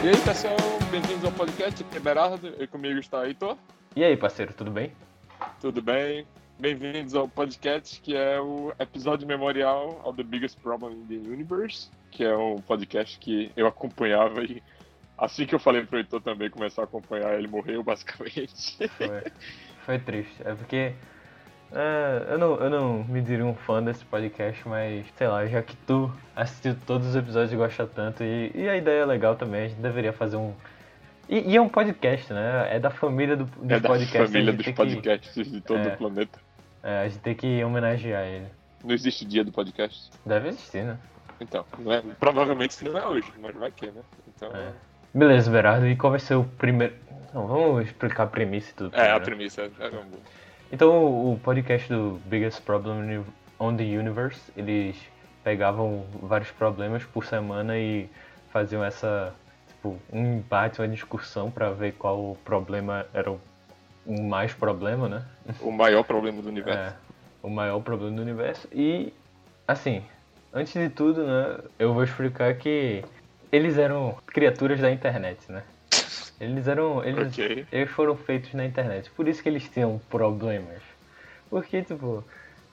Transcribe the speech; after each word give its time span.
E 0.00 0.08
aí, 0.08 0.16
pessoal, 0.24 0.56
bem-vindos 0.92 1.24
ao 1.24 1.32
podcast, 1.32 1.82
aqui 1.82 1.96
é 1.96 2.00
Berardo, 2.00 2.54
e 2.62 2.66
comigo 2.68 3.00
está 3.00 3.26
Heitor. 3.26 3.56
E 3.96 4.04
aí, 4.04 4.16
parceiro, 4.16 4.54
tudo 4.54 4.70
bem? 4.70 4.92
Tudo 5.60 5.82
bem? 5.82 6.24
Bem-vindos 6.56 7.16
ao 7.16 7.26
podcast, 7.28 8.00
que 8.00 8.16
é 8.16 8.40
o 8.40 8.72
episódio 8.78 9.26
memorial 9.26 10.00
ao 10.04 10.14
The 10.14 10.22
Biggest 10.22 10.60
Problem 10.60 10.94
in 10.94 11.06
the 11.06 11.28
Universe, 11.28 11.90
que 12.12 12.22
é 12.22 12.36
um 12.36 12.58
podcast 12.58 13.18
que 13.18 13.50
eu 13.56 13.66
acompanhava 13.66 14.44
e 14.44 14.62
assim 15.18 15.44
que 15.44 15.56
eu 15.56 15.58
falei 15.58 15.84
pro 15.84 15.98
Heitor 15.98 16.20
também 16.20 16.48
começar 16.48 16.82
a 16.82 16.84
acompanhar, 16.84 17.36
ele 17.36 17.48
morreu, 17.48 17.82
basicamente. 17.82 18.88
Foi, 18.96 19.32
foi 19.84 19.98
triste. 19.98 20.40
É 20.44 20.54
porque 20.54 20.94
é, 21.72 22.32
eu, 22.32 22.38
não, 22.38 22.54
eu 22.56 22.70
não 22.70 23.04
me 23.04 23.20
diria 23.20 23.44
um 23.44 23.54
fã 23.54 23.82
desse 23.82 24.04
podcast, 24.04 24.66
mas 24.66 25.06
sei 25.16 25.28
lá, 25.28 25.46
já 25.46 25.62
que 25.62 25.76
tu 25.76 26.10
assistiu 26.34 26.74
todos 26.86 27.08
os 27.08 27.16
episódios 27.16 27.52
e 27.52 27.56
gosta 27.56 27.86
tanto, 27.86 28.22
e, 28.22 28.50
e 28.54 28.68
a 28.68 28.76
ideia 28.76 29.02
é 29.02 29.04
legal 29.04 29.36
também, 29.36 29.64
a 29.64 29.68
gente 29.68 29.80
deveria 29.80 30.12
fazer 30.12 30.36
um. 30.36 30.54
E, 31.28 31.52
e 31.52 31.56
é 31.56 31.60
um 31.60 31.68
podcast, 31.68 32.32
né? 32.32 32.68
É 32.74 32.80
da 32.80 32.90
família 32.90 33.36
do, 33.36 33.44
dos 33.44 33.70
é 33.70 33.80
da 33.80 33.88
podcasts. 33.88 34.30
família 34.30 34.52
a 34.52 34.56
dos 34.56 34.68
podcasts 34.70 35.50
de 35.50 35.60
todo 35.60 35.80
é. 35.80 35.94
o 35.94 35.96
planeta. 35.96 36.38
Que, 36.38 36.86
é, 36.86 36.98
a 37.00 37.08
gente 37.08 37.20
tem 37.20 37.34
que 37.34 37.62
homenagear 37.62 38.24
ele. 38.24 38.46
Não 38.82 38.94
existe 38.94 39.24
dia 39.26 39.44
do 39.44 39.52
podcast. 39.52 40.10
Deve 40.24 40.48
existir, 40.48 40.84
né? 40.84 40.96
Então, 41.40 41.64
não 41.78 41.92
é, 41.92 42.02
provavelmente 42.18 42.82
não 42.84 42.98
é 42.98 43.06
hoje, 43.06 43.30
mas 43.40 43.54
vai 43.54 43.70
que, 43.70 43.86
né? 43.86 44.00
Então, 44.34 44.50
É. 44.54 44.72
Beleza, 45.12 45.50
Berardo, 45.50 45.86
e 45.86 45.96
qual 45.96 46.10
vai 46.10 46.20
ser 46.20 46.34
o 46.34 46.44
primeiro. 46.44 46.94
Não, 47.32 47.46
vamos 47.46 47.86
explicar 47.86 48.24
a 48.24 48.26
premissa 48.26 48.70
e 48.70 48.74
tudo. 48.74 48.94
é, 48.94 49.10
a 49.10 49.20
primeiro. 49.20 49.24
premissa 49.24 49.62
é, 49.62 49.86
é. 49.86 49.90
Então, 50.70 51.32
o 51.32 51.38
podcast 51.42 51.88
do 51.88 52.20
Biggest 52.26 52.62
Problem 52.62 53.24
on 53.58 53.76
the 53.76 53.84
Universe, 53.84 54.40
eles 54.56 54.96
pegavam 55.42 56.04
vários 56.22 56.50
problemas 56.50 57.04
por 57.04 57.24
semana 57.24 57.78
e 57.78 58.08
faziam 58.52 58.84
essa, 58.84 59.34
tipo, 59.68 59.96
um 60.12 60.36
embate, 60.38 60.80
uma 60.80 60.88
discussão 60.88 61.50
pra 61.50 61.70
ver 61.70 61.92
qual 61.92 62.36
problema 62.44 63.06
era 63.14 63.30
o 63.30 63.40
o 64.08 64.22
mais 64.22 64.54
problema, 64.54 65.06
né? 65.06 65.22
O 65.60 65.70
maior 65.70 66.02
problema 66.02 66.40
do 66.40 66.48
universo. 66.48 66.80
É, 66.80 66.94
o 67.42 67.50
maior 67.50 67.78
problema 67.80 68.16
do 68.16 68.22
universo. 68.22 68.66
E, 68.72 69.12
assim, 69.66 70.02
antes 70.52 70.72
de 70.72 70.88
tudo, 70.88 71.26
né, 71.26 71.58
eu 71.78 71.92
vou 71.92 72.02
explicar 72.02 72.54
que 72.54 73.04
eles 73.52 73.76
eram 73.76 74.16
criaturas 74.26 74.80
da 74.80 74.90
internet, 74.90 75.52
né? 75.52 75.62
Eles 76.40 76.68
eram. 76.68 77.04
Eles, 77.04 77.28
Ok. 77.32 77.66
eles 77.72 77.90
foram 77.90 78.16
feitos 78.16 78.52
na 78.54 78.64
internet. 78.64 79.10
Por 79.10 79.26
isso 79.28 79.42
que 79.42 79.48
eles 79.48 79.68
tinham 79.68 80.00
problemas. 80.10 80.82
Porque, 81.50 81.82
tipo, 81.82 82.22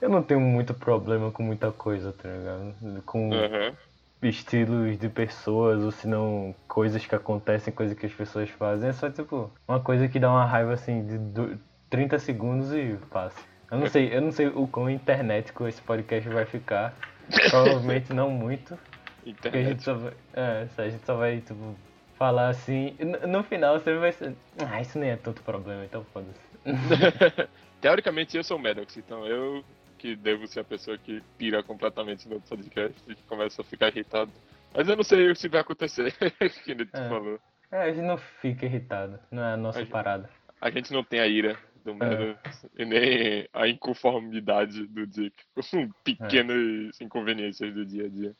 eu 0.01 0.09
não 0.09 0.21
tenho 0.21 0.39
muito 0.39 0.73
problema 0.73 1.31
com 1.31 1.41
muita 1.43 1.71
coisa, 1.71 2.11
tá 2.13 2.27
ligado? 2.29 3.01
Com 3.05 3.31
Aham. 3.33 3.73
estilos 4.21 4.97
de 4.99 5.09
pessoas, 5.09 5.83
ou 5.83 5.91
se 5.91 6.07
não 6.07 6.53
coisas 6.67 7.05
que 7.05 7.15
acontecem, 7.15 7.73
coisas 7.73 7.97
que 7.97 8.05
as 8.05 8.13
pessoas 8.13 8.49
fazem. 8.49 8.89
É 8.89 8.93
só, 8.93 9.09
tipo, 9.09 9.51
uma 9.67 9.79
coisa 9.79 10.07
que 10.07 10.19
dá 10.19 10.29
uma 10.29 10.45
raiva 10.45 10.73
assim 10.73 11.05
de 11.05 11.17
du- 11.17 11.57
30 11.89 12.19
segundos 12.19 12.71
e 12.73 12.97
passa. 13.11 13.39
Eu 13.71 13.79
não 13.79 13.87
sei, 13.87 14.15
eu 14.15 14.21
não 14.21 14.31
sei 14.31 14.47
o 14.47 14.67
quão 14.67 14.89
internetico 14.89 15.67
esse 15.67 15.81
podcast 15.81 16.27
vai 16.29 16.45
ficar. 16.45 16.93
Provavelmente 17.49 18.13
não 18.13 18.29
muito. 18.29 18.77
Porque 19.23 19.47
a 19.47 19.63
gente 19.63 19.81
Internet. 19.81 19.83
só 19.83 19.93
vai. 19.95 20.13
É, 20.33 20.67
a 20.77 20.89
gente 20.89 21.05
só 21.05 21.15
vai, 21.15 21.39
tipo, 21.39 21.75
falar 22.17 22.49
assim. 22.49 22.95
no- 23.27 23.43
final 23.43 23.79
você 23.79 23.95
vai 23.97 24.11
ser. 24.11 24.35
Ah, 24.67 24.81
isso 24.81 24.97
nem 24.99 25.11
é 25.11 25.15
tanto 25.17 25.41
problema, 25.43 25.83
então 25.85 26.03
foda-se. 26.13 26.39
Teoricamente 27.81 28.35
eu 28.37 28.43
sou 28.43 28.57
o 28.57 28.59
Maddox, 28.61 28.97
então 28.97 29.25
eu 29.25 29.63
que 29.97 30.15
devo 30.15 30.45
ser 30.47 30.59
a 30.59 30.63
pessoa 30.63 30.97
que 30.97 31.21
pira 31.37 31.63
completamente 31.63 32.27
no 32.27 32.39
podcast 32.41 32.99
e 33.07 33.15
começa 33.27 33.61
a 33.61 33.65
ficar 33.65 33.87
irritado. 33.89 34.31
Mas 34.73 34.87
eu 34.89 34.95
não 34.95 35.03
sei 35.03 35.33
se 35.35 35.47
vai 35.47 35.61
acontecer, 35.61 36.11
que 36.65 36.75
tu 36.75 36.97
É. 36.97 37.09
falou. 37.09 37.39
É, 37.71 37.81
a 37.83 37.87
gente 37.93 38.03
não 38.05 38.17
fica 38.17 38.65
irritado, 38.65 39.19
não 39.31 39.43
é 39.43 39.53
a 39.53 39.57
nossa 39.57 39.79
A 39.79 39.81
gente- 39.81 39.91
parada. 39.91 40.29
A 40.61 40.69
gente 40.69 40.91
não 40.93 41.03
tem 41.03 41.19
a 41.19 41.27
ira 41.27 41.57
do 41.83 41.93
Maddox 41.95 42.65
e 42.77 42.85
nem 42.85 43.47
a 43.53 43.67
inconformidade 43.67 44.85
do 44.87 45.05
Dick 45.07 45.35
com 45.55 45.89
pequenas 46.03 46.99
inconveniências 47.01 47.73
do 47.73 47.85
dia 47.85 48.05
a 48.05 48.09
dia. 48.09 48.35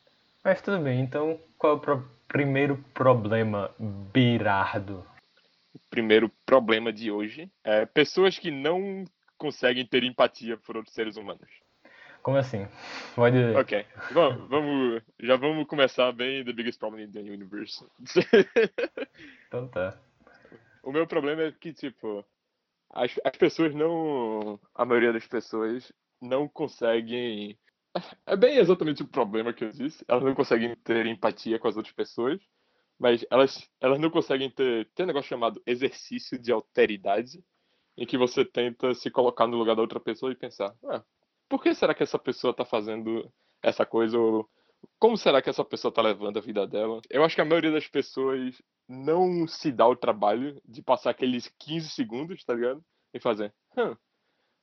Mas 0.46 0.62
tudo 0.62 0.78
bem, 0.78 1.00
então 1.00 1.40
qual 1.58 1.72
é 1.72 1.76
o 1.76 1.80
pro- 1.80 2.08
primeiro 2.28 2.76
problema, 2.94 3.74
Birardo? 3.80 5.04
O 5.74 5.80
primeiro 5.90 6.30
problema 6.46 6.92
de 6.92 7.10
hoje 7.10 7.50
é 7.64 7.84
pessoas 7.84 8.38
que 8.38 8.48
não 8.48 9.04
conseguem 9.36 9.84
ter 9.84 10.04
empatia 10.04 10.56
por 10.56 10.76
outros 10.76 10.94
seres 10.94 11.16
humanos. 11.16 11.50
Como 12.22 12.36
assim? 12.36 12.64
Pode. 13.16 13.36
Ok, 13.56 13.84
vamos, 14.12 14.48
vamos, 14.48 15.02
já 15.18 15.34
vamos 15.34 15.66
começar 15.66 16.12
bem 16.12 16.44
The 16.44 16.52
Biggest 16.52 16.78
Problem 16.78 17.06
in 17.06 17.10
the 17.10 17.18
Universe. 17.22 17.84
Então 19.48 19.66
tá. 19.66 19.98
o 20.80 20.92
meu 20.92 21.08
problema 21.08 21.42
é 21.42 21.50
que, 21.50 21.72
tipo, 21.72 22.24
as, 22.90 23.12
as 23.24 23.36
pessoas 23.36 23.74
não. 23.74 24.60
A 24.76 24.84
maioria 24.84 25.12
das 25.12 25.26
pessoas 25.26 25.92
não 26.22 26.46
conseguem. 26.46 27.58
É 28.26 28.36
bem 28.36 28.58
exatamente 28.58 29.02
o 29.02 29.08
problema 29.08 29.52
que 29.52 29.64
eu 29.64 29.70
disse. 29.70 30.04
Elas 30.08 30.24
não 30.24 30.34
conseguem 30.34 30.74
ter 30.76 31.06
empatia 31.06 31.58
com 31.58 31.68
as 31.68 31.76
outras 31.76 31.94
pessoas, 31.94 32.40
mas 32.98 33.24
elas, 33.30 33.68
elas 33.80 33.98
não 34.00 34.10
conseguem 34.10 34.50
ter. 34.50 34.90
Tem 34.94 35.04
um 35.04 35.08
negócio 35.08 35.28
chamado 35.28 35.62
exercício 35.66 36.38
de 36.38 36.52
alteridade, 36.52 37.42
em 37.96 38.06
que 38.06 38.18
você 38.18 38.44
tenta 38.44 38.94
se 38.94 39.10
colocar 39.10 39.46
no 39.46 39.56
lugar 39.56 39.76
da 39.76 39.82
outra 39.82 40.00
pessoa 40.00 40.32
e 40.32 40.36
pensar: 40.36 40.74
ah, 40.86 41.02
por 41.48 41.62
que 41.62 41.74
será 41.74 41.94
que 41.94 42.02
essa 42.02 42.18
pessoa 42.18 42.54
tá 42.54 42.64
fazendo 42.64 43.30
essa 43.62 43.86
coisa? 43.86 44.18
Ou 44.18 44.48
como 44.98 45.16
será 45.16 45.42
que 45.42 45.50
essa 45.50 45.64
pessoa 45.64 45.92
tá 45.92 46.02
levando 46.02 46.38
a 46.38 46.42
vida 46.42 46.66
dela? 46.66 47.00
Eu 47.10 47.24
acho 47.24 47.34
que 47.34 47.40
a 47.40 47.44
maioria 47.44 47.72
das 47.72 47.88
pessoas 47.88 48.60
não 48.88 49.46
se 49.48 49.72
dá 49.72 49.86
o 49.88 49.96
trabalho 49.96 50.60
de 50.64 50.82
passar 50.82 51.10
aqueles 51.10 51.48
15 51.58 51.88
segundos, 51.90 52.44
tá 52.44 52.54
ligado? 52.54 52.84
E 53.14 53.20
fazer. 53.20 53.52
"Hum, 53.76 53.96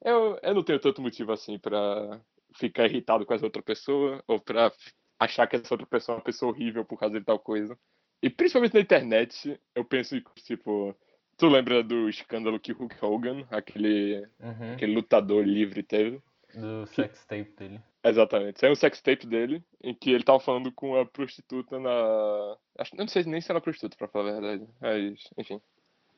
eu, 0.03 0.39
eu 0.44 0.55
não 0.55 0.63
tenho 0.63 0.79
tanto 0.79 1.01
motivo 1.01 1.31
assim 1.31 1.57
pra 1.59 2.21
ficar 2.53 2.85
irritado 2.85 3.25
com 3.25 3.33
essa 3.33 3.45
outra 3.45 3.61
pessoa, 3.61 4.23
ou 4.27 4.39
pra 4.39 4.71
achar 5.19 5.47
que 5.47 5.55
essa 5.55 5.73
outra 5.73 5.87
pessoa 5.87 6.15
é 6.15 6.17
uma 6.17 6.23
pessoa 6.23 6.51
horrível 6.51 6.85
por 6.85 6.99
causa 6.99 7.19
de 7.19 7.25
tal 7.25 7.39
coisa. 7.39 7.77
E 8.21 8.29
principalmente 8.29 8.73
na 8.73 8.79
internet, 8.79 9.59
eu 9.75 9.83
penso, 9.83 10.19
tipo, 10.43 10.95
tu 11.37 11.47
lembra 11.47 11.83
do 11.83 12.09
escândalo 12.09 12.59
que 12.59 12.71
Hulk 12.71 12.95
Hogan, 13.03 13.45
aquele, 13.51 14.27
Uhum. 14.39 14.73
aquele 14.73 14.93
lutador 14.93 15.43
livre, 15.45 15.83
teve? 15.83 16.21
Do 16.55 16.85
sex 16.87 17.25
tape 17.25 17.51
dele. 17.57 17.81
Exatamente. 18.03 18.59
Saiu 18.59 18.73
um 18.73 18.75
sextape 18.75 19.25
dele, 19.25 19.63
em 19.81 19.93
que 19.93 20.11
ele 20.11 20.23
tava 20.23 20.39
falando 20.39 20.71
com 20.71 20.99
a 20.99 21.05
prostituta 21.05 21.79
na. 21.79 22.57
Acho, 22.77 22.95
não 22.95 23.07
sei 23.07 23.23
nem 23.23 23.39
se 23.39 23.49
era 23.49 23.61
prostituta, 23.61 23.97
pra 23.97 24.07
falar 24.07 24.29
a 24.29 24.33
verdade. 24.33 24.67
Mas, 24.79 25.29
enfim. 25.37 25.59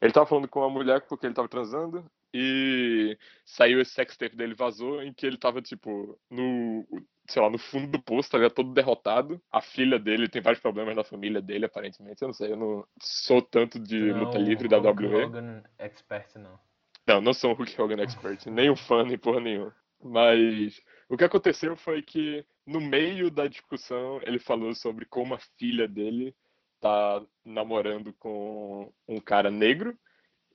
Ele 0.01 0.11
tava 0.11 0.25
falando 0.25 0.47
com 0.47 0.59
uma 0.59 0.69
mulher 0.69 1.01
porque 1.01 1.25
ele 1.25 1.35
tava 1.35 1.47
transando. 1.47 2.03
E 2.37 3.17
saiu 3.45 3.79
esse 3.79 3.91
sextape 3.91 4.35
dele, 4.35 4.53
vazou, 4.53 5.01
em 5.01 5.13
que 5.13 5.25
ele 5.25 5.37
tava, 5.37 5.61
tipo, 5.61 6.19
no. 6.29 6.85
Sei 7.29 7.41
lá, 7.41 7.49
no 7.49 7.57
fundo 7.57 7.87
do 7.87 8.03
poço, 8.03 8.29
tá 8.29 8.37
ligado? 8.37 8.53
Todo 8.53 8.73
derrotado. 8.73 9.41
A 9.49 9.61
filha 9.61 9.97
dele 9.97 10.27
tem 10.27 10.41
vários 10.41 10.61
problemas 10.61 10.97
na 10.97 11.03
família 11.03 11.41
dele, 11.41 11.65
aparentemente. 11.65 12.21
Eu 12.21 12.27
não 12.27 12.33
sei, 12.33 12.51
eu 12.51 12.57
não 12.57 12.85
sou 13.01 13.41
tanto 13.41 13.79
de 13.79 13.97
Não, 13.97 14.25
luta 14.25 14.37
livre 14.37 14.67
da 14.67 14.77
Hulk 14.77 15.05
WWE. 15.05 15.23
Hogan 15.23 15.63
expert 15.79 16.35
não. 16.35 16.59
Não, 17.07 17.21
não 17.21 17.33
sou 17.33 17.51
um 17.51 17.53
Hulk 17.53 17.81
Hogan 17.81 18.03
expert, 18.03 18.45
nem 18.47 18.69
um 18.69 18.75
fã, 18.75 19.05
nem 19.05 19.17
porra 19.17 19.39
nenhuma. 19.39 19.73
Mas 20.03 20.81
o 21.07 21.15
que 21.15 21.23
aconteceu 21.23 21.77
foi 21.77 22.01
que, 22.01 22.45
no 22.65 22.81
meio 22.81 23.31
da 23.31 23.47
discussão, 23.47 24.19
ele 24.23 24.39
falou 24.39 24.75
sobre 24.75 25.05
como 25.05 25.33
a 25.33 25.39
filha 25.57 25.87
dele 25.87 26.35
tá 26.81 27.25
namorando 27.45 28.13
com 28.19 28.91
um 29.07 29.21
cara 29.21 29.49
negro. 29.49 29.97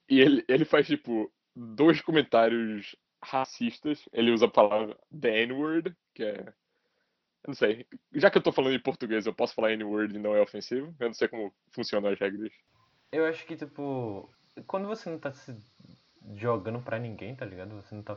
E 0.08 0.20
ele, 0.20 0.44
ele 0.46 0.64
faz, 0.66 0.86
tipo, 0.86 1.32
dois 1.54 2.00
comentários 2.00 2.96
racistas. 3.22 4.08
Ele 4.12 4.30
usa 4.30 4.46
a 4.46 4.50
palavra 4.50 4.96
the 5.18 5.42
N-word, 5.42 5.94
que 6.14 6.24
é. 6.24 6.40
Eu 7.42 7.48
não 7.48 7.54
sei. 7.54 7.86
Já 8.14 8.30
que 8.30 8.38
eu 8.38 8.42
tô 8.42 8.52
falando 8.52 8.74
em 8.74 8.82
português, 8.82 9.26
eu 9.26 9.34
posso 9.34 9.54
falar 9.54 9.72
N-word 9.72 10.14
e 10.14 10.18
não 10.18 10.34
é 10.34 10.40
ofensivo? 10.42 10.94
Eu 10.98 11.06
não 11.08 11.14
sei 11.14 11.28
como 11.28 11.54
funcionam 11.72 12.10
as 12.10 12.18
regras. 12.18 12.52
Eu 13.10 13.24
acho 13.26 13.46
que, 13.46 13.56
tipo, 13.56 14.28
quando 14.66 14.86
você 14.86 15.08
não 15.08 15.18
tá 15.18 15.32
se 15.32 15.56
jogando 16.34 16.80
pra 16.80 16.98
ninguém, 16.98 17.34
tá 17.34 17.44
ligado? 17.44 17.74
Você 17.76 17.94
não 17.94 18.02
tá 18.02 18.16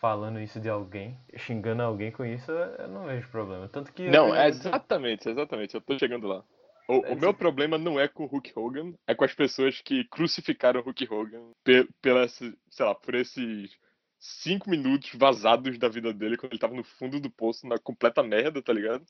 falando 0.00 0.40
isso 0.40 0.58
de 0.58 0.68
alguém, 0.68 1.16
xingando 1.36 1.82
alguém 1.82 2.10
com 2.10 2.24
isso, 2.24 2.50
eu 2.50 2.88
não 2.88 3.06
vejo 3.06 3.28
problema. 3.28 3.68
Tanto 3.68 3.92
que. 3.92 4.08
Não, 4.08 4.34
é 4.34 4.48
exatamente, 4.48 5.28
exatamente. 5.28 5.74
Eu 5.74 5.80
tô 5.80 5.98
chegando 5.98 6.26
lá. 6.26 6.44
O, 6.92 7.12
o 7.12 7.16
meu 7.16 7.32
problema 7.32 7.78
não 7.78 7.98
é 7.98 8.06
com 8.06 8.24
o 8.24 8.26
Hulk 8.26 8.52
Hogan, 8.54 8.94
é 9.06 9.14
com 9.14 9.24
as 9.24 9.34
pessoas 9.34 9.80
que 9.80 10.04
crucificaram 10.04 10.80
o 10.80 10.84
Hulk 10.84 11.08
Hogan 11.10 11.50
pe 11.64 11.88
pela, 12.00 12.28
sei 12.28 12.54
lá, 12.80 12.94
por 12.94 13.14
esses 13.14 13.70
cinco 14.18 14.70
minutos 14.70 15.10
vazados 15.14 15.78
da 15.78 15.88
vida 15.88 16.12
dele 16.12 16.36
quando 16.36 16.52
ele 16.52 16.60
tava 16.60 16.74
no 16.74 16.84
fundo 16.84 17.18
do 17.18 17.30
poço, 17.30 17.66
na 17.66 17.78
completa 17.78 18.22
merda, 18.22 18.62
tá 18.62 18.72
ligado? 18.72 19.04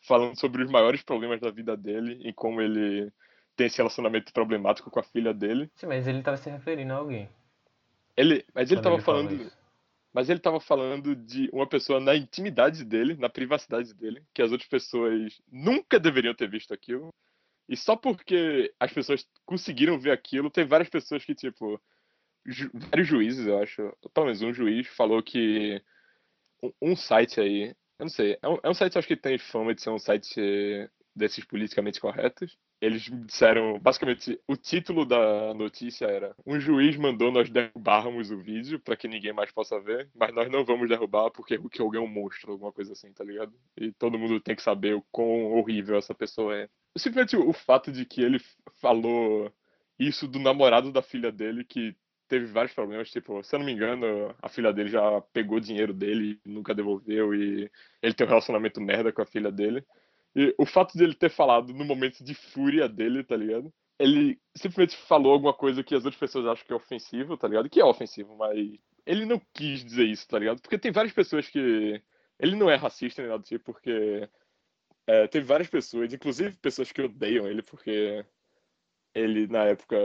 Falando 0.00 0.38
sobre 0.38 0.62
os 0.62 0.70
maiores 0.70 1.02
problemas 1.02 1.40
da 1.40 1.50
vida 1.50 1.76
dele 1.76 2.20
e 2.22 2.32
como 2.32 2.60
ele 2.60 3.12
tem 3.56 3.66
esse 3.66 3.78
relacionamento 3.78 4.32
problemático 4.32 4.90
com 4.90 5.00
a 5.00 5.04
filha 5.04 5.32
dele. 5.34 5.70
Sim, 5.74 5.86
mas 5.86 6.06
ele 6.06 6.22
tava 6.22 6.36
se 6.36 6.50
referindo 6.50 6.92
a 6.92 6.96
alguém. 6.96 7.28
Ele, 8.16 8.44
mas 8.54 8.70
ele 8.70 8.80
tava 8.80 8.98
falou 9.00 9.22
falando, 9.24 9.52
mas 10.12 10.30
ele 10.30 10.38
tava 10.38 10.60
falando 10.60 11.16
de 11.16 11.50
uma 11.52 11.66
pessoa 11.66 11.98
na 11.98 12.14
intimidade 12.14 12.84
dele, 12.84 13.16
na 13.16 13.28
privacidade 13.28 13.92
dele, 13.92 14.22
que 14.32 14.40
as 14.40 14.52
outras 14.52 14.68
pessoas 14.68 15.42
nunca 15.50 15.98
deveriam 15.98 16.34
ter 16.34 16.48
visto 16.48 16.72
aquilo. 16.72 17.08
E 17.68 17.76
só 17.76 17.96
porque 17.96 18.72
as 18.78 18.92
pessoas 18.92 19.26
conseguiram 19.44 19.98
ver 19.98 20.10
aquilo, 20.10 20.50
tem 20.50 20.66
várias 20.66 20.88
pessoas 20.88 21.24
que, 21.24 21.34
tipo, 21.34 21.80
ju 22.46 22.70
vários 22.74 23.08
juízes, 23.08 23.46
eu 23.46 23.58
acho, 23.62 23.96
pelo 24.12 24.26
menos 24.26 24.42
um 24.42 24.52
juiz 24.52 24.86
falou 24.88 25.22
que 25.22 25.82
um, 26.62 26.72
um 26.92 26.96
site 26.96 27.40
aí, 27.40 27.68
eu 27.98 28.04
não 28.04 28.08
sei, 28.08 28.38
é 28.42 28.48
um, 28.48 28.58
é 28.62 28.70
um 28.70 28.74
site 28.74 28.98
acho 28.98 29.08
que 29.08 29.16
tem 29.16 29.38
fama 29.38 29.74
de 29.74 29.82
ser 29.82 29.90
um 29.90 29.98
site 29.98 30.40
desses 31.14 31.44
politicamente 31.44 32.00
corretos. 32.00 32.56
Eles 32.84 33.10
disseram, 33.24 33.78
basicamente, 33.78 34.38
o 34.46 34.58
título 34.58 35.06
da 35.06 35.54
notícia 35.54 36.04
era: 36.04 36.36
Um 36.44 36.60
juiz 36.60 36.98
mandou 36.98 37.32
nós 37.32 37.48
derrubarmos 37.48 38.30
o 38.30 38.36
vídeo 38.36 38.78
para 38.78 38.94
que 38.94 39.08
ninguém 39.08 39.32
mais 39.32 39.50
possa 39.50 39.80
ver, 39.80 40.10
mas 40.14 40.34
nós 40.34 40.50
não 40.50 40.66
vamos 40.66 40.86
derrubar 40.86 41.30
porque 41.30 41.54
o 41.54 41.70
Kyogen 41.70 42.02
é 42.02 42.04
um 42.04 42.06
monstro, 42.06 42.52
alguma 42.52 42.70
coisa 42.70 42.92
assim, 42.92 43.10
tá 43.10 43.24
ligado? 43.24 43.54
E 43.74 43.90
todo 43.92 44.18
mundo 44.18 44.38
tem 44.38 44.54
que 44.54 44.60
saber 44.60 44.94
o 44.94 45.04
quão 45.10 45.54
horrível 45.54 45.96
essa 45.96 46.14
pessoa 46.14 46.54
é. 46.54 46.68
Simplesmente 46.94 47.38
o 47.38 47.54
fato 47.54 47.90
de 47.90 48.04
que 48.04 48.20
ele 48.20 48.38
falou 48.82 49.50
isso 49.98 50.28
do 50.28 50.38
namorado 50.38 50.92
da 50.92 51.00
filha 51.00 51.32
dele, 51.32 51.64
que 51.64 51.96
teve 52.28 52.44
vários 52.44 52.74
problemas, 52.74 53.10
tipo, 53.10 53.42
se 53.42 53.54
eu 53.54 53.60
não 53.60 53.66
me 53.66 53.72
engano, 53.72 54.34
a 54.42 54.48
filha 54.50 54.74
dele 54.74 54.90
já 54.90 55.22
pegou 55.32 55.58
dinheiro 55.58 55.94
dele, 55.94 56.38
nunca 56.44 56.74
devolveu, 56.74 57.34
e 57.34 57.70
ele 58.02 58.12
tem 58.12 58.26
um 58.26 58.30
relacionamento 58.30 58.78
merda 58.78 59.10
com 59.10 59.22
a 59.22 59.26
filha 59.26 59.50
dele. 59.50 59.82
E 60.34 60.54
o 60.58 60.66
fato 60.66 60.96
de 60.96 61.04
ele 61.04 61.14
ter 61.14 61.30
falado 61.30 61.72
no 61.72 61.84
momento 61.84 62.24
de 62.24 62.34
fúria 62.34 62.88
dele, 62.88 63.22
tá 63.22 63.36
ligado? 63.36 63.72
Ele 63.98 64.40
simplesmente 64.56 64.96
falou 64.96 65.32
alguma 65.32 65.54
coisa 65.54 65.84
que 65.84 65.94
as 65.94 66.04
outras 66.04 66.18
pessoas 66.18 66.46
acham 66.46 66.66
que 66.66 66.72
é 66.72 66.76
ofensivo, 66.76 67.36
tá 67.36 67.46
ligado? 67.46 67.70
Que 67.70 67.80
é 67.80 67.84
ofensivo, 67.84 68.36
mas 68.36 68.78
ele 69.06 69.24
não 69.26 69.40
quis 69.52 69.84
dizer 69.84 70.04
isso, 70.04 70.26
tá 70.26 70.38
ligado? 70.38 70.60
Porque 70.60 70.78
tem 70.78 70.90
várias 70.90 71.12
pessoas 71.12 71.48
que. 71.48 72.02
Ele 72.38 72.56
não 72.56 72.68
é 72.68 72.74
racista 72.74 73.22
nem 73.22 73.30
nada 73.30 73.42
do 73.42 73.46
tipo, 73.46 73.64
porque. 73.64 74.28
É, 75.06 75.26
teve 75.28 75.46
várias 75.46 75.68
pessoas, 75.68 76.12
inclusive 76.12 76.56
pessoas 76.56 76.90
que 76.90 77.02
odeiam 77.02 77.46
ele, 77.46 77.62
porque 77.62 78.24
ele, 79.14 79.46
na 79.46 79.64
época, 79.64 79.96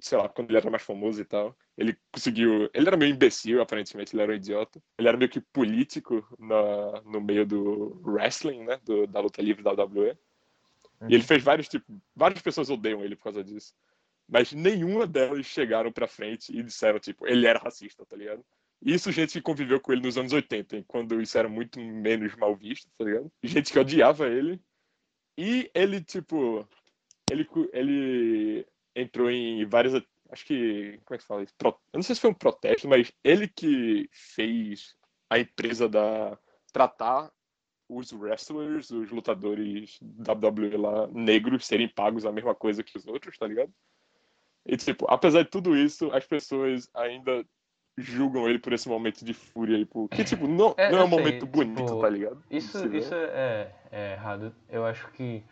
sei 0.00 0.18
lá, 0.18 0.28
quando 0.28 0.50
ele 0.50 0.58
era 0.58 0.70
mais 0.70 0.82
famoso 0.82 1.20
e 1.20 1.24
tal, 1.24 1.56
ele 1.76 1.96
conseguiu. 2.12 2.70
Ele 2.72 2.86
era 2.86 2.96
meio 2.96 3.12
imbecil, 3.12 3.60
aparentemente, 3.60 4.14
ele 4.14 4.22
era 4.22 4.32
um 4.32 4.36
idiota. 4.36 4.82
Ele 4.98 5.08
era 5.08 5.16
meio 5.16 5.30
que 5.30 5.40
político 5.40 6.26
na, 6.38 7.02
no 7.02 7.20
meio 7.20 7.46
do 7.46 8.00
wrestling, 8.04 8.64
né? 8.64 8.78
Do, 8.84 9.06
da 9.06 9.20
luta 9.20 9.42
livre 9.42 9.62
da 9.62 9.72
WWE. 9.72 10.16
Uhum. 11.00 11.10
E 11.10 11.14
ele 11.14 11.22
fez 11.22 11.42
vários, 11.42 11.68
tipo, 11.68 11.84
várias 12.14 12.40
pessoas 12.40 12.70
odeiam 12.70 13.04
ele 13.04 13.16
por 13.16 13.24
causa 13.24 13.44
disso. 13.44 13.74
Mas 14.28 14.52
nenhuma 14.52 15.06
delas 15.06 15.44
chegaram 15.46 15.92
pra 15.92 16.08
frente 16.08 16.56
e 16.56 16.62
disseram, 16.62 16.98
tipo, 16.98 17.26
ele 17.26 17.46
era 17.46 17.58
racista, 17.58 18.06
tá 18.06 18.16
ligado? 18.16 18.44
Isso, 18.80 19.12
gente 19.12 19.32
que 19.32 19.40
conviveu 19.40 19.80
com 19.80 19.92
ele 19.92 20.02
nos 20.02 20.18
anos 20.18 20.32
80, 20.32 20.84
quando 20.86 21.20
isso 21.20 21.36
era 21.38 21.48
muito 21.48 21.80
menos 21.80 22.34
mal 22.36 22.54
visto, 22.54 22.88
tá 22.98 23.04
ligado? 23.04 23.30
Gente 23.42 23.72
que 23.72 23.78
odiava 23.78 24.28
ele. 24.28 24.60
E 25.36 25.70
ele, 25.74 26.02
tipo. 26.02 26.68
Ele, 27.30 27.48
ele 27.72 28.66
entrou 28.94 29.30
em 29.30 29.64
várias. 29.66 30.02
Acho 30.30 30.44
que. 30.44 31.00
Como 31.04 31.14
é 31.14 31.18
que 31.18 31.26
fala 31.26 31.42
isso? 31.42 31.54
Pro, 31.56 31.70
eu 31.92 31.98
não 31.98 32.02
sei 32.02 32.14
se 32.14 32.20
foi 32.20 32.30
um 32.30 32.34
protesto, 32.34 32.88
mas 32.88 33.12
ele 33.22 33.48
que 33.48 34.08
fez 34.12 34.94
a 35.30 35.38
empresa 35.38 35.88
da. 35.88 36.38
tratar 36.72 37.30
os 37.88 38.12
wrestlers, 38.12 38.90
os 38.90 39.10
lutadores 39.10 39.98
WWE 40.00 40.76
lá, 40.76 41.06
negros, 41.08 41.66
serem 41.66 41.88
pagos 41.88 42.24
a 42.24 42.32
mesma 42.32 42.54
coisa 42.54 42.82
que 42.82 42.96
os 42.96 43.06
outros, 43.06 43.36
tá 43.36 43.46
ligado? 43.46 43.72
E, 44.66 44.76
tipo, 44.76 45.06
apesar 45.08 45.42
de 45.42 45.50
tudo 45.50 45.76
isso, 45.76 46.10
as 46.12 46.26
pessoas 46.26 46.88
ainda 46.94 47.44
julgam 47.96 48.48
ele 48.48 48.58
por 48.58 48.72
esse 48.72 48.88
momento 48.88 49.24
de 49.24 49.34
fúria 49.34 49.76
aí, 49.76 49.84
porque, 49.84 50.24
tipo, 50.24 50.48
não 50.48 50.74
é, 50.76 50.90
não 50.90 50.98
é 50.98 51.04
um 51.04 51.08
sei, 51.08 51.18
momento 51.18 51.46
bonito, 51.46 51.84
tipo, 51.84 52.00
tá 52.00 52.08
ligado? 52.08 52.42
Isso, 52.50 52.94
isso 52.94 53.14
é, 53.14 53.72
é 53.92 54.12
errado. 54.12 54.54
Eu 54.68 54.84
acho 54.86 55.10
que 55.12 55.44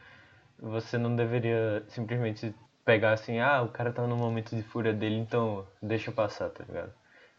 você 0.59 0.97
não 0.97 1.15
deveria 1.15 1.85
simplesmente 1.89 2.55
pegar 2.85 3.13
assim, 3.13 3.39
ah, 3.39 3.63
o 3.63 3.69
cara 3.69 3.93
tá 3.93 4.07
no 4.07 4.17
momento 4.17 4.55
de 4.55 4.63
fúria 4.63 4.93
dele, 4.93 5.17
então 5.17 5.67
deixa 5.81 6.11
passar, 6.13 6.51
tá 6.51 6.65
ligado? 6.65 6.93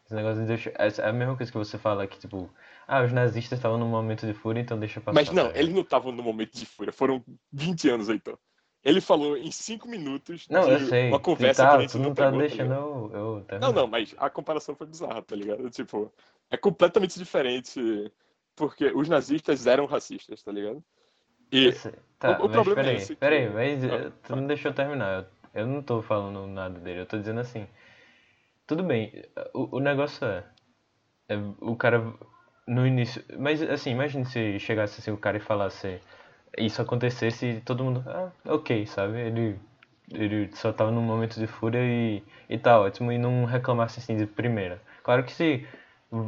Esse 0.06 0.14
negócio 0.14 0.42
de 0.42 0.48
deixa. 0.48 0.70
É 0.78 1.08
a 1.10 1.14
mesma 1.14 1.36
coisa 1.36 1.52
que 1.52 1.58
você 1.58 1.78
fala 1.78 2.06
que, 2.06 2.20
tipo, 2.20 2.50
ah, 2.88 3.04
os 3.04 3.12
nazistas 3.12 3.60
estavam 3.60 3.78
no 3.78 3.86
momento 3.86 4.26
de 4.26 4.34
fúria, 4.34 4.62
então 4.62 4.78
deixa 4.78 5.00
passar. 5.00 5.14
Mas 5.14 5.30
não, 5.32 5.52
tá 5.52 5.58
eles 5.58 5.74
não 5.74 5.82
estavam 5.82 6.12
no 6.12 6.24
momento 6.24 6.54
de 6.58 6.66
fúria, 6.66 6.92
foram 6.92 7.24
20 7.52 7.90
anos 7.90 8.10
aí, 8.10 8.18
então. 8.18 8.38
Ele 8.84 9.00
falou 9.00 9.38
em 9.38 9.50
5 9.50 9.88
minutos 9.88 10.46
não, 10.50 10.68
eu 10.68 10.88
sei. 10.88 11.08
uma 11.08 11.20
conversa 11.20 11.64
tá, 11.64 11.70
que 11.70 11.78
a 11.78 11.82
gente 11.82 11.98
não, 11.98 12.08
não 12.08 12.14
tá 12.14 12.26
pegou, 12.26 12.40
deixando 12.40 12.70
tá 12.70 13.18
eu, 13.18 13.46
eu 13.48 13.60
Não, 13.60 13.72
não, 13.72 13.88
mas 13.88 14.14
a 14.18 14.30
comparação 14.30 14.76
foi 14.76 14.86
bizarra, 14.86 15.22
tá 15.22 15.38
ligado? 15.38 15.70
Tipo, 15.70 16.12
é 16.50 16.58
completamente 16.58 17.18
diferente, 17.18 18.12
porque 18.58 18.88
os 18.94 19.08
nazistas 19.08 19.66
eram 19.68 19.86
racistas, 19.86 20.44
tá 20.44 20.52
ligado? 20.52 20.84
E 21.50 21.72
tá, 22.20 22.42
o, 22.42 22.46
o 22.46 22.50
problema 22.50 22.76
peraí, 22.76 22.96
é 22.96 22.98
esse. 22.98 23.16
Peraí, 23.16 23.50
mas 23.50 23.84
ah, 23.86 24.12
tu 24.24 24.36
não 24.36 24.48
deixou 24.48 24.72
eu 24.72 24.76
terminar. 24.76 25.28
Eu 25.54 25.68
não 25.68 25.82
tô 25.82 26.02
falando 26.02 26.48
nada 26.48 26.80
dele, 26.80 27.02
eu 27.02 27.06
tô 27.06 27.18
dizendo 27.18 27.40
assim. 27.40 27.68
Tudo 28.66 28.84
bem, 28.84 29.12
o, 29.54 29.78
o 29.78 29.80
negócio 29.80 30.26
é, 30.26 30.44
é. 31.30 31.36
O 31.62 31.76
cara 31.76 32.14
no 32.68 32.88
início. 32.88 33.24
Mas 33.38 33.62
assim, 33.62 33.92
imagine 33.92 34.26
se 34.26 34.60
chegasse 34.60 35.00
assim 35.00 35.12
o 35.12 35.18
cara 35.18 35.38
e 35.38 35.42
falasse. 35.42 36.00
Isso 36.58 36.82
acontecesse 36.82 37.46
e 37.46 37.62
todo 37.62 37.84
mundo. 37.84 38.04
Ah, 38.08 38.32
ok, 38.46 38.86
sabe? 38.88 39.20
Ele. 39.20 39.60
Ele 40.12 40.50
só 40.56 40.72
tava 40.72 40.92
num 40.92 41.02
momento 41.02 41.40
de 41.40 41.48
fúria 41.48 41.80
e, 41.80 42.22
e 42.50 42.58
tá 42.58 42.80
ótimo 42.80 43.12
e 43.12 43.18
não 43.18 43.46
reclamasse 43.46 44.00
assim 44.00 44.18
de 44.18 44.28
primeira. 44.28 44.82
Claro 45.02 45.24
que 45.24 45.32
se 45.32 45.66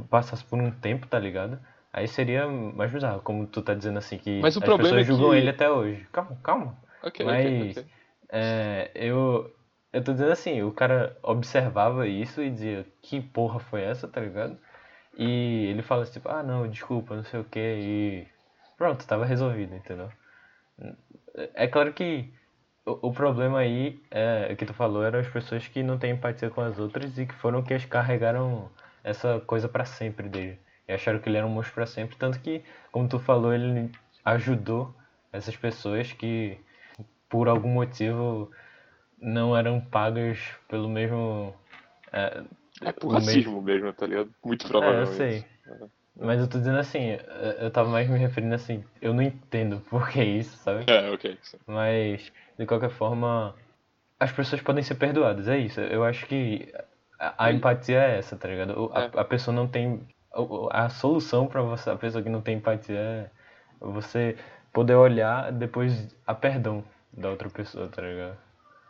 passasse 0.10 0.44
por 0.46 0.60
um 0.60 0.72
tempo, 0.72 1.06
tá 1.08 1.20
ligado? 1.20 1.60
Aí 1.92 2.08
seria 2.08 2.48
mais 2.48 2.92
bizarro, 2.92 3.22
como 3.22 3.46
tu 3.46 3.62
tá 3.62 3.74
dizendo 3.74 4.00
assim, 4.00 4.18
que 4.18 4.42
as 4.46 4.56
pessoas 4.56 4.94
é 4.94 5.04
julgam 5.04 5.32
que... 5.32 5.38
ele 5.38 5.50
até 5.50 5.70
hoje. 5.70 6.08
Calma, 6.12 6.38
calma. 6.42 6.78
Ok, 7.04 7.26
Mas 7.26 7.46
ok, 7.46 7.72
ok. 7.72 7.86
É, 8.38 8.92
eu, 8.94 9.50
eu 9.94 10.04
tô 10.04 10.12
dizendo 10.12 10.34
assim, 10.34 10.62
o 10.62 10.70
cara 10.70 11.18
observava 11.24 12.06
isso 12.06 12.42
e 12.42 12.50
dizia, 12.52 12.86
que 13.02 13.22
porra 13.22 13.60
foi 13.60 13.82
essa, 13.82 14.10
tá 14.10 14.20
ligado? 14.20 14.58
E 15.18 15.68
ele 15.68 15.82
fala 15.82 16.04
assim, 16.04 16.12
tipo, 16.14 16.28
ah 16.28 16.44
não, 16.44 16.68
desculpa, 16.68 17.16
não 17.16 17.24
sei 17.24 17.40
o 17.40 17.46
que, 17.46 17.60
e 17.60 18.28
pronto, 18.78 19.08
tava 19.08 19.26
resolvido, 19.26 19.74
entendeu? 19.74 20.10
É 21.54 21.66
claro 21.66 21.94
que 21.94 22.30
o, 22.86 23.08
o 23.08 23.14
problema 23.14 23.60
aí, 23.60 24.04
é, 24.12 24.54
que 24.56 24.66
tu 24.66 24.74
falou, 24.74 25.02
eram 25.02 25.20
as 25.20 25.30
pessoas 25.30 25.66
que 25.70 25.82
não 25.82 25.98
têm 25.98 26.12
empatia 26.12 26.50
com 26.50 26.60
as 26.60 26.78
outras 26.78 27.18
e 27.18 27.26
que 27.26 27.36
foram 27.36 27.64
que 27.64 27.74
as 27.74 27.86
carregaram 27.86 28.70
essa 29.02 29.40
coisa 29.48 29.70
para 29.70 29.86
sempre 29.86 30.28
dele. 30.28 30.60
E 30.90 30.94
acharam 30.94 31.20
que 31.20 31.30
ele 31.30 31.38
era 31.38 31.48
um 31.48 31.50
monstro 31.50 31.76
para 31.76 31.86
sempre, 31.86 32.18
tanto 32.18 32.38
que, 32.42 32.66
como 32.92 33.08
tu 33.08 33.18
falou, 33.18 33.54
ele 33.54 33.90
ajudou 34.26 34.94
essas 35.32 35.56
pessoas 35.56 36.12
que 36.12 36.60
por 37.30 37.48
algum 37.48 37.70
motivo 37.70 38.52
não 39.20 39.56
eram 39.56 39.82
pagas 39.82 40.40
pelo 40.68 40.90
mesmo. 40.90 41.54
É, 42.12 42.44
é 42.82 42.92
por 42.92 43.14
racismo 43.14 43.62
mesmo... 43.62 43.62
mesmo, 43.62 43.94
tá 43.94 44.06
ligado? 44.06 44.30
Muito 44.44 44.68
provavelmente. 44.68 45.22
É, 45.22 45.28
eu 45.28 45.32
sei. 45.32 45.46
Mas 46.18 46.40
eu 46.40 46.48
tô 46.48 46.58
dizendo 46.58 46.78
assim, 46.78 47.18
eu 47.60 47.70
tava 47.72 47.90
mais 47.90 48.10
me 48.10 48.18
referindo 48.18 48.56
assim, 48.56 48.84
eu 49.02 49.14
não 49.14 49.22
entendo 49.22 49.82
por 49.90 50.10
que 50.10 50.24
isso, 50.24 50.56
sabe? 50.58 50.86
É, 50.88 51.12
ok. 51.12 51.38
Sim. 51.42 51.58
Mas, 51.68 52.32
de 52.58 52.66
qualquer 52.66 52.90
forma, 52.90 53.54
as 54.20 54.32
pessoas 54.32 54.62
podem 54.62 54.84
ser 54.84 54.96
perdoadas, 54.96 55.48
é 55.48 55.58
isso. 55.58 55.82
Eu 55.82 56.06
acho 56.06 56.26
que 56.26 56.72
a, 57.20 57.46
a 57.46 57.52
empatia 57.52 58.00
é 58.00 58.18
essa, 58.18 58.38
tá 58.38 58.48
ligado? 58.48 58.92
A, 58.94 59.04
é. 59.04 59.12
a 59.14 59.26
pessoa 59.26 59.54
não 59.54 59.68
tem. 59.68 60.08
A, 60.72 60.86
a 60.86 60.90
solução 60.90 61.48
pra 61.48 61.62
você, 61.62 61.90
a 61.90 61.98
pessoa 61.98 62.24
que 62.24 62.30
não 62.30 62.42
tem 62.42 62.58
empatia 62.58 62.98
é 62.98 63.30
você 63.80 64.38
poder 64.72 64.96
olhar 64.96 65.52
depois 65.52 66.16
a 66.26 66.34
perdão 66.34 66.84
da 67.18 67.30
outra 67.30 67.50
pessoa, 67.50 67.88
tá 67.88 68.02
ligado? 68.02 68.38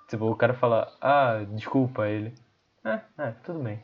Tipo, 0.08 0.26
o 0.26 0.36
cara 0.36 0.54
fala, 0.54 0.96
ah, 1.02 1.44
desculpa 1.50 2.08
ele. 2.08 2.34
É, 2.84 3.02
é, 3.18 3.32
tudo 3.44 3.60
bem. 3.60 3.84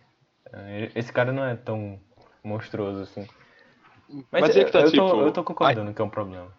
Esse 0.95 1.12
cara 1.12 1.31
não 1.31 1.43
é 1.43 1.55
tão 1.55 2.00
monstruoso 2.43 3.01
assim. 3.01 3.27
Mas, 4.31 4.41
mas 4.41 4.57
é 4.57 4.65
que 4.65 4.71
tá, 4.71 4.81
eu, 4.81 4.91
tipo, 4.91 5.10
tô, 5.10 5.21
eu 5.21 5.31
tô 5.31 5.43
concordando 5.43 5.88
ai, 5.88 5.93
que 5.93 6.01
é 6.01 6.05
um 6.05 6.10
problema. 6.10 6.51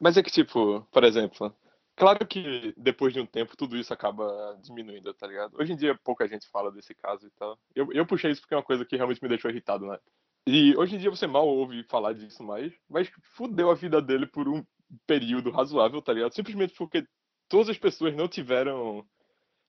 Mas 0.00 0.16
é 0.16 0.22
que, 0.22 0.30
tipo, 0.30 0.84
por 0.90 1.04
exemplo, 1.04 1.54
claro 1.94 2.26
que 2.26 2.74
depois 2.76 3.12
de 3.12 3.20
um 3.20 3.26
tempo 3.26 3.56
tudo 3.56 3.76
isso 3.76 3.92
acaba 3.92 4.58
diminuindo, 4.62 5.14
tá 5.14 5.26
ligado? 5.26 5.56
Hoje 5.58 5.72
em 5.72 5.76
dia 5.76 5.98
pouca 6.02 6.26
gente 6.26 6.48
fala 6.48 6.72
desse 6.72 6.94
caso 6.94 7.26
e 7.26 7.30
tal. 7.38 7.56
Eu, 7.74 7.92
eu 7.92 8.04
puxei 8.04 8.32
isso 8.32 8.40
porque 8.40 8.54
é 8.54 8.56
uma 8.56 8.64
coisa 8.64 8.84
que 8.84 8.96
realmente 8.96 9.22
me 9.22 9.28
deixou 9.28 9.50
irritado, 9.50 9.86
né? 9.86 9.98
E 10.46 10.76
hoje 10.76 10.96
em 10.96 10.98
dia 10.98 11.10
você 11.10 11.26
mal 11.26 11.46
ouve 11.46 11.84
falar 11.84 12.14
disso 12.14 12.42
mais, 12.42 12.72
mas 12.90 13.08
fudeu 13.36 13.70
a 13.70 13.74
vida 13.74 14.02
dele 14.02 14.26
por 14.26 14.48
um 14.48 14.64
período 15.06 15.50
razoável, 15.50 16.02
tá 16.02 16.12
ligado? 16.12 16.34
Simplesmente 16.34 16.74
porque 16.74 17.06
todas 17.48 17.68
as 17.68 17.78
pessoas 17.78 18.14
não 18.14 18.28
tiveram 18.28 19.06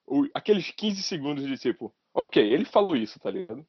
o, 0.06 0.28
aqueles 0.34 0.72
15 0.72 1.02
segundos 1.04 1.46
de 1.46 1.58
tipo, 1.58 1.94
ok, 2.14 2.42
ele 2.42 2.66
falou 2.66 2.96
isso, 2.96 3.20
tá 3.20 3.32
ligado? 3.32 3.66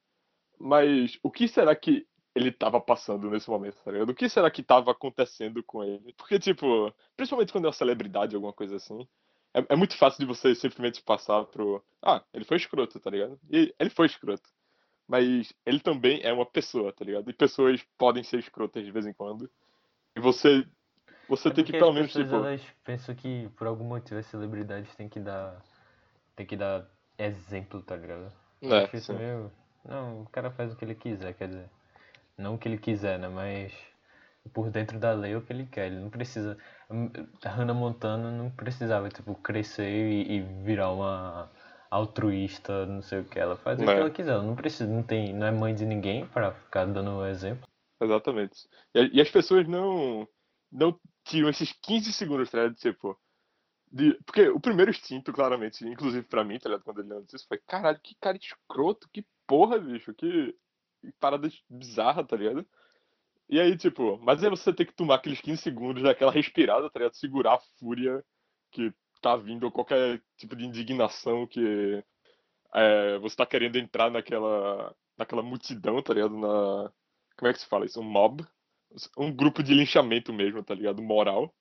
Mas 0.59 1.17
o 1.23 1.31
que 1.31 1.47
será 1.47 1.75
que 1.75 2.07
ele 2.33 2.51
tava 2.51 2.79
passando 2.79 3.29
nesse 3.29 3.49
momento, 3.49 3.77
tá 3.83 3.91
ligado? 3.91 4.09
O 4.09 4.15
que 4.15 4.29
será 4.29 4.49
que 4.49 4.63
tava 4.63 4.91
acontecendo 4.91 5.61
com 5.63 5.83
ele? 5.83 6.13
Porque, 6.13 6.39
tipo, 6.39 6.93
principalmente 7.15 7.51
quando 7.51 7.65
é 7.65 7.67
uma 7.67 7.73
celebridade, 7.73 8.35
alguma 8.35 8.53
coisa 8.53 8.77
assim, 8.77 9.07
é, 9.53 9.65
é 9.69 9.75
muito 9.75 9.97
fácil 9.97 10.19
de 10.19 10.25
você 10.25 10.55
simplesmente 10.55 11.01
passar 11.03 11.43
pro. 11.45 11.83
Ah, 12.01 12.23
ele 12.33 12.45
foi 12.45 12.57
escroto, 12.57 12.99
tá 12.99 13.09
ligado? 13.09 13.39
E 13.49 13.73
ele 13.79 13.89
foi 13.89 14.05
escroto. 14.05 14.49
Mas 15.07 15.53
ele 15.65 15.79
também 15.79 16.21
é 16.23 16.31
uma 16.31 16.45
pessoa, 16.45 16.93
tá 16.93 17.03
ligado? 17.03 17.29
E 17.29 17.33
pessoas 17.33 17.83
podem 17.97 18.23
ser 18.23 18.39
escrotas 18.39 18.83
de 18.85 18.91
vez 18.91 19.05
em 19.05 19.13
quando. 19.13 19.49
E 20.15 20.19
você 20.21 20.65
você 21.31 21.49
É 21.49 21.51
tem 21.51 21.63
que 21.63 21.71
pelo 21.71 21.93
menos, 21.93 22.11
tipo. 22.11 22.35
elas 22.35 22.61
pensam 22.83 23.15
que 23.15 23.49
por 23.57 23.65
algum 23.67 23.83
motivo 23.85 24.19
as 24.19 24.25
celebridades 24.27 24.93
têm 24.95 25.09
que 25.09 25.19
dar. 25.19 25.61
Tem 26.35 26.45
que 26.45 26.55
dar 26.55 26.85
exemplo, 27.17 27.81
tá 27.81 27.95
ligado? 27.95 28.31
É, 28.61 28.83
acho 28.83 28.95
isso 28.95 29.13
meio. 29.13 29.51
Não, 29.83 30.21
o 30.21 30.29
cara 30.29 30.51
faz 30.51 30.71
o 30.71 30.75
que 30.75 30.85
ele 30.85 30.95
quiser, 30.95 31.33
quer 31.33 31.47
dizer. 31.47 31.69
Não 32.37 32.55
o 32.55 32.57
que 32.57 32.67
ele 32.67 32.77
quiser, 32.77 33.17
né? 33.17 33.27
Mas 33.27 33.73
por 34.53 34.69
dentro 34.69 34.99
da 34.99 35.13
lei 35.13 35.33
é 35.33 35.37
o 35.37 35.41
que 35.41 35.53
ele 35.53 35.65
quer. 35.65 35.87
Ele 35.87 35.99
não 35.99 36.09
precisa. 36.09 36.57
A 37.45 37.49
Hannah 37.49 37.73
Montana 37.73 38.31
não 38.31 38.49
precisava, 38.49 39.09
tipo, 39.09 39.33
crescer 39.35 39.89
e, 39.89 40.37
e 40.37 40.41
virar 40.63 40.91
uma 40.91 41.49
altruísta, 41.89 42.85
não 42.85 43.01
sei 43.01 43.19
o 43.19 43.25
que. 43.25 43.39
Ela 43.39 43.55
faz 43.57 43.79
o 43.79 43.83
que 43.83 43.89
É. 43.89 43.99
ela 43.99 44.09
quiser. 44.09 44.31
Ela 44.31 44.43
não 44.43 44.55
precisa, 44.55 44.89
não 44.91 45.03
tem, 45.03 45.33
não 45.33 45.47
é 45.47 45.51
mãe 45.51 45.73
de 45.75 45.85
ninguém 45.85 46.25
pra 46.27 46.51
ficar 46.51 46.85
dando 46.85 47.25
exemplo. 47.25 47.67
Exatamente. 48.01 48.67
E, 48.95 49.17
e 49.17 49.21
as 49.21 49.29
pessoas 49.29 49.67
não 49.67 50.27
não 50.71 50.97
tinham 51.23 51.49
esses 51.49 51.71
15 51.73 52.13
segundos, 52.13 52.49
tá 52.49 52.59
ligado? 52.59 52.75
Tipo, 52.75 53.17
de, 53.91 54.13
porque 54.25 54.47
o 54.49 54.59
primeiro 54.59 54.91
instinto, 54.91 55.33
claramente, 55.33 55.85
inclusive 55.85 56.25
pra 56.27 56.43
mim, 56.43 56.57
tá 56.59 56.69
ligado? 56.69 56.83
Quando 56.83 57.01
ele 57.01 57.13
antes 57.13 57.33
isso, 57.33 57.47
foi, 57.47 57.57
caralho, 57.59 57.99
que 58.01 58.15
cara 58.15 58.37
escroto, 58.37 59.09
que 59.11 59.25
porra, 59.45 59.79
bicho, 59.79 60.13
que, 60.13 60.55
que 61.01 61.11
parada 61.19 61.49
bizarra, 61.69 62.23
tá 62.23 62.35
ligado? 62.37 62.65
E 63.49 63.59
aí, 63.59 63.77
tipo, 63.77 64.17
mas 64.23 64.43
aí 64.43 64.49
você 64.49 64.73
tem 64.73 64.85
que 64.85 64.93
tomar 64.93 65.15
aqueles 65.15 65.41
15 65.41 65.61
segundos 65.61 66.03
daquela 66.03 66.31
respirada, 66.31 66.89
tá 66.89 66.99
ligado? 66.99 67.15
Segurar 67.15 67.55
a 67.55 67.61
fúria 67.79 68.23
que 68.71 68.93
tá 69.21 69.35
vindo, 69.35 69.65
ou 69.65 69.71
qualquer 69.71 70.21
tipo 70.37 70.55
de 70.55 70.65
indignação 70.65 71.45
que 71.45 72.03
é, 72.73 73.17
você 73.19 73.35
tá 73.35 73.45
querendo 73.45 73.77
entrar 73.77 74.09
naquela, 74.09 74.95
naquela 75.17 75.43
multidão, 75.43 76.01
tá 76.01 76.13
ligado? 76.13 76.37
Na, 76.37 76.91
como 77.37 77.49
é 77.49 77.53
que 77.53 77.59
se 77.59 77.67
fala 77.67 77.85
isso? 77.85 77.99
Um 77.99 78.03
mob? 78.03 78.45
Um 79.17 79.33
grupo 79.33 79.63
de 79.63 79.73
linchamento 79.73 80.33
mesmo, 80.33 80.63
tá 80.63 80.73
ligado? 80.73 81.01
Moral. 81.01 81.53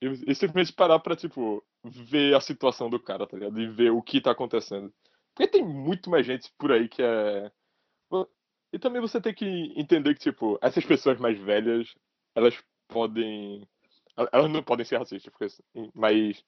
E, 0.00 0.06
e 0.30 0.34
simplesmente 0.34 0.72
parar 0.72 0.98
pra, 0.98 1.16
tipo, 1.16 1.64
ver 1.82 2.34
a 2.34 2.40
situação 2.40 2.88
do 2.88 3.00
cara, 3.00 3.26
tá 3.26 3.36
ligado? 3.36 3.60
E 3.60 3.68
ver 3.68 3.90
o 3.90 4.02
que 4.02 4.20
tá 4.20 4.30
acontecendo. 4.30 4.92
Porque 5.34 5.50
tem 5.50 5.64
muito 5.64 6.08
mais 6.08 6.24
gente 6.24 6.52
por 6.58 6.72
aí 6.72 6.88
que 6.88 7.02
é. 7.02 7.50
E 8.72 8.78
também 8.78 9.00
você 9.00 9.20
tem 9.20 9.34
que 9.34 9.72
entender 9.76 10.14
que, 10.14 10.20
tipo, 10.20 10.58
essas 10.60 10.84
pessoas 10.84 11.18
mais 11.18 11.38
velhas, 11.38 11.92
elas 12.34 12.56
podem. 12.88 13.66
Elas 14.32 14.50
não 14.50 14.62
podem 14.62 14.84
ser 14.84 14.98
racistas, 14.98 15.32
porque, 15.32 15.52
mas 15.94 16.44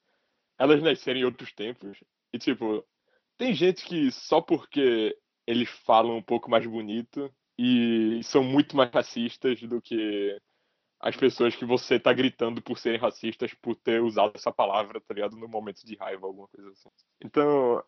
elas 0.57 0.81
nasceram 0.81 1.19
em 1.19 1.25
outros 1.25 1.53
tempos. 1.53 1.97
E, 2.33 2.39
tipo, 2.39 2.85
tem 3.37 3.53
gente 3.53 3.85
que 3.85 4.11
só 4.11 4.41
porque 4.41 5.17
eles 5.45 5.69
falam 5.85 6.17
um 6.17 6.21
pouco 6.21 6.49
mais 6.49 6.65
bonito 6.65 7.33
e 7.57 8.21
são 8.23 8.43
muito 8.43 8.77
mais 8.77 8.91
racistas 8.91 9.61
do 9.61 9.81
que 9.81 10.39
as 10.99 11.15
pessoas 11.15 11.55
que 11.55 11.65
você 11.65 11.99
tá 11.99 12.11
gritando 12.11 12.61
por 12.61 12.77
serem 12.77 12.99
racistas 12.99 13.53
por 13.53 13.75
ter 13.75 14.01
usado 14.01 14.33
essa 14.35 14.51
palavra, 14.51 14.99
tá 15.01 15.13
ligado? 15.13 15.35
No 15.35 15.47
momento 15.47 15.85
de 15.85 15.95
raiva, 15.95 16.25
alguma 16.25 16.47
coisa 16.47 16.69
assim. 16.71 16.89
Então, 17.23 17.83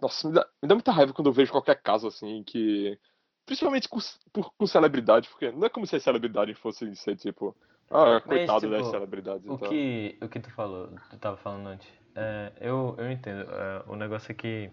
nossa, 0.00 0.28
me 0.28 0.34
dá, 0.34 0.46
me 0.62 0.68
dá 0.68 0.74
muita 0.74 0.92
raiva 0.92 1.12
quando 1.12 1.28
eu 1.28 1.32
vejo 1.32 1.52
qualquer 1.52 1.80
caso 1.80 2.06
assim 2.08 2.42
que. 2.44 2.98
Principalmente 3.46 3.88
com, 3.88 3.98
por, 4.32 4.52
com 4.58 4.66
celebridade, 4.66 5.28
porque 5.28 5.50
não 5.50 5.64
é 5.64 5.70
como 5.70 5.86
se 5.86 5.96
as 5.96 6.02
celebridades 6.02 6.58
fossem 6.58 6.94
ser 6.94 7.16
tipo. 7.16 7.56
Ah, 7.90 8.20
coitado 8.20 8.60
tipo, 8.60 8.72
das 8.72 8.86
celebridades 8.88 9.46
O 9.48 9.56
tal. 9.56 9.70
que, 9.70 10.18
o 10.20 10.28
que 10.28 10.40
tu 10.40 10.52
falou, 10.52 10.90
tu 11.08 11.16
tava 11.16 11.38
falando 11.38 11.68
antes, 11.68 11.88
é, 12.14 12.52
eu, 12.60 12.94
eu 12.98 13.10
entendo. 13.10 13.50
é, 13.50 13.82
o 13.86 13.96
negócio 13.96 14.30
é 14.30 14.34
que 14.34 14.70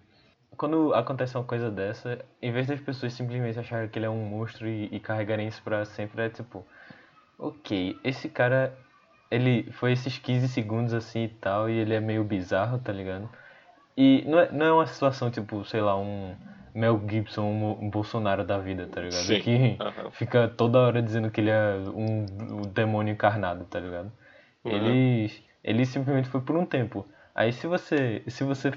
quando 0.57 0.93
acontece 0.93 1.37
uma 1.37 1.43
coisa 1.43 1.69
dessa, 1.69 2.23
em 2.41 2.51
vez 2.51 2.67
das 2.67 2.79
pessoas 2.79 3.13
simplesmente 3.13 3.59
acharem 3.59 3.89
que 3.89 3.99
ele 3.99 4.05
é 4.05 4.09
um 4.09 4.25
monstro 4.25 4.67
e, 4.67 4.85
e 4.91 4.99
carregarem 4.99 5.47
isso 5.47 5.61
pra 5.63 5.85
sempre, 5.85 6.21
é 6.23 6.29
tipo, 6.29 6.65
ok, 7.37 7.99
esse 8.03 8.29
cara, 8.29 8.73
ele 9.31 9.71
foi 9.73 9.91
esses 9.91 10.17
15 10.17 10.47
segundos 10.47 10.93
assim 10.93 11.25
e 11.25 11.29
tal, 11.29 11.69
e 11.69 11.73
ele 11.73 11.93
é 11.93 11.99
meio 11.99 12.23
bizarro, 12.23 12.79
tá 12.79 12.91
ligado? 12.91 13.29
E 13.97 14.23
não 14.27 14.39
é, 14.39 14.51
não 14.51 14.65
é 14.65 14.71
uma 14.73 14.87
situação 14.87 15.31
tipo, 15.31 15.63
sei 15.65 15.81
lá, 15.81 15.97
um 15.97 16.35
Mel 16.73 17.01
Gibson, 17.07 17.43
um, 17.43 17.85
um 17.85 17.89
Bolsonaro 17.89 18.43
da 18.43 18.57
vida, 18.57 18.85
tá 18.87 19.01
ligado? 19.01 19.25
Sim. 19.25 19.39
Que 19.39 19.77
Aham. 19.79 20.11
fica 20.11 20.47
toda 20.49 20.79
hora 20.79 21.01
dizendo 21.01 21.31
que 21.31 21.39
ele 21.39 21.49
é 21.49 21.77
um, 21.93 22.25
um 22.57 22.61
demônio 22.61 23.13
encarnado, 23.13 23.63
tá 23.65 23.79
ligado? 23.79 24.11
Uhum. 24.65 24.73
Ele, 24.73 25.31
ele 25.63 25.85
simplesmente 25.85 26.27
foi 26.27 26.41
por 26.41 26.57
um 26.57 26.65
tempo. 26.65 27.05
Aí 27.35 27.51
se 27.53 27.67
você, 27.67 28.23
se 28.27 28.43
você, 28.45 28.71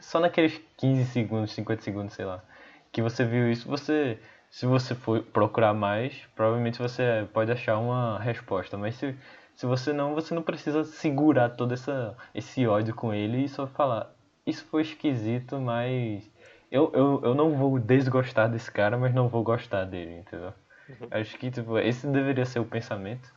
só 0.00 0.18
naqueles 0.20 0.60
15 0.76 1.04
segundos, 1.06 1.52
50 1.52 1.82
segundos, 1.82 2.14
sei 2.14 2.24
lá, 2.24 2.42
que 2.90 3.00
você 3.00 3.24
viu 3.24 3.50
isso, 3.50 3.68
você, 3.68 4.18
se 4.50 4.66
você 4.66 4.94
for 4.94 5.22
procurar 5.22 5.72
mais, 5.72 6.26
provavelmente 6.34 6.80
você 6.80 7.28
pode 7.32 7.52
achar 7.52 7.78
uma 7.78 8.18
resposta. 8.18 8.76
Mas 8.76 8.96
se, 8.96 9.16
se 9.54 9.66
você 9.66 9.92
não, 9.92 10.14
você 10.14 10.34
não 10.34 10.42
precisa 10.42 10.84
segurar 10.84 11.50
todo 11.50 11.72
essa, 11.74 12.16
esse 12.34 12.66
ódio 12.66 12.94
com 12.94 13.14
ele 13.14 13.44
e 13.44 13.48
só 13.48 13.66
falar, 13.68 14.12
isso 14.44 14.64
foi 14.66 14.82
esquisito, 14.82 15.60
mas 15.60 16.28
eu, 16.70 16.90
eu, 16.94 17.20
eu 17.22 17.34
não 17.34 17.54
vou 17.56 17.78
desgostar 17.78 18.50
desse 18.50 18.70
cara, 18.70 18.98
mas 18.98 19.14
não 19.14 19.28
vou 19.28 19.44
gostar 19.44 19.84
dele, 19.84 20.18
entendeu? 20.18 20.52
Acho 21.10 21.38
que, 21.38 21.50
tipo, 21.50 21.78
esse 21.78 22.06
deveria 22.06 22.44
ser 22.46 22.58
o 22.58 22.64
pensamento. 22.64 23.32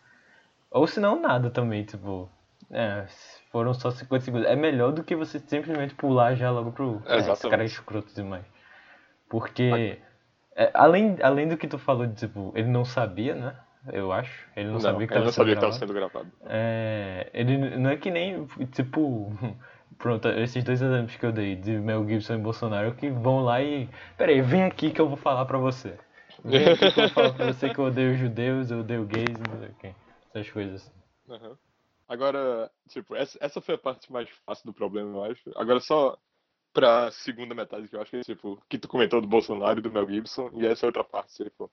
Ou 0.72 0.88
se 0.88 1.00
não, 1.00 1.19
nada 1.22 1.50
também, 1.50 1.84
tipo. 1.84 2.29
É, 2.72 3.05
foram 3.56 3.74
só 3.74 3.90
50 3.90 4.26
segundos. 4.26 4.48
É 4.50 4.56
melhor 4.56 4.92
do 4.92 5.02
que 5.02 5.16
você 5.16 5.40
simplesmente 5.40 5.96
pular 5.96 6.36
já 6.36 6.52
logo 6.52 6.74
pro. 6.74 7.02
É, 7.06 7.20
esse 7.20 7.50
cara 7.50 7.64
é 7.64 7.66
escroto 7.66 8.14
demais. 8.14 8.44
Porque. 9.30 9.98
é, 10.54 10.72
além, 10.74 11.16
além 11.24 11.48
do 11.48 11.56
que 11.56 11.66
tu 11.66 11.78
falou 11.78 12.06
de, 12.06 12.16
tipo, 12.16 12.52
ele 12.54 12.68
não 12.68 12.84
sabia, 12.84 13.34
né? 13.34 13.56
Eu 13.94 14.12
acho. 14.12 14.46
Ele 14.58 14.68
não, 14.68 14.74
Não, 14.74 14.82
sabia 14.82 15.08
que 15.08 15.14
ele 15.14 15.20
tava 15.24 15.26
não 15.26 15.32
sendo 15.32 15.62
sabia 15.62 15.72
que 15.72 15.80
sendo 15.80 15.94
gravado. 15.94 16.32
É, 16.48 17.30
ele 17.34 17.78
não 17.78 17.92
é 17.92 17.96
que 17.96 18.12
nem, 18.12 18.46
tipo, 18.74 19.32
pronto, 19.98 20.28
esses 20.28 20.62
dois 20.62 20.82
exemplos 20.82 21.16
que 21.16 21.26
eu 21.26 21.32
dei, 21.32 21.56
de 21.56 21.78
Mel 21.80 22.06
Gibson 22.06 22.34
e 22.34 22.40
Bolsonaro, 22.40 22.94
que 22.96 23.10
vão 23.10 23.40
lá 23.40 23.62
e, 23.62 23.88
peraí, 24.18 24.42
vem 24.42 24.64
aqui 24.64 24.92
que 24.92 25.00
eu 25.00 25.08
vou 25.08 25.16
falar 25.18 25.46
pra 25.46 25.58
você. 25.58 25.94
Vem 26.44 26.72
aqui 26.72 26.92
que 26.92 27.00
eu 27.00 27.04
vou 27.06 27.10
falar 27.10 27.32
pra 27.32 27.46
você 27.46 27.70
que 27.70 27.80
eu 27.80 27.86
odeio 27.86 28.18
judeus, 28.18 28.70
eu 28.70 28.82
odeio 28.82 29.06
gays, 29.06 29.40
não 29.40 29.60
sei 29.60 29.70
o 29.70 29.76
quê. 29.76 29.96
Essas 30.34 30.52
coisas 30.52 30.82
assim. 30.82 30.92
Aham. 31.30 31.58
Agora, 32.08 32.72
tipo, 32.90 33.16
essa, 33.16 33.38
essa 33.42 33.62
foi 33.62 33.76
a 33.76 33.80
parte 33.80 34.12
mais 34.12 34.30
fácil 34.46 34.66
do 34.66 34.74
problema, 34.74 35.10
eu 35.18 35.24
acho. 35.24 35.52
Agora 35.56 35.80
só 35.80 36.18
pra 36.74 37.10
segunda 37.12 37.56
metade 37.56 37.88
que 37.88 37.96
eu 37.96 38.02
acho 38.02 38.12
que 38.12 38.18
é, 38.18 38.22
tipo, 38.22 38.62
que 38.70 38.78
tu 38.78 38.88
comentou 38.88 39.22
do 39.22 39.28
Bolsonaro 39.28 39.80
e 39.80 39.82
do 39.82 39.92
Mel 39.92 40.08
Gibson, 40.10 40.50
e 40.54 40.66
essa 40.66 40.86
é 40.86 40.88
outra 40.88 41.04
parte, 41.04 41.44
tipo, 41.44 41.72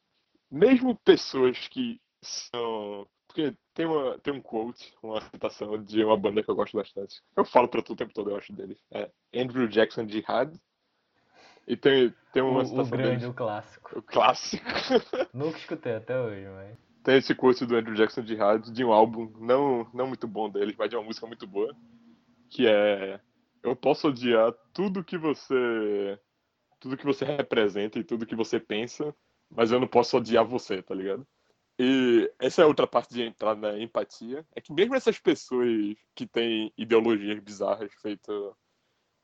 mesmo 0.51 0.97
pessoas 1.05 1.59
que 1.69 2.01
são. 2.23 3.07
Porque 3.27 3.55
tem, 3.75 3.87
uma, 3.87 4.19
tem 4.19 4.33
um 4.35 4.43
quote, 4.43 4.93
uma 5.03 5.21
citação 5.23 5.83
de 5.83 6.05
uma 6.05 6.17
banda 6.19 6.43
que 6.43 6.51
eu 6.51 6.55
gosto 6.55 6.77
bastante. 6.77 7.21
Eu 7.35 7.45
falo 7.47 7.67
pra 7.67 7.83
tu 7.83 7.95
o 7.95 7.97
tempo 7.97 8.13
todo, 8.13 8.31
eu 8.31 8.37
acho 8.37 8.53
deles. 8.53 8.79
É 8.91 9.11
Andrew 9.35 9.67
Jackson 9.69 10.07
Jihad. 10.07 10.55
E 11.67 11.77
tem, 11.77 12.15
tem 12.33 12.43
O, 12.43 12.51
uma 12.51 12.63
o 12.63 12.67
citação 12.67 12.91
grande, 12.91 13.21
deles. 13.21 13.25
o 13.25 13.35
clássico. 13.35 13.99
O 13.99 14.03
clássico. 14.03 14.65
Nunca 15.33 15.57
escutei 15.59 15.95
até 15.95 16.21
hoje, 16.21 16.47
mas. 16.49 16.77
Tem 17.03 17.17
esse 17.17 17.35
quote 17.35 17.67
do 17.67 17.77
Andrew 17.77 17.95
Jackson 17.95 18.23
de 18.23 18.37
rádio, 18.37 18.73
de 18.73 18.85
um 18.85 18.93
álbum 18.93 19.33
não, 19.39 19.89
não 19.93 20.07
muito 20.07 20.27
bom 20.29 20.49
deles, 20.49 20.77
mas 20.79 20.89
de 20.89 20.97
uma 20.97 21.05
música 21.05 21.27
muito 21.27 21.47
boa, 21.47 21.75
que 22.49 22.67
é 22.67 23.21
Eu 23.63 23.75
posso 23.75 24.09
odiar 24.09 24.53
tudo 24.73 25.05
que 25.05 25.19
você 25.19 26.19
tudo 26.81 26.97
que 26.97 27.05
você 27.05 27.25
representa 27.25 27.99
e 27.99 28.05
tudo 28.05 28.27
que 28.27 28.35
você 28.35 28.59
pensa, 28.59 29.15
mas 29.49 29.71
eu 29.71 29.79
não 29.79 29.87
posso 29.87 30.17
odiar 30.17 30.45
você, 30.45 30.83
tá 30.83 30.95
ligado? 30.95 31.27
E 31.79 32.31
essa 32.39 32.63
é 32.63 32.67
outra 32.67 32.87
parte 32.87 33.15
de 33.15 33.23
entrar 33.23 33.57
na 33.57 33.79
empatia, 33.79 34.45
é 34.55 34.61
que 34.61 34.73
mesmo 34.73 34.95
essas 34.95 35.19
pessoas 35.19 35.97
que 36.15 36.27
têm 36.27 36.73
ideologias 36.77 37.39
bizarras, 37.41 37.93
feito 38.03 38.57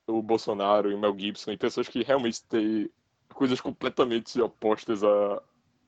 o 0.07 0.23
Bolsonaro 0.23 0.91
e 0.91 0.95
o 0.95 0.99
Mel 0.99 1.17
Gibson, 1.19 1.53
e 1.53 1.57
pessoas 1.59 1.89
que 1.89 2.03
realmente 2.03 2.45
têm 2.47 2.91
coisas 3.35 3.61
completamente 3.61 4.41
opostas 4.41 5.05
a, 5.05 5.43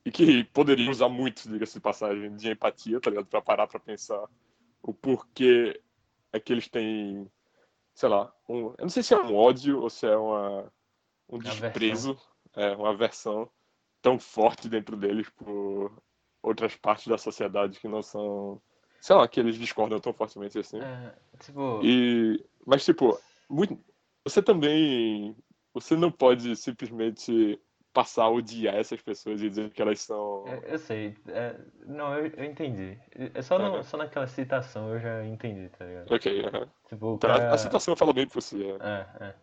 e 0.04 0.10
que 0.10 0.44
poderiam 0.44 0.90
usar 0.90 1.08
muito, 1.08 1.48
diga-se 1.48 1.74
de 1.74 1.80
passagem, 1.80 2.34
de 2.36 2.50
empatia, 2.50 3.00
tá 3.00 3.10
ligado? 3.10 3.26
Pra 3.26 3.42
parar 3.42 3.66
pra 3.66 3.78
pensar 3.78 4.26
o 4.82 4.94
porquê 4.94 5.80
é 6.32 6.40
que 6.40 6.52
eles 6.52 6.68
têm, 6.68 7.30
sei 7.94 8.08
lá, 8.08 8.32
um, 8.48 8.68
eu 8.78 8.82
não 8.82 8.88
sei 8.88 9.02
se 9.02 9.12
é 9.12 9.18
um 9.18 9.34
ódio 9.34 9.80
ou 9.80 9.90
se 9.90 10.06
é 10.06 10.16
uma, 10.16 10.72
um 11.28 11.38
desprezo, 11.38 12.18
é, 12.54 12.70
uma 12.72 12.90
aversão 12.90 13.50
tão 14.00 14.18
forte 14.18 14.68
dentro 14.68 14.96
deles 14.96 15.28
por 15.30 15.92
outras 16.42 16.74
partes 16.76 17.06
da 17.06 17.18
sociedade 17.18 17.78
que 17.78 17.88
não 17.88 18.02
são, 18.02 18.60
sei 19.00 19.16
lá, 19.16 19.28
que 19.28 19.38
eles 19.38 19.56
discordam 19.56 20.00
tão 20.00 20.12
fortemente 20.12 20.58
assim. 20.58 20.80
É, 20.80 21.14
tipo. 21.40 21.80
E, 21.84 22.42
mas, 22.66 22.84
tipo, 22.84 23.18
muito, 23.48 23.78
você 24.24 24.42
também. 24.42 25.36
Você 25.72 25.96
não 25.96 26.10
pode 26.10 26.56
simplesmente 26.56 27.60
passar 27.92 28.24
a 28.24 28.30
odiar 28.30 28.74
essas 28.76 29.00
pessoas 29.02 29.40
e 29.42 29.48
dizer 29.48 29.70
que 29.70 29.82
elas 29.82 30.00
são. 30.00 30.44
Eu, 30.46 30.62
eu 30.72 30.78
sei, 30.78 31.16
é, 31.28 31.56
não, 31.86 32.14
eu, 32.14 32.26
eu 32.36 32.44
entendi. 32.44 32.98
É 33.34 33.42
só, 33.42 33.58
no- 33.58 33.74
Aham. 33.74 33.82
só 33.84 33.96
naquela 33.96 34.26
citação 34.26 34.92
eu 34.94 35.00
já 35.00 35.24
entendi, 35.26 35.68
tá 35.70 35.84
ligado? 35.84 36.10
Ok, 36.10 36.26
aham. 36.44 36.68
Tipo, 36.88 37.18
Tá, 37.18 37.28
cara. 37.28 37.54
A 37.54 37.58
citação 37.58 37.96
fala 37.96 38.12
bem 38.12 38.26
por 38.26 38.42
si. 38.42 38.56
é. 38.64 38.78
É, 38.80 39.06
é. 39.28 39.34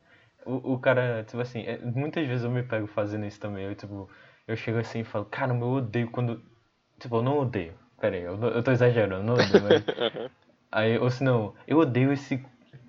O, 0.46 0.74
o 0.74 0.80
cara, 0.80 1.24
tipo 1.24 1.42
assim, 1.42 1.62
é, 1.64 1.78
muitas 1.80 2.26
vezes 2.28 2.44
eu 2.44 2.52
me 2.52 2.64
pego 2.64 2.88
fazendo 2.88 3.26
isso 3.26 3.40
também. 3.40 3.66
Eu, 3.66 3.76
tipo, 3.76 4.10
eu 4.48 4.56
chego 4.56 4.80
assim 4.80 5.00
e 5.02 5.04
falo, 5.04 5.26
caramba, 5.26 5.66
eu 5.66 5.70
odeio 5.72 6.10
quando. 6.12 6.42
Tipo, 7.00 7.18
eu 7.18 7.24
não 7.24 7.40
odeio. 7.40 7.76
Pera 8.00 8.16
aí, 8.16 8.24
eu, 8.24 8.40
eu 8.42 8.64
tô 8.64 8.72
exagerando, 8.72 9.24
não 9.24 9.38
odeio, 9.40 9.62
mas. 9.64 9.84
Aí, 10.72 10.98
ou 11.00 11.10
se 11.12 11.24
não, 11.24 11.56
eu 11.68 11.80
odeio 11.80 12.14
esse. 12.14 12.44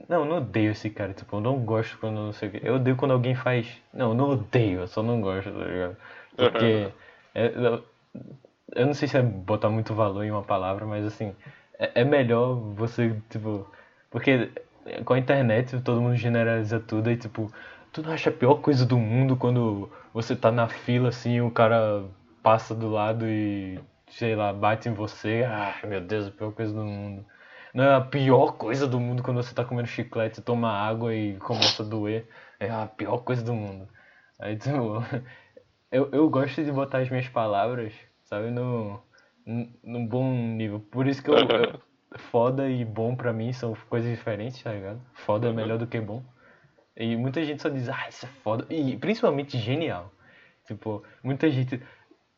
Não, 0.09 0.21
eu 0.21 0.25
não 0.25 0.37
odeio 0.39 0.73
esse 0.73 0.89
cara, 0.91 1.13
tipo, 1.13 1.37
eu 1.37 1.41
não 1.41 1.59
gosto 1.65 1.99
quando 1.99 2.17
não 2.17 2.33
sei 2.33 2.49
o 2.49 2.53
quê. 2.53 2.61
Eu 2.63 2.77
odeio 2.77 2.97
quando 2.97 3.13
alguém 3.13 3.35
faz. 3.35 3.81
Não, 3.93 4.11
eu 4.11 4.15
não 4.15 4.31
odeio, 4.31 4.81
eu 4.81 4.87
só 4.89 5.03
não 5.03 5.21
gosto, 5.21 5.53
tá 5.53 5.65
ligado? 5.65 5.97
Porque. 6.37 6.91
é- 7.35 7.53
eu, 8.75 8.87
não 8.87 8.95
sei 8.95 9.09
se 9.09 9.17
é 9.17 9.23
botar 9.23 9.69
muito 9.71 9.95
valor 9.95 10.25
em 10.25 10.31
uma 10.31 10.43
palavra, 10.43 10.87
mas 10.87 11.05
assim, 11.05 11.35
é, 11.79 12.01
é 12.01 12.05
melhor 12.05 12.55
você, 12.55 13.15
tipo. 13.31 13.67
Porque 14.11 14.51
com 15.05 15.13
a 15.15 15.19
internet 15.19 15.81
todo 15.83 16.01
mundo 16.01 16.17
generaliza 16.17 16.81
tudo 16.81 17.11
e 17.11 17.17
tipo, 17.17 17.53
tu 17.93 18.03
não 18.03 18.13
acha 18.13 18.31
a 18.31 18.33
pior 18.33 18.57
coisa 18.57 18.87
do 18.87 18.99
mundo 18.99 19.37
quando 19.37 19.91
você 20.15 20.35
tá 20.35 20.51
na 20.51 20.67
fila 20.69 21.11
assim 21.11 21.41
o 21.43 21.51
cara 21.51 22.05
passa 22.43 22.75
do 22.75 22.89
lado 22.89 23.27
e, 23.27 23.79
sei 24.11 24.35
lá, 24.35 24.53
bate 24.53 24.89
em 24.89 24.95
você. 24.95 25.45
Ah, 25.47 25.75
meu 25.87 26.01
Deus, 26.01 26.29
a 26.29 26.31
pior 26.31 26.53
coisa 26.53 26.73
do 26.73 26.83
mundo. 26.85 27.25
Não 27.75 27.85
é 27.85 27.95
a 27.95 28.01
pior 28.01 28.53
coisa 28.53 28.87
do 28.87 28.99
mundo 28.99 29.23
quando 29.23 29.43
você 29.43 29.55
tá 29.55 29.65
comendo 29.65 29.89
chiclete, 29.89 30.41
toma 30.41 30.71
água 30.71 31.15
e 31.15 31.37
começa 31.39 31.83
a 31.83 31.87
doer. 31.87 32.27
É 32.59 32.71
a 32.71 32.87
pior 32.87 33.19
coisa 33.19 33.43
do 33.43 33.55
mundo. 33.55 33.89
Aí, 34.41 34.57
tipo, 34.57 35.03
eu, 35.93 36.09
eu 36.13 36.29
gosto 36.31 36.63
de 36.65 36.73
botar 36.73 36.99
as 36.99 37.11
minhas 37.11 37.29
palavras, 37.29 37.93
sabe, 38.25 38.51
no, 38.51 39.01
num 39.85 40.07
bom 40.07 40.31
nível. 40.33 40.81
Por 40.81 41.07
isso 41.07 41.23
que 41.23 41.31
eu, 41.31 41.37
eu- 41.37 41.81
foda 42.31 42.69
e 42.71 42.85
bom 42.85 43.15
pra 43.15 43.33
mim 43.33 43.53
são 43.53 43.75
coisas 43.89 44.11
diferentes, 44.11 44.63
tá 44.63 44.73
ligado? 44.73 45.01
Foda 45.15 45.47
é 45.47 45.51
Uhum. 45.51 45.57
melhor 45.57 45.79
do 45.79 45.87
que 45.87 46.01
bom. 46.01 46.23
E 46.97 47.15
muita 47.17 47.45
gente 47.45 47.63
só 47.63 47.69
diz, 47.69 47.89
ah, 47.89 48.09
isso 48.09 48.27
é 48.27 48.29
foda. 48.43 48.67
E 48.71 48.97
principalmente 48.97 49.57
genial. 49.59 50.11
Tipo, 50.67 51.03
muita 51.23 51.49
gente 51.51 51.81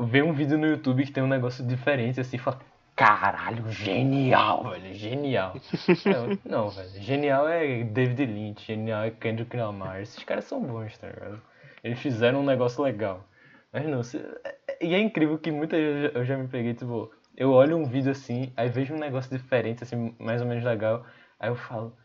vê 0.01 0.23
um 0.23 0.33
vídeo 0.33 0.59
no 0.59 0.67
YouTube 0.67 1.05
que 1.05 1.13
tem 1.13 1.23
um 1.23 1.27
negócio 1.29 1.67
diferente 1.67 2.21
assim 2.21 2.37
e 2.37 2.39
fala, 2.39 2.61
caralho, 3.01 3.71
genial, 3.73 4.69
velho, 4.69 4.93
genial. 4.93 5.55
não, 6.05 6.39
não, 6.45 6.69
velho, 6.69 6.91
genial 7.01 7.49
é 7.49 7.83
David 7.83 8.27
Lynch, 8.27 8.67
genial 8.67 9.05
é 9.05 9.11
Kendrick 9.11 9.57
Lamar. 9.57 10.03
Esses 10.03 10.23
caras 10.23 10.45
são 10.45 10.63
bons, 10.63 10.99
tá 10.99 11.07
ligado? 11.09 11.41
Eles 11.83 11.99
fizeram 11.99 12.41
um 12.41 12.45
negócio 12.45 12.85
legal. 12.85 13.25
Mas 13.73 13.87
não, 13.87 14.03
se- 14.03 14.23
e 14.83 14.95
é 14.95 14.99
incrível 14.99 15.39
que 15.39 15.51
muitas 15.51 15.81
vezes 15.81 16.15
eu 16.15 16.25
já 16.27 16.37
me 16.37 16.47
peguei, 16.47 16.75
tipo, 16.75 17.11
eu 17.35 17.51
olho 17.53 17.79
um 17.79 17.85
vídeo 17.87 18.11
assim, 18.13 18.53
aí 18.55 18.69
vejo 18.69 18.93
um 18.95 18.99
negócio 18.99 19.35
diferente, 19.35 19.83
assim, 19.83 20.15
mais 20.19 20.43
ou 20.43 20.47
menos 20.47 20.63
legal, 20.63 21.07
aí 21.39 21.49
eu 21.49 21.57
falo, 21.57 21.97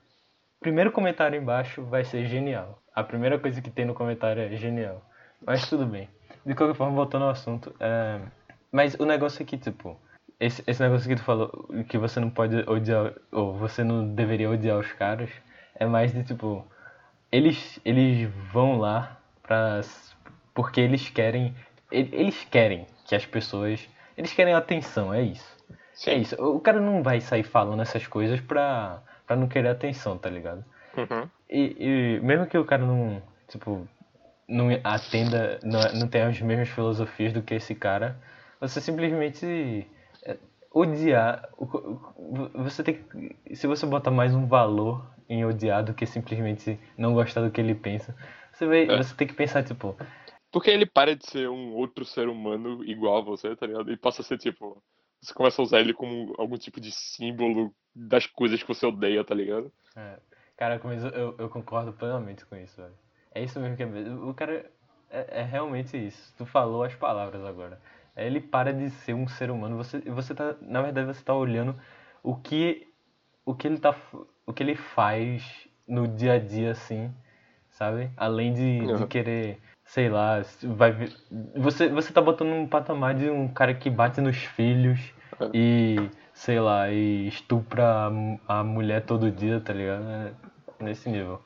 primeiro 0.61 0.93
comentário 0.93 1.37
embaixo 1.37 1.83
vai 1.83 2.05
ser 2.05 2.25
genial. 2.25 2.81
A 2.95 3.03
primeira 3.03 3.37
coisa 3.37 3.61
que 3.61 3.69
tem 3.69 3.83
no 3.83 3.93
comentário 3.93 4.41
é 4.41 4.55
genial. 4.55 5.03
Mas 5.45 5.69
tudo 5.69 5.85
bem. 5.85 6.07
De 6.45 6.55
qualquer 6.55 6.75
forma, 6.75 6.95
voltando 6.95 7.25
ao 7.25 7.31
assunto, 7.31 7.75
é, 7.81 8.21
mas 8.71 8.93
o 8.95 9.05
negócio 9.05 9.43
é 9.43 9.45
que, 9.45 9.57
tipo, 9.57 9.99
esse, 10.39 10.63
esse 10.67 10.81
negócio 10.81 11.07
que 11.07 11.15
tu 11.15 11.23
falou, 11.23 11.69
que 11.87 11.97
você 11.97 12.19
não 12.19 12.29
pode 12.29 12.57
odiar, 12.69 13.13
ou 13.31 13.53
você 13.53 13.83
não 13.83 14.13
deveria 14.13 14.49
odiar 14.49 14.77
os 14.77 14.91
caras, 14.93 15.29
é 15.75 15.85
mais 15.85 16.13
de, 16.13 16.23
tipo, 16.23 16.65
eles, 17.31 17.79
eles 17.83 18.29
vão 18.51 18.77
lá 18.77 19.17
pra, 19.43 19.81
porque 20.53 20.81
eles 20.81 21.09
querem, 21.09 21.55
eles 21.91 22.45
querem 22.45 22.85
que 23.05 23.15
as 23.15 23.25
pessoas, 23.25 23.87
eles 24.17 24.33
querem 24.33 24.53
atenção, 24.53 25.13
é 25.13 25.21
isso. 25.21 25.55
É 26.05 26.13
isso. 26.13 26.35
O 26.41 26.59
cara 26.59 26.81
não 26.81 27.01
vai 27.01 27.21
sair 27.21 27.43
falando 27.43 27.81
essas 27.81 28.05
coisas 28.05 28.41
pra, 28.41 29.01
pra 29.25 29.35
não 29.35 29.47
querer 29.47 29.69
atenção, 29.69 30.17
tá 30.17 30.29
ligado? 30.29 30.63
Uhum. 30.97 31.29
E, 31.49 31.75
e 31.79 32.19
mesmo 32.21 32.45
que 32.47 32.57
o 32.57 32.65
cara 32.65 32.85
não, 32.85 33.21
tipo, 33.47 33.87
não 34.47 34.67
atenda, 34.83 35.59
não, 35.63 35.79
não 35.93 36.07
tenha 36.07 36.27
as 36.27 36.39
mesmas 36.41 36.69
filosofias 36.69 37.31
do 37.31 37.41
que 37.41 37.55
esse 37.55 37.73
cara, 37.73 38.17
você 38.59 38.81
simplesmente 38.81 39.87
odiar, 40.75 41.49
você 42.53 42.83
tem 42.83 42.95
que, 42.95 43.55
se 43.55 43.65
você 43.65 43.85
botar 43.85 44.11
mais 44.11 44.35
um 44.35 44.45
valor 44.45 45.09
em 45.29 45.45
odiar 45.45 45.81
do 45.81 45.93
que 45.93 46.05
simplesmente 46.05 46.77
não 46.97 47.13
gostar 47.13 47.41
do 47.41 47.49
que 47.49 47.61
ele 47.61 47.73
pensa, 47.73 48.13
você 48.51 48.65
vai, 48.65 48.83
É. 48.83 48.97
você 48.97 49.15
tem 49.15 49.25
que 49.25 49.33
pensar, 49.33 49.63
tipo, 49.63 49.95
Porque 50.51 50.69
ele 50.69 50.85
para 50.85 51.15
de 51.15 51.25
ser 51.25 51.49
um 51.49 51.73
outro 51.73 52.03
ser 52.03 52.27
humano 52.27 52.83
igual 52.83 53.17
a 53.17 53.21
você, 53.21 53.55
tá 53.55 53.65
ligado? 53.65 53.91
E 53.91 53.97
passa 53.97 54.21
a 54.21 54.25
ser 54.25 54.37
tipo. 54.37 54.81
Você 55.21 55.33
começa 55.33 55.61
a 55.61 55.63
usar 55.63 55.79
ele 55.79 55.93
como 55.93 56.33
algum 56.37 56.57
tipo 56.57 56.79
de 56.79 56.91
símbolo 56.91 57.73
das 57.95 58.27
coisas 58.27 58.61
que 58.61 58.67
você 58.67 58.85
odeia, 58.85 59.23
tá 59.23 59.33
ligado? 59.33 59.71
É, 59.95 60.19
cara, 60.55 60.79
eu, 61.13 61.35
eu, 61.37 61.49
concordo 61.49 61.93
plenamente 61.93 62.45
com 62.45 62.55
isso, 62.55 62.79
velho. 62.79 62.93
É 63.33 63.43
isso 63.43 63.59
mesmo 63.59 63.75
que 63.75 63.83
é 63.83 63.85
mesmo. 63.85 64.29
O 64.29 64.33
cara 64.33 64.69
é, 65.09 65.39
é 65.39 65.43
realmente 65.43 65.97
isso. 65.97 66.33
Tu 66.37 66.45
falou 66.45 66.83
as 66.83 66.93
palavras 66.95 67.43
agora. 67.43 67.81
Ele 68.15 68.39
para 68.39 68.73
de 68.73 68.89
ser 68.89 69.13
um 69.13 69.27
ser 69.27 69.51
humano. 69.51 69.77
Você, 69.77 69.99
você 70.01 70.33
tá, 70.33 70.55
na 70.61 70.81
verdade, 70.81 71.07
você 71.07 71.23
tá 71.23 71.33
olhando 71.33 71.75
o 72.23 72.35
que, 72.35 72.87
o 73.45 73.53
que 73.53 73.67
ele 73.67 73.77
tá, 73.79 73.95
o 74.45 74.53
que 74.53 74.63
ele 74.63 74.75
faz 74.75 75.67
no 75.87 76.07
dia 76.07 76.33
a 76.33 76.39
dia, 76.39 76.71
assim, 76.71 77.13
sabe? 77.69 78.09
Além 78.17 78.53
de, 78.53 78.87
de 78.87 79.05
querer, 79.05 79.59
sei 79.83 80.09
lá, 80.09 80.41
vai 80.63 80.91
ver- 80.91 81.13
você, 81.55 81.89
você 81.89 82.11
tá 82.13 82.21
botando 82.21 82.49
um 82.53 82.67
patamar 82.67 83.13
de 83.15 83.29
um 83.29 83.47
cara 83.47 83.73
que 83.73 83.89
bate 83.89 84.21
nos 84.21 84.37
filhos 84.37 84.99
e, 85.53 85.95
sei 86.33 86.59
lá, 86.59 86.89
e 86.91 87.27
estupra 87.27 88.09
a, 88.47 88.59
a 88.59 88.63
mulher 88.63 89.05
todo 89.05 89.31
dia, 89.31 89.59
tá 89.59 89.73
ligado? 89.73 90.03
É 90.09 90.33
nesse 90.83 91.09
nível, 91.09 91.41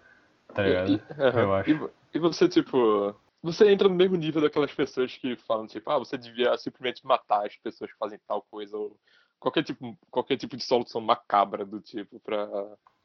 tá 0.54 0.64
ligado? 0.64 0.90
E. 0.92 1.02
Eu 1.38 1.54
acho. 1.54 1.70
E 1.72 2.18
E, 2.18 2.20
você, 2.20 2.48
tipo. 2.50 3.16
Você 3.42 3.72
entra 3.72 3.88
no 3.88 3.96
mesmo 3.96 4.18
nível 4.18 4.42
daquelas 4.42 4.74
pessoas 4.74 5.16
que 5.16 5.36
falam, 5.38 5.66
tipo, 5.66 5.90
ah, 5.90 5.98
você 5.98 6.18
devia 6.18 6.58
simplesmente 6.58 7.06
matar 7.06 7.46
as 7.46 7.56
pessoas 7.58 7.92
que 7.92 7.98
fazem 7.98 8.20
tal 8.28 8.42
coisa, 8.42 8.76
ou 8.78 8.98
qualquer 9.40 9.64
tipo, 9.64 9.98
qualquer 10.12 10.38
tipo 10.38 10.58
de 10.58 10.64
solução 10.64 11.00
macabra 11.00 11.66
do 11.66 11.80
tipo 11.80 12.20
pra 12.20 12.48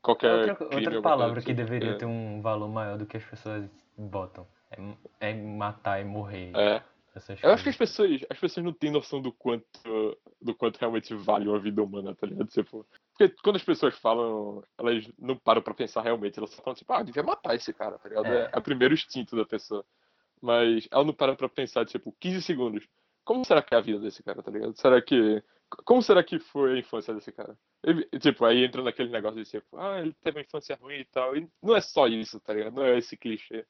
qualquer 0.03 0.51
Outra, 0.51 0.55
crime, 0.57 0.87
outra 0.87 1.03
palavra 1.03 1.35
coisa 1.35 1.47
que 1.47 1.55
tipo. 1.55 1.65
deveria 1.65 1.91
É. 1.93 1.95
ter 1.97 2.07
um 2.07 2.43
valor 2.43 2.69
maior 2.69 2.99
do 2.99 3.07
que 3.07 3.17
as 3.17 3.25
pessoas 3.25 3.71
botam 3.97 4.47
é, 4.71 5.31
é 5.31 5.35
matar 5.35 6.01
e 6.01 6.05
morrer. 6.05 6.53
É. 6.57 6.83
Eu 7.45 7.53
acho 7.53 7.63
que 7.63 7.69
as 7.69 7.77
pessoas, 7.77 8.21
as 8.29 8.39
pessoas 8.41 8.67
não 8.67 8.73
têm 8.73 8.91
noção 8.91 9.23
do 9.23 9.31
quanto, 9.31 10.19
do 10.43 10.53
quanto 10.53 10.79
realmente 10.79 11.15
vale 11.15 11.49
uma 11.49 11.61
vida 11.61 11.81
humana, 11.81 12.13
tá 12.13 12.27
ligado? 12.27 12.49
Tipo, 12.49 12.85
porque 13.17 13.33
quando 13.41 13.55
as 13.55 13.63
pessoas 13.63 13.97
falam, 13.97 14.65
elas 14.77 15.09
não 15.17 15.37
param 15.37 15.63
pra 15.63 15.73
pensar 15.75 16.03
realmente, 16.03 16.37
elas 16.41 16.51
só 16.51 16.61
falam 16.61 16.75
tipo, 16.75 16.93
ah, 16.93 17.05
devia 17.05 17.23
matar 17.23 17.55
esse 17.55 17.73
cara, 17.73 17.99
tá 18.01 18.09
ligado? 18.09 18.27
É. 18.27 18.47
É, 18.47 18.51
é 18.53 18.59
o 18.59 18.63
primeiro 18.63 18.95
instinto 18.95 19.37
da 19.37 19.45
pessoa. 19.47 19.85
Mas 20.45 20.87
ela 20.91 21.05
não 21.05 21.15
para 21.15 21.35
pra 21.35 21.49
pensar, 21.49 21.87
tipo, 21.87 22.15
15 22.21 22.43
segundos. 22.43 22.87
Como 23.25 23.43
será 23.47 23.63
que 23.63 23.75
é 23.75 23.79
a 23.79 23.81
vida 23.81 23.99
desse 23.99 24.23
cara, 24.23 24.43
tá 24.43 24.51
ligado? 24.51 24.77
Será 24.79 25.01
que. 25.01 25.43
Como 25.87 26.03
será 26.03 26.23
que 26.23 26.39
foi 26.39 26.75
a 26.75 26.79
infância 26.79 27.15
desse 27.15 27.33
cara? 27.33 27.57
Ele- 27.83 28.05
tipo, 28.21 28.45
aí 28.45 28.63
entra 28.63 28.83
naquele 28.83 29.09
negócio 29.09 29.43
de 29.43 29.51
tipo, 29.51 29.77
ah, 29.79 29.99
ele 30.01 30.13
teve 30.23 30.37
uma 30.39 30.43
infância 30.45 30.77
ruim 30.77 30.97
e 30.97 31.05
tal. 31.07 31.35
E 31.35 31.49
não 31.63 31.75
é 31.75 31.81
só 31.81 32.07
isso, 32.07 32.39
tá 32.41 32.53
ligado? 32.53 32.75
Não 32.75 32.83
é 32.85 32.99
esse 32.99 33.17
clichê. 33.17 33.65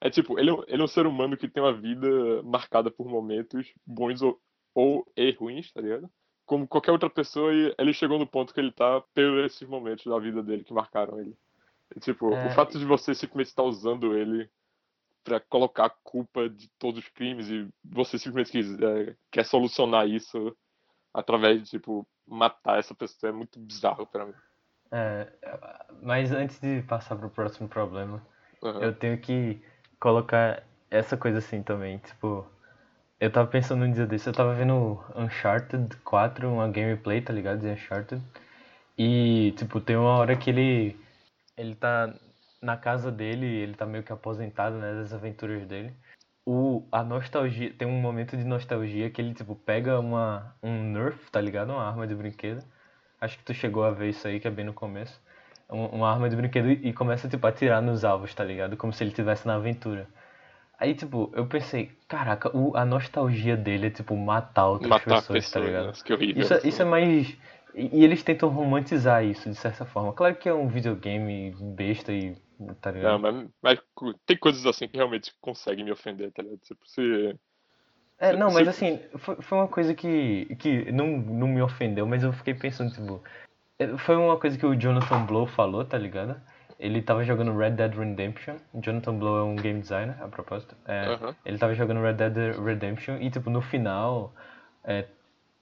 É 0.00 0.08
tipo, 0.08 0.38
ele, 0.38 0.48
é 0.48 0.52
um- 0.54 0.64
ele 0.66 0.80
é 0.80 0.84
um 0.84 0.88
ser 0.88 1.06
humano 1.06 1.36
que 1.36 1.48
tem 1.48 1.62
uma 1.62 1.74
vida 1.74 2.42
marcada 2.42 2.90
por 2.90 3.06
momentos 3.06 3.70
bons 3.86 4.22
ou, 4.22 4.40
ou 4.74 5.06
e 5.14 5.30
ruins, 5.32 5.70
tá 5.72 5.82
ligado? 5.82 6.10
Como 6.46 6.66
qualquer 6.66 6.92
outra 6.92 7.10
pessoa, 7.10 7.52
ele 7.78 7.92
chegou 7.92 8.18
no 8.18 8.26
ponto 8.26 8.54
que 8.54 8.60
ele 8.60 8.72
tá 8.72 9.02
por 9.02 9.44
esses 9.44 9.68
momentos 9.68 10.06
da 10.06 10.18
vida 10.18 10.42
dele 10.42 10.64
que 10.64 10.72
marcaram 10.72 11.20
ele. 11.20 11.36
E, 11.94 12.00
tipo, 12.00 12.32
É, 12.32 12.46
o 12.46 12.50
fato 12.54 12.78
de 12.78 12.84
você 12.86 13.14
simplesmente 13.14 13.48
estar 13.48 13.62
usando 13.62 14.16
ele 14.16 14.48
pra 15.26 15.40
colocar 15.40 15.86
a 15.86 15.90
culpa 16.04 16.48
de 16.48 16.68
todos 16.78 17.02
os 17.02 17.08
crimes 17.08 17.50
e 17.50 17.68
você 17.84 18.16
simplesmente 18.16 18.52
quiser, 18.52 19.16
quer 19.28 19.44
solucionar 19.44 20.08
isso 20.08 20.56
através 21.12 21.64
de, 21.64 21.70
tipo, 21.70 22.06
matar 22.24 22.78
essa 22.78 22.94
pessoa 22.94 23.30
é 23.30 23.32
muito 23.32 23.58
bizarro 23.58 24.06
pra 24.06 24.24
mim. 24.24 24.34
É, 24.92 25.26
mas 26.00 26.30
antes 26.30 26.60
de 26.60 26.80
passar 26.82 27.16
pro 27.16 27.28
próximo 27.28 27.68
problema, 27.68 28.24
Aham. 28.62 28.82
eu 28.82 28.94
tenho 28.94 29.18
que 29.18 29.60
colocar 29.98 30.62
essa 30.88 31.16
coisa 31.16 31.38
assim 31.38 31.60
também, 31.60 31.98
tipo, 31.98 32.46
eu 33.18 33.32
tava 33.32 33.48
pensando 33.48 33.84
um 33.84 33.92
dia 33.92 34.06
desse, 34.06 34.28
eu 34.28 34.32
tava 34.32 34.54
vendo 34.54 35.02
Uncharted 35.16 35.96
4, 36.04 36.48
uma 36.48 36.68
gameplay, 36.68 37.20
tá 37.20 37.32
ligado? 37.32 37.58
De 37.58 37.66
Uncharted. 37.66 38.22
E, 38.96 39.52
tipo, 39.56 39.80
tem 39.80 39.96
uma 39.96 40.16
hora 40.18 40.36
que 40.36 40.50
ele 40.50 40.96
ele 41.56 41.74
tá 41.74 42.14
na 42.60 42.76
casa 42.76 43.10
dele, 43.10 43.46
ele 43.46 43.74
tá 43.74 43.86
meio 43.86 44.02
que 44.04 44.12
aposentado, 44.12 44.76
né, 44.76 44.94
das 44.94 45.12
aventuras 45.12 45.66
dele. 45.66 45.92
O, 46.44 46.86
a 46.92 47.02
nostalgia, 47.02 47.72
tem 47.74 47.86
um 47.88 48.00
momento 48.00 48.36
de 48.36 48.44
nostalgia 48.44 49.10
que 49.10 49.20
ele, 49.20 49.34
tipo, 49.34 49.54
pega 49.56 49.98
uma, 49.98 50.54
um 50.62 50.82
Nerf, 50.92 51.30
tá 51.30 51.40
ligado? 51.40 51.70
Uma 51.72 51.86
arma 51.88 52.06
de 52.06 52.14
brinquedo. 52.14 52.64
Acho 53.20 53.36
que 53.38 53.44
tu 53.44 53.52
chegou 53.54 53.84
a 53.84 53.90
ver 53.90 54.10
isso 54.10 54.26
aí, 54.28 54.38
que 54.38 54.46
é 54.46 54.50
bem 54.50 54.64
no 54.64 54.72
começo. 54.72 55.20
Um- 55.68 55.86
Uma 55.86 56.10
arma 56.12 56.28
de 56.28 56.36
brinquedo 56.36 56.70
e 56.70 56.92
começa, 56.92 57.28
tipo, 57.28 57.44
a 57.46 57.50
atirar 57.50 57.82
nos 57.82 58.04
alvos, 58.04 58.32
tá 58.34 58.44
ligado? 58.44 58.76
Como 58.76 58.92
se 58.92 59.02
ele 59.02 59.10
estivesse 59.10 59.46
na 59.46 59.56
aventura. 59.56 60.06
Aí, 60.78 60.94
tipo, 60.94 61.32
eu 61.34 61.46
pensei, 61.46 61.90
caraca, 62.06 62.54
o, 62.56 62.76
a 62.76 62.84
nostalgia 62.84 63.56
dele 63.56 63.86
é, 63.86 63.90
tipo, 63.90 64.14
matar 64.16 64.66
outras 64.66 64.90
Matar 64.90 65.04
pessoas, 65.22 65.50
tá 65.50 65.58
ligado? 65.58 65.86
nossa, 65.86 66.04
que 66.04 66.12
horrível. 66.12 66.42
Isso, 66.42 66.54
é- 66.54 66.60
isso 66.64 66.82
é 66.82 66.84
mais. 66.84 67.36
E, 67.74 68.00
e 68.00 68.04
eles 68.04 68.22
tentam 68.22 68.48
romantizar 68.50 69.24
isso, 69.24 69.48
de 69.48 69.56
certa 69.56 69.84
forma. 69.84 70.12
Claro 70.12 70.36
que 70.36 70.48
é 70.48 70.54
um 70.54 70.68
videogame 70.68 71.54
besta 71.74 72.12
e. 72.12 72.36
tá 72.80 72.90
ligado? 72.90 73.12
Não, 73.12 73.18
mas, 73.18 73.48
mas 73.62 73.80
tem 74.24 74.36
coisas 74.36 74.64
assim 74.66 74.88
que 74.88 74.96
realmente 74.96 75.32
conseguem 75.40 75.84
me 75.84 75.92
ofender, 75.92 76.32
tá 76.32 76.42
ligado? 76.42 76.58
Tipo, 76.60 76.88
se. 76.88 77.38
É, 78.18 78.34
não, 78.34 78.50
mas 78.50 78.66
assim, 78.66 78.98
foi, 79.18 79.36
foi 79.42 79.58
uma 79.58 79.68
coisa 79.68 79.94
que, 79.94 80.56
que 80.58 80.90
não, 80.90 81.18
não 81.18 81.46
me 81.48 81.60
ofendeu, 81.60 82.06
mas 82.06 82.22
eu 82.22 82.32
fiquei 82.32 82.54
pensando, 82.54 82.92
tipo. 82.92 83.22
é, 83.78 83.96
Foi 83.98 84.16
uma 84.16 84.38
coisa 84.38 84.56
que 84.58 84.64
o 84.66 84.74
Jonathan 84.74 85.26
Blow 85.26 85.46
falou, 85.46 85.84
tá 85.84 85.98
ligado? 85.98 86.40
Ele 86.78 87.00
tava 87.00 87.24
jogando 87.24 87.56
Red 87.56 87.72
Dead 87.72 87.94
Redemption. 87.94 88.56
Jonathan 88.74 89.18
Blow 89.18 89.38
é 89.38 89.42
um 89.42 89.56
game 89.56 89.80
designer, 89.80 90.16
a 90.22 90.28
propósito. 90.28 90.76
É, 90.86 91.06
Aham. 91.06 91.34
Ele 91.44 91.58
tava 91.58 91.74
jogando 91.74 92.02
Red 92.02 92.14
Dead 92.14 92.58
Redemption 92.58 93.16
e, 93.18 93.30
tipo, 93.30 93.48
no 93.50 93.62
final. 93.62 94.34
é, 94.84 95.06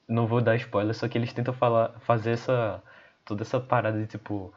não 0.08 0.26
vou 0.26 0.40
dar 0.40 0.56
spoiler, 0.56 0.94
só 0.94 1.08
que 1.08 1.16
eles 1.16 1.32
tentam 1.32 1.54
falar, 1.54 1.98
fazer 2.00 2.32
essa. 2.32 2.82
toda 3.24 3.42
essa 3.42 3.58
parada 3.60 3.98
de, 4.00 4.06
tipo, 4.06 4.52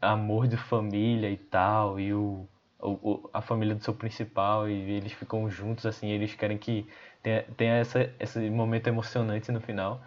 amor 0.00 0.46
de 0.48 0.56
família 0.56 1.30
e 1.30 1.36
tal, 1.36 1.98
e 2.00 2.12
o, 2.14 2.48
o, 2.80 3.28
a 3.32 3.40
família 3.42 3.74
do 3.74 3.82
seu 3.84 3.94
principal, 3.94 4.68
e 4.68 4.72
eles 4.92 5.12
ficam 5.12 5.48
juntos, 5.50 5.86
assim, 5.86 6.08
eles 6.10 6.34
querem 6.34 6.58
que 6.58 6.86
tenha, 7.22 7.42
tenha 7.56 7.74
essa, 7.76 8.10
esse 8.18 8.38
momento 8.50 8.86
emocionante 8.88 9.52
no 9.52 9.60
final. 9.60 10.02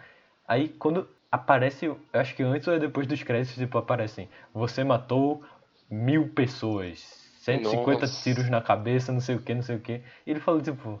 Aí 0.46 0.68
quando 0.68 1.08
aparece, 1.30 1.86
eu 1.86 2.00
acho 2.12 2.34
que 2.34 2.42
antes 2.42 2.66
ou 2.68 2.74
é 2.74 2.78
depois 2.78 3.06
dos 3.06 3.22
créditos, 3.22 3.56
tipo, 3.56 3.78
aparecem, 3.78 4.28
você 4.52 4.84
matou 4.84 5.44
mil 5.90 6.28
pessoas, 6.30 6.98
150 7.40 8.06
Nossa. 8.06 8.22
tiros 8.22 8.48
na 8.50 8.60
cabeça, 8.60 9.12
não 9.12 9.20
sei 9.20 9.36
o 9.36 9.42
que, 9.42 9.54
não 9.54 9.62
sei 9.62 9.76
o 9.76 9.80
que. 9.80 10.02
E 10.26 10.30
ele 10.30 10.40
falou, 10.40 10.60
tipo, 10.62 11.00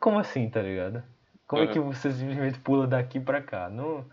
como 0.00 0.18
assim, 0.18 0.48
tá 0.50 0.60
ligado? 0.62 1.02
Como 1.46 1.62
é 1.62 1.66
que 1.66 1.78
Aham. 1.78 1.80
você 1.80 2.10
simplesmente 2.12 2.58
pula 2.60 2.86
daqui 2.86 3.20
pra 3.20 3.40
cá? 3.42 3.68
Não... 3.70 4.04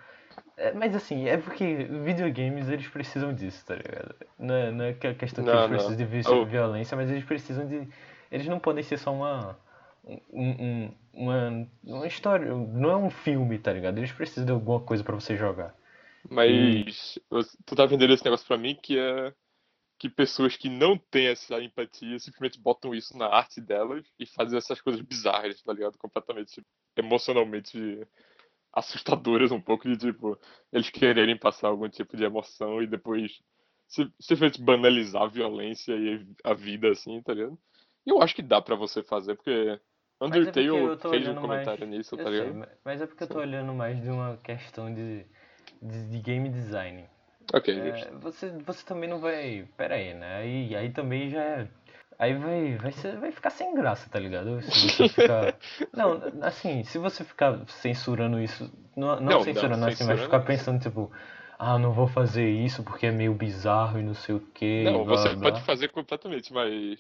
É, 0.55 0.71
mas 0.73 0.95
assim, 0.95 1.27
é 1.27 1.37
porque 1.37 1.85
videogames 2.03 2.69
eles 2.69 2.87
precisam 2.87 3.33
disso, 3.33 3.65
tá 3.65 3.75
ligado? 3.75 4.15
Não 4.37 4.53
é, 4.55 4.71
não 4.71 4.85
é 4.85 4.93
que 4.93 5.07
a 5.07 5.15
questão 5.15 5.43
que 5.43 5.49
Não, 5.49 5.57
eles 5.65 5.69
não. 5.69 5.77
precisam 5.77 5.97
de 5.97 6.05
vi- 6.05 6.29
Oh. 6.29 6.45
violência, 6.45 6.95
mas 6.95 7.09
eles 7.09 7.23
precisam 7.23 7.67
de. 7.67 7.87
Eles 8.31 8.47
não 8.47 8.59
podem 8.59 8.83
ser 8.83 8.97
só 8.97 9.11
uma. 9.13 9.57
Um, 10.05 10.19
um- 10.33 10.93
uma, 11.13 11.67
uma 11.83 12.07
história. 12.07 12.53
Não 12.53 12.89
é 12.91 12.95
um 12.97 13.09
filme, 13.09 13.57
tá 13.57 13.71
ligado? 13.71 13.97
Eles 13.97 14.11
precisam 14.11 14.45
de 14.45 14.51
alguma 14.51 14.79
coisa 14.79 15.03
pra 15.03 15.15
você 15.15 15.35
jogar. 15.37 15.73
Mas 16.29 17.19
tu 17.65 17.75
tá 17.75 17.85
vendendo 17.85 18.13
esse 18.13 18.23
negócio 18.23 18.45
pra 18.47 18.57
mim 18.57 18.77
que 18.81 18.97
é 18.97 19.33
que 19.99 20.09
pessoas 20.09 20.57
que 20.57 20.67
não 20.69 20.97
têm 20.97 21.27
essa 21.27 21.61
empatia 21.61 22.19
simplesmente 22.19 22.59
botam 22.59 22.93
isso 22.93 23.17
na 23.17 23.27
arte 23.27 23.61
delas 23.61 24.03
e 24.19 24.25
fazem 24.25 24.57
essas 24.57 24.81
coisas 24.81 25.01
bizarras, 25.01 25.61
tá 25.61 25.71
ligado? 25.71 25.97
Completamente 25.97 26.61
emocionalmente 26.97 28.05
assustadoras 28.73 29.51
um 29.51 29.61
pouco 29.61 29.87
de 29.87 29.97
tipo, 29.97 30.37
eles 30.71 30.89
quererem 30.89 31.37
passar 31.37 31.67
algum 31.69 31.87
tipo 31.89 32.17
de 32.17 32.23
emoção 32.23 32.81
e 32.81 32.87
depois 32.87 33.41
se- 33.87 34.11
simplesmente 34.19 34.61
banalizar 34.61 35.23
a 35.23 35.27
violência 35.27 35.93
e 35.95 36.25
a 36.43 36.53
vida 36.53 36.89
assim, 36.91 37.21
tá 37.21 37.33
ligado? 37.33 37.57
E 38.05 38.09
eu 38.09 38.21
acho 38.21 38.35
que 38.35 38.41
dá 38.41 38.61
pra 38.61 38.75
você 38.75 39.03
fazer, 39.03 39.35
porque 39.35 39.79
Mas 40.29 40.45
é 40.45 40.51
porque 40.51 40.77
Undertale 40.79 40.97
fez 41.09 41.27
um 41.27 41.35
comentário 41.35 41.85
mais. 41.85 41.97
nisso, 41.97 42.17
tá 42.17 42.29
sei, 42.29 42.39
ligado? 42.41 42.55
ma- 42.55 42.67
mas 42.83 43.01
é 43.01 43.05
porque 43.07 43.23
eu 43.23 43.27
tô 43.27 43.39
olhando 43.39 43.73
mais 43.73 44.01
de 44.01 44.09
uma 44.09 44.37
questão 44.37 44.93
de, 44.93 45.25
de, 45.81 46.07
de 46.09 46.19
game 46.19 46.49
design. 46.49 47.05
Ok, 47.53 47.69
É, 47.77 48.11
você, 48.21 48.49
você 48.59 48.85
também 48.85 49.09
não 49.09 49.19
vai. 49.19 49.67
Pera 49.77 49.95
aí, 49.95 50.13
né? 50.13 50.35
Aí, 50.37 50.75
aí 50.75 50.91
também 50.91 51.29
já. 51.29 51.67
Aí 52.23 52.33
vai, 52.35 52.77
vai, 52.77 52.91
ser, 52.93 53.17
vai 53.17 53.31
ficar 53.33 53.49
sem 53.49 53.75
graça, 53.75 54.09
tá 54.09 54.17
ligado? 54.17 54.61
Se 54.61 54.79
você 54.79 55.09
ficar. 55.09 55.55
Não, 55.91 56.21
assim, 56.41 56.81
se 56.85 56.97
você 56.97 57.21
ficar 57.21 57.59
censurando 57.67 58.39
isso. 58.39 58.71
Não, 58.95 59.19
não, 59.19 59.19
Não, 59.19 59.39
não, 59.39 59.43
censurando 59.43 59.85
assim, 59.85 60.05
mas 60.05 60.21
ficar 60.21 60.39
não. 60.39 60.45
pensando, 60.45 60.81
tipo, 60.81 61.11
ah, 61.59 61.77
não 61.77 61.91
vou 61.91 62.07
fazer 62.07 62.49
isso 62.49 62.81
porque 62.81 63.07
é 63.07 63.11
meio 63.11 63.33
bizarro 63.33 63.99
e 63.99 64.03
não 64.03 64.13
sei 64.13 64.35
o 64.35 64.39
que. 64.39 64.85
Não, 64.85 65.03
blá, 65.03 65.17
você 65.17 65.29
blá, 65.35 65.51
pode 65.51 65.61
fazer 65.63 65.89
completamente, 65.89 66.53
mas. 66.53 66.97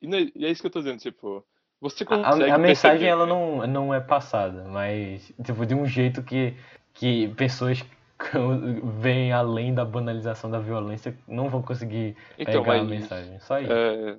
E 0.00 0.06
não 0.08 0.18
é- 0.18 0.32
e 0.34 0.44
é 0.44 0.50
isso 0.50 0.60
que 0.60 0.66
eu 0.66 0.72
tô 0.72 0.80
dizendo, 0.80 0.98
tipo. 0.98 1.44
Você 1.80 2.04
A, 2.04 2.16
consegue 2.16 2.50
a 2.50 2.58
mensagem 2.58 3.06
perceber. 3.06 3.06
ela 3.08 3.26
não, 3.26 3.66
não 3.66 3.94
é 3.94 4.00
passada, 4.00 4.64
mas 4.64 5.32
tipo 5.44 5.64
de 5.64 5.74
um 5.74 5.86
jeito 5.86 6.22
que, 6.22 6.54
que 6.94 7.28
pessoas 7.36 7.82
que 8.18 8.38
veem 9.00 9.32
além 9.32 9.74
da 9.74 9.84
banalização 9.84 10.50
da 10.50 10.58
violência 10.58 11.16
não 11.26 11.48
vão 11.48 11.62
conseguir 11.62 12.16
Então, 12.38 12.62
pegar 12.62 12.72
a 12.80 12.84
mas. 12.84 12.88
mensagem. 12.88 13.38
Só 13.40 13.58
isso. 13.60 13.72
é, 13.72 14.16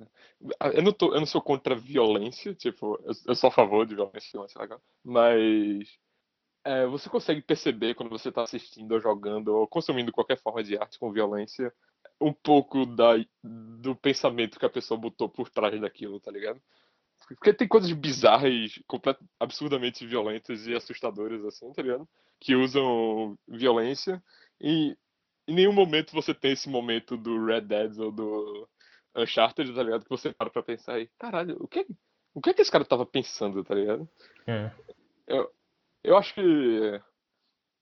eu 0.74 0.82
não 0.82 0.92
tô, 0.92 1.14
eu 1.14 1.20
não 1.20 1.26
sou 1.26 1.40
contra 1.40 1.74
a 1.74 1.78
violência, 1.78 2.54
tipo, 2.54 3.00
eu, 3.04 3.12
eu 3.28 3.34
sou 3.34 3.48
a 3.48 3.52
favor 3.52 3.86
de 3.86 3.94
violência, 3.94 4.30
violência 4.32 4.60
legal, 4.60 4.80
mas 5.02 5.88
é, 6.64 6.86
você 6.86 7.08
consegue 7.08 7.42
perceber 7.42 7.94
quando 7.94 8.10
você 8.10 8.32
tá 8.32 8.42
assistindo 8.42 8.92
ou 8.92 9.00
jogando 9.00 9.48
ou 9.48 9.66
consumindo 9.66 10.12
qualquer 10.12 10.40
forma 10.40 10.62
de 10.62 10.76
arte 10.76 10.98
com 10.98 11.12
violência, 11.12 11.72
um 12.20 12.32
pouco 12.32 12.86
da, 12.86 13.12
do 13.42 13.94
pensamento 13.96 14.58
que 14.58 14.66
a 14.66 14.70
pessoa 14.70 14.98
botou 14.98 15.28
por 15.28 15.50
trás 15.50 15.78
daquilo, 15.80 16.20
tá 16.20 16.30
ligado? 16.30 16.60
Porque 17.28 17.54
tem 17.54 17.66
coisas 17.66 17.90
bizarras, 17.92 18.78
complet, 18.86 19.18
absurdamente 19.40 20.06
violentas 20.06 20.66
e 20.66 20.74
assustadoras, 20.74 21.44
assim, 21.44 21.72
tá 21.72 21.82
ligado? 21.82 22.08
Que 22.40 22.54
usam 22.54 23.38
violência 23.48 24.22
e 24.60 24.96
em 25.46 25.54
nenhum 25.54 25.72
momento 25.72 26.12
você 26.12 26.34
tem 26.34 26.52
esse 26.52 26.68
momento 26.68 27.16
do 27.16 27.44
Red 27.44 27.62
Dead 27.62 27.98
ou 27.98 28.10
do 28.10 28.68
Uncharted, 29.16 29.72
tá 29.74 29.82
ligado? 29.82 30.04
Que 30.04 30.10
você 30.10 30.32
para 30.32 30.50
pra 30.50 30.62
pensar 30.62 30.94
aí, 30.94 31.08
caralho, 31.18 31.56
o 31.60 31.68
que, 31.68 31.86
o 32.34 32.40
que 32.40 32.50
é 32.50 32.54
que 32.54 32.62
esse 32.62 32.70
cara 32.70 32.84
tava 32.84 33.06
pensando, 33.06 33.62
tá 33.62 33.74
ligado? 33.74 34.08
É. 34.46 34.70
Eu, 35.26 35.50
eu 36.02 36.16
acho 36.16 36.34
que. 36.34 37.00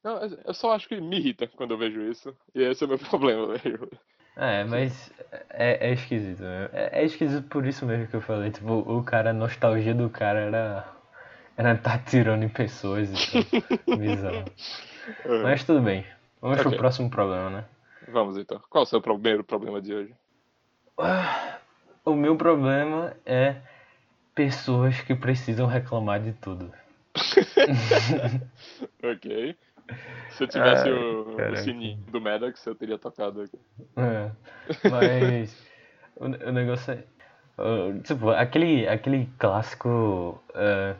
Não, 0.04 0.18
eu 0.44 0.52
só 0.54 0.72
acho 0.72 0.88
que 0.88 1.00
me 1.00 1.16
irrita 1.18 1.46
quando 1.48 1.72
eu 1.72 1.78
vejo 1.78 2.02
isso. 2.02 2.36
E 2.54 2.62
esse 2.62 2.82
é 2.82 2.86
o 2.86 2.88
meu 2.88 2.98
problema, 3.10 3.56
velho. 3.56 3.88
É, 4.36 4.64
mas 4.64 5.12
é, 5.50 5.88
é 5.88 5.92
esquisito 5.92 6.40
mesmo. 6.42 6.70
É, 6.72 7.00
é 7.00 7.04
esquisito 7.04 7.48
por 7.48 7.66
isso 7.66 7.84
mesmo 7.86 8.08
que 8.08 8.16
eu 8.16 8.20
falei. 8.20 8.50
Tipo, 8.50 8.72
o 8.72 9.02
cara, 9.04 9.30
a 9.30 9.34
nostalgia 9.34 9.94
do 9.94 10.10
cara 10.10 10.40
era. 10.40 10.96
Era 11.56 11.74
estar 11.74 11.94
atirando 11.94 12.44
em 12.44 12.48
pessoas 12.48 13.10
e 13.10 13.30
tal. 13.30 13.42
Bizarro. 13.98 14.44
Mas 15.42 15.64
tudo 15.64 15.82
bem. 15.82 16.04
Vamos 16.40 16.58
pro 16.58 16.70
Ok. 16.70 16.78
próximo 16.78 17.10
problema, 17.10 17.50
né? 17.50 17.64
Vamos 18.08 18.38
então. 18.38 18.60
Qual 18.70 18.82
é 18.82 18.86
o 18.86 18.88
seu 18.88 19.00
primeiro 19.02 19.44
problema 19.44 19.80
de 19.80 19.94
hoje? 19.94 20.14
O 22.04 22.14
meu 22.14 22.36
problema 22.36 23.16
é 23.24 23.56
pessoas 24.34 25.00
que 25.00 25.14
precisam 25.14 25.66
reclamar 25.66 26.20
de 26.20 26.32
tudo. 26.32 26.72
Ok. 29.04 29.56
Se 30.30 30.44
eu 30.44 30.48
tivesse 30.48 30.88
o, 30.88 31.52
o 31.52 31.56
sininho 31.56 31.98
do 32.10 32.20
Maddox, 32.20 32.64
eu 32.64 32.74
teria 32.74 32.96
tocado 32.96 33.42
aqui. 33.42 33.58
É, 33.96 34.30
mas 34.88 35.70
o, 36.16 36.24
o 36.24 36.52
negócio 36.52 36.94
é. 36.94 37.04
uh, 37.60 38.00
tipo, 38.02 38.30
aquele, 38.30 38.86
aquele 38.88 39.28
clássico. 39.38 40.40
uh, 40.50 40.96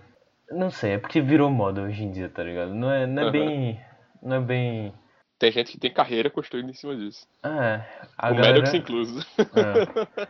não 0.50 0.70
sei, 0.70 0.92
é 0.92 0.98
porque 0.98 1.20
virou 1.20 1.48
moda 1.50 1.82
hoje 1.82 2.02
em 2.02 2.10
dia, 2.10 2.28
tá 2.28 2.42
ligado? 2.42 2.74
Não 2.74 2.90
é, 2.90 3.06
não 3.06 3.22
é 3.22 3.24
Aham. 3.26 3.32
bem. 3.32 3.80
Não 4.22 4.36
é 4.36 4.40
bem. 4.40 4.94
Tem 5.42 5.50
gente 5.50 5.72
que 5.72 5.78
tem 5.78 5.92
carreira 5.92 6.30
construída 6.30 6.70
em 6.70 6.72
cima 6.72 6.94
disso. 6.94 7.26
Ah, 7.42 7.84
a 8.16 8.30
o 8.30 8.36
galera. 8.36 8.60
Maddox 8.60 8.74
incluso. 8.74 9.26
É. 9.40 10.22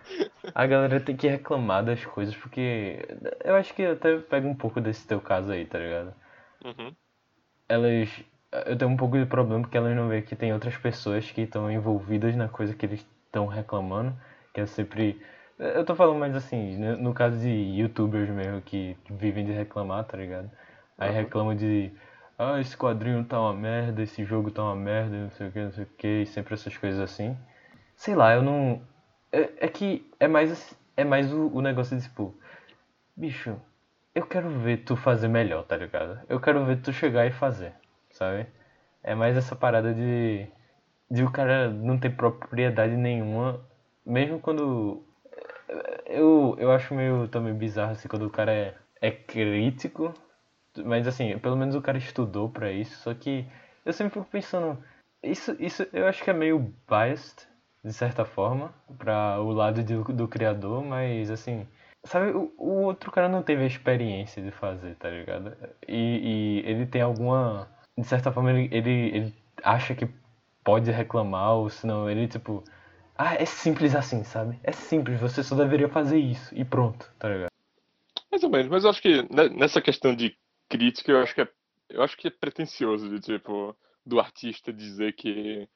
A 0.55 0.67
galera 0.67 0.99
tem 1.01 1.15
que 1.15 1.29
reclamar 1.29 1.85
das 1.85 2.03
coisas, 2.03 2.35
porque 2.35 3.07
eu 3.45 3.55
acho 3.55 3.75
que 3.75 3.85
até 3.85 4.17
pega 4.17 4.49
um 4.49 4.55
pouco 4.55 4.81
desse 4.81 5.07
teu 5.07 5.21
caso 5.21 5.53
aí, 5.53 5.67
tá 5.67 5.79
ligado? 5.79 6.15
Uhum. 6.65 6.97
Elas. 7.69 8.09
Eu 8.65 8.75
tenho 8.75 8.91
um 8.91 8.97
pouco 8.97 9.19
de 9.19 9.27
problema 9.27 9.61
porque 9.61 9.77
elas 9.77 9.95
não 9.95 10.09
veem 10.09 10.23
que 10.23 10.35
tem 10.35 10.51
outras 10.51 10.79
pessoas 10.79 11.31
que 11.31 11.43
estão 11.43 11.71
envolvidas 11.71 12.35
na 12.35 12.49
coisa 12.49 12.73
que 12.73 12.87
eles 12.87 13.07
estão 13.27 13.47
reclamando, 13.47 14.17
que 14.55 14.63
é 14.63 14.67
sempre. 14.67 15.21
Eu 15.59 15.85
tô 15.85 15.95
falando 15.95 16.19
mais 16.21 16.35
assim, 16.35 16.79
no, 16.79 17.13
caso 17.13 17.39
de 17.39 17.51
youtubers 17.51 18.31
mesmo 18.31 18.63
que, 18.63 18.97
que 19.05 19.13
vivem 19.13 19.45
de 19.45 19.53
reclamar, 19.53 20.05
tá 20.05 20.17
ligado? 20.17 20.51
Aí 20.97 21.11
Uhum. 21.11 21.17
reclamam 21.17 21.55
de. 21.55 21.93
Ah, 22.39 22.61
esse 22.61 22.77
quadrinho 22.77 23.25
tá 23.25 23.41
uma 23.41 23.55
merda, 23.55 24.03
esse 24.03 24.25
jogo 24.25 24.51
tá 24.51 24.63
uma 24.63 24.75
merda, 24.77 25.17
não 25.17 25.31
sei 25.31 25.49
o 25.49 25.53
que, 25.53 25.61
não 25.61 25.73
sei 25.73 25.85
o 25.85 25.87
que, 25.87 26.23
e 26.23 26.27
sempre 26.27 26.55
essas 26.55 26.77
coisas 26.77 27.01
assim. 27.01 27.37
Sei 27.97 28.15
lá, 28.15 28.35
eu 28.35 28.43
não. 28.43 28.83
É, 29.31 29.67
é 29.67 29.69
que 29.69 30.11
é 30.19 30.27
mais, 30.29 30.77
é 30.97 31.05
mais 31.05 31.33
o, 31.33 31.49
o 31.49 31.61
negócio 31.61 31.97
de 31.97 32.03
tipo. 32.03 32.35
Bicho, 33.17 33.61
eu 34.15 34.27
quero 34.27 34.51
ver 34.51 34.79
tu 34.85 34.97
fazer 34.97 35.29
melhor, 35.29 35.65
tá 35.65 35.77
ligado? 35.77 36.21
Eu 36.29 36.41
quero 36.41 36.65
ver 36.65 36.81
tu 36.83 36.93
chegar 36.93 37.27
e 37.27 37.31
fazer, 37.33 37.75
sabe? 38.11 38.47
É 39.03 39.15
mais 39.15 39.37
essa 39.37 39.55
parada 39.57 39.95
de. 39.95 40.47
de 41.11 41.23
o 41.25 41.31
cara 41.31 41.71
não 41.71 41.99
ter 41.99 42.11
propriedade 42.17 42.97
nenhuma, 42.97 43.61
mesmo 44.05 44.41
quando. 44.41 45.05
Eu, 46.07 46.57
eu 46.59 46.71
acho 46.73 46.95
meio 46.95 47.29
também 47.29 47.55
bizarro 47.55 47.93
assim 47.93 48.09
quando 48.09 48.27
o 48.27 48.31
cara 48.31 48.53
é, 48.53 48.75
é 49.01 49.11
crítico, 49.11 50.13
mas 50.79 51.07
assim, 51.07 51.39
pelo 51.39 51.57
menos 51.57 51.75
o 51.75 51.83
cara 51.83 51.99
estudou 51.99 52.49
pra 52.49 52.73
isso, 52.73 52.97
só 52.99 53.15
que 53.15 53.47
eu 53.85 53.93
sempre 53.93 54.15
fico 54.15 54.31
pensando. 54.31 54.83
Isso, 55.23 55.57
isso 55.59 55.87
eu 55.93 56.07
acho 56.07 56.23
que 56.23 56.31
é 56.31 56.33
meio 56.33 56.75
biased, 56.89 57.47
de 57.85 57.93
certa 57.93 58.25
forma, 58.25 58.73
para 58.99 59.41
o 59.41 59.53
lado 59.53 59.83
do, 59.83 60.05
do 60.05 60.29
criador, 60.29 60.85
mas 60.85 61.31
assim, 61.31 61.67
sabe, 62.05 62.31
o, 62.33 62.53
o 62.57 62.83
outro 62.83 63.11
cara 63.11 63.29
não 63.29 63.43
teve 63.43 63.63
a 63.63 63.67
experiência 63.67 64.43
de 64.43 64.51
fazer, 64.51 64.97
tá 64.97 65.11
ligado? 65.11 65.57
E, 65.87 66.63
e 66.65 66.71
ele 66.71 66.87
tem 66.87 67.03
alguma. 67.03 67.69
De 67.97 68.05
certa 68.07 68.33
forma, 68.33 68.51
ele, 68.51 68.69
ele, 68.75 69.17
ele 69.17 69.35
acha 69.63 69.95
que 69.95 70.09
pode 70.65 70.91
reclamar, 70.91 71.55
ou 71.55 71.69
senão 71.69 72.09
ele, 72.09 72.29
tipo. 72.29 72.65
Ah, 73.17 73.35
é 73.35 73.45
simples 73.45 73.95
assim, 73.95 74.25
sabe? 74.25 74.59
É 74.65 74.73
simples, 74.73 75.21
você 75.21 75.43
só 75.43 75.55
deveria 75.55 75.89
fazer 75.89 76.19
isso, 76.19 76.53
e 76.55 76.65
pronto, 76.65 77.13
tá 77.19 77.29
ligado? 77.29 77.53
Mais 78.31 78.43
ou 78.43 78.51
menos, 78.51 78.69
mas 78.69 78.85
eu 78.85 78.91
acho 78.91 79.03
que 79.03 79.29
nessa 79.55 79.81
questão 79.81 80.17
de 80.17 80.35
crítica, 80.73 81.13
eu 81.13 81.19
acho 81.19 81.35
que 81.35 81.43
é, 81.43 81.49
eu 81.91 82.03
acho 82.03 82.17
que 82.17 82.29
é 82.29 82.31
pretencioso 82.31 83.09
de 83.11 83.21
tipo 83.21 83.77
do 84.05 84.19
artista 84.19 84.73
dizer 84.73 85.13
que 85.13 85.69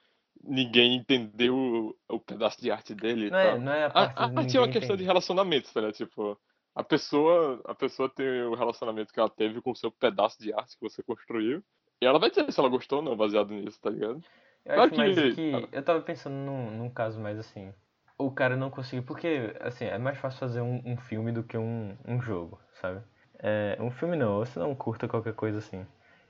ninguém 0.42 0.96
entendeu 0.96 1.54
o, 1.54 1.96
o 2.08 2.18
pedaço 2.18 2.60
de 2.60 2.70
arte 2.70 2.94
dele. 2.94 3.30
Não 3.30 3.38
é, 3.38 3.58
não 3.58 3.72
é 3.72 3.84
a 3.84 3.90
parte 3.90 4.14
a, 4.16 4.22
a, 4.22 4.40
arte 4.40 4.56
é 4.56 4.60
uma 4.60 4.66
questão 4.66 4.94
entende. 4.94 5.02
de 5.02 5.04
relacionamento, 5.04 5.72
tá, 5.72 5.82
né? 5.82 5.92
Tipo, 5.92 6.38
a 6.74 6.82
pessoa, 6.82 7.60
a 7.66 7.74
pessoa 7.74 8.08
tem 8.08 8.42
o 8.42 8.54
relacionamento 8.54 9.12
que 9.12 9.20
ela 9.20 9.30
teve 9.30 9.60
com 9.60 9.70
o 9.70 9.76
seu 9.76 9.90
pedaço 9.90 10.38
de 10.40 10.52
arte 10.52 10.76
que 10.76 10.88
você 10.88 11.02
construiu. 11.02 11.62
E 12.00 12.06
ela 12.06 12.18
vai 12.18 12.30
dizer 12.30 12.50
se 12.50 12.58
ela 12.58 12.68
gostou 12.68 12.98
ou 12.98 13.04
não, 13.04 13.16
baseado 13.16 13.52
nisso, 13.52 13.80
tá 13.80 13.90
ligado? 13.90 14.22
Eu 14.64 14.74
claro 14.74 14.80
acho 14.82 14.90
que... 14.90 14.96
mais 14.96 15.34
que. 15.34 15.68
Eu 15.72 15.82
tava 15.82 16.00
pensando 16.00 16.34
num, 16.34 16.70
num 16.70 16.90
caso 16.90 17.20
mais 17.20 17.38
assim. 17.38 17.72
O 18.18 18.30
cara 18.30 18.56
não 18.56 18.70
conseguiu. 18.70 19.04
Porque, 19.04 19.54
assim, 19.60 19.84
é 19.84 19.98
mais 19.98 20.18
fácil 20.18 20.40
fazer 20.40 20.60
um, 20.60 20.82
um 20.84 20.96
filme 20.96 21.32
do 21.32 21.42
que 21.42 21.56
um, 21.56 21.96
um 22.06 22.20
jogo, 22.20 22.58
sabe? 22.80 23.02
É, 23.38 23.76
um 23.80 23.90
filme 23.90 24.16
não, 24.16 24.44
se 24.44 24.58
não 24.58 24.74
curta 24.74 25.08
qualquer 25.08 25.34
coisa 25.34 25.58
assim. 25.58 25.84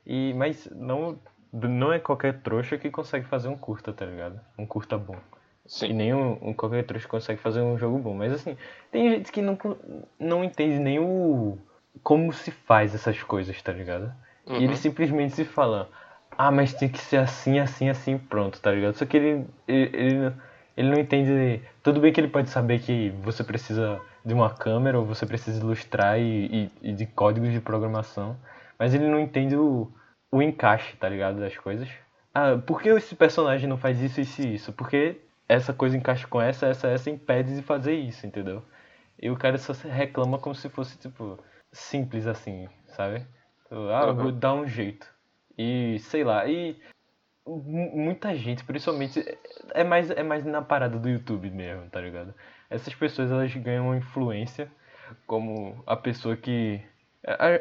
E, 0.06 0.32
mas 0.34 0.68
não, 0.74 1.18
não 1.52 1.92
é 1.92 1.98
qualquer 1.98 2.40
trouxa 2.40 2.78
que 2.78 2.90
consegue 2.90 3.26
fazer 3.26 3.48
um 3.48 3.56
curta, 3.56 3.92
tá 3.92 4.04
ligado? 4.04 4.40
Um 4.58 4.66
curta 4.66 4.96
bom. 4.96 5.16
Sim. 5.66 5.86
E 5.86 5.92
nem 5.92 6.14
um, 6.14 6.38
um 6.40 6.54
qualquer 6.54 6.84
trouxa 6.84 7.08
consegue 7.08 7.40
fazer 7.40 7.60
um 7.60 7.76
jogo 7.76 7.98
bom. 7.98 8.14
Mas 8.14 8.32
assim, 8.32 8.56
tem 8.90 9.10
gente 9.10 9.32
que 9.32 9.42
não, 9.42 9.58
não 10.18 10.44
entende 10.44 10.78
nem 10.78 10.98
o. 10.98 11.58
como 12.02 12.32
se 12.32 12.50
faz 12.50 12.94
essas 12.94 13.22
coisas, 13.22 13.60
tá 13.62 13.72
ligado? 13.72 14.12
Uhum. 14.46 14.60
E 14.60 14.64
ele 14.64 14.76
simplesmente 14.76 15.34
se 15.34 15.44
fala, 15.44 15.90
ah, 16.38 16.50
mas 16.50 16.72
tem 16.74 16.88
que 16.88 16.98
ser 17.00 17.16
assim, 17.16 17.58
assim, 17.58 17.88
assim, 17.88 18.16
pronto, 18.16 18.60
tá 18.60 18.70
ligado? 18.70 18.94
Só 18.94 19.04
que 19.04 19.16
ele, 19.16 19.46
ele, 19.66 19.96
ele, 19.96 20.32
ele 20.76 20.90
não 20.90 20.98
entende. 20.98 21.62
Tudo 21.82 22.00
bem 22.00 22.12
que 22.12 22.20
ele 22.20 22.28
pode 22.28 22.50
saber 22.50 22.80
que 22.80 23.10
você 23.22 23.42
precisa 23.42 24.00
de 24.24 24.34
uma 24.34 24.50
câmera 24.50 24.98
ou 24.98 25.06
você 25.06 25.24
precisa 25.24 25.60
ilustrar 25.60 26.18
e, 26.18 26.70
e, 26.82 26.90
e 26.90 26.92
de 26.92 27.06
códigos 27.06 27.52
de 27.52 27.60
programação, 27.60 28.36
mas 28.78 28.92
ele 28.92 29.08
não 29.08 29.20
entende 29.20 29.56
o, 29.56 29.90
o 30.30 30.42
encaixe, 30.42 30.96
tá 30.96 31.08
ligado? 31.08 31.40
Das 31.40 31.56
coisas. 31.56 31.88
Ah, 32.34 32.58
por 32.58 32.82
que 32.82 32.90
esse 32.90 33.14
personagem 33.14 33.68
não 33.68 33.78
faz 33.78 34.00
isso, 34.02 34.20
isso 34.20 34.42
e 34.42 34.54
isso? 34.56 34.72
Porque 34.72 35.20
essa 35.48 35.72
coisa 35.72 35.96
encaixa 35.96 36.26
com 36.26 36.42
essa, 36.42 36.66
essa, 36.66 36.88
essa 36.88 37.08
impede 37.08 37.54
de 37.54 37.62
fazer 37.62 37.94
isso, 37.94 38.26
entendeu? 38.26 38.62
E 39.20 39.30
o 39.30 39.36
cara 39.36 39.56
só 39.56 39.72
reclama 39.88 40.38
como 40.38 40.54
se 40.54 40.68
fosse, 40.68 40.98
tipo, 40.98 41.38
simples 41.72 42.26
assim, 42.26 42.68
sabe? 42.88 43.24
Ah, 43.70 44.06
uhum. 44.06 44.14
vou 44.14 44.32
dar 44.32 44.52
um 44.52 44.66
jeito. 44.66 45.10
E 45.56 45.98
sei 46.00 46.22
lá, 46.22 46.46
e 46.46 46.76
muita 47.46 48.34
gente, 48.34 48.64
principalmente, 48.64 49.24
é 49.72 49.84
mais, 49.84 50.10
é 50.10 50.22
mais 50.22 50.44
na 50.44 50.60
parada 50.62 50.98
do 50.98 51.08
YouTube 51.08 51.50
mesmo, 51.50 51.88
tá 51.90 52.00
ligado? 52.00 52.34
Essas 52.68 52.94
pessoas 52.94 53.30
elas 53.30 53.54
ganham 53.54 53.94
influência 53.96 54.70
como 55.26 55.82
a 55.86 55.96
pessoa 55.96 56.36
que. 56.36 56.82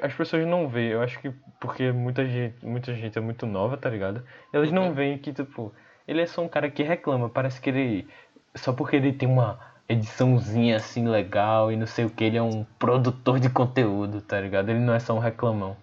As 0.01 0.13
pessoas 0.13 0.45
não 0.45 0.67
veem, 0.67 0.91
eu 0.91 1.01
acho 1.01 1.19
que 1.19 1.31
porque 1.59 1.91
muita 1.91 2.25
gente, 2.25 2.63
muita 2.63 2.93
gente 2.93 3.17
é 3.17 3.21
muito 3.21 3.47
nova, 3.47 3.77
tá 3.77 3.89
ligado? 3.89 4.23
Elas 4.53 4.71
não 4.71 4.89
uhum. 4.89 4.93
veem 4.93 5.17
que, 5.17 5.33
tipo, 5.33 5.73
ele 6.07 6.21
é 6.21 6.25
só 6.27 6.43
um 6.43 6.47
cara 6.47 6.69
que 6.69 6.83
reclama, 6.83 7.29
parece 7.29 7.59
que 7.61 7.69
ele. 7.69 8.07
Só 8.55 8.73
porque 8.73 8.95
ele 8.95 9.11
tem 9.13 9.27
uma 9.27 9.59
ediçãozinha 9.87 10.77
assim 10.77 11.07
legal 11.07 11.71
e 11.71 11.75
não 11.75 11.87
sei 11.87 12.05
o 12.05 12.09
que, 12.09 12.23
ele 12.23 12.37
é 12.37 12.41
um 12.41 12.63
produtor 12.79 13.39
de 13.39 13.49
conteúdo, 13.49 14.21
tá 14.21 14.39
ligado? 14.39 14.69
Ele 14.69 14.79
não 14.79 14.93
é 14.93 14.99
só 14.99 15.13
um 15.13 15.19
reclamão. 15.19 15.77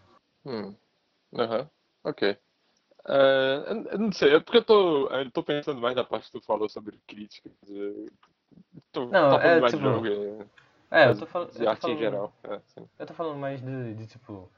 Hum. 0.44 0.74
Aham. 1.34 1.60
Uhum. 1.60 1.68
Ok. 2.04 2.38
Uh, 3.04 3.98
não 3.98 4.12
sei, 4.12 4.36
é 4.36 4.40
porque 4.40 4.58
eu 4.58 4.64
tô, 4.64 5.08
eu 5.08 5.30
tô 5.30 5.42
pensando 5.42 5.80
mais 5.80 5.96
na 5.96 6.04
parte 6.04 6.30
que 6.30 6.38
tu 6.38 6.46
falou 6.46 6.68
sobre 6.68 6.98
críticas. 7.06 7.52
Tô, 8.92 9.06
não, 9.06 9.30
tô 9.30 9.38
é 9.38 9.60
mais 9.60 9.72
tipo. 9.72 9.84
Jogo, 9.84 10.46
é, 10.90 11.08
eu 11.08 11.18
tô, 11.18 11.26
fal 11.26 11.46
de 11.46 11.66
arte 11.66 11.80
falando, 11.80 11.96
em 11.96 12.00
geral. 12.00 12.32
É, 12.44 12.60
eu 12.98 13.06
tô 13.06 13.14
falando 13.14 13.38
mais 13.38 13.60
de, 13.60 13.94
de 13.94 14.06
tipo. 14.06 14.50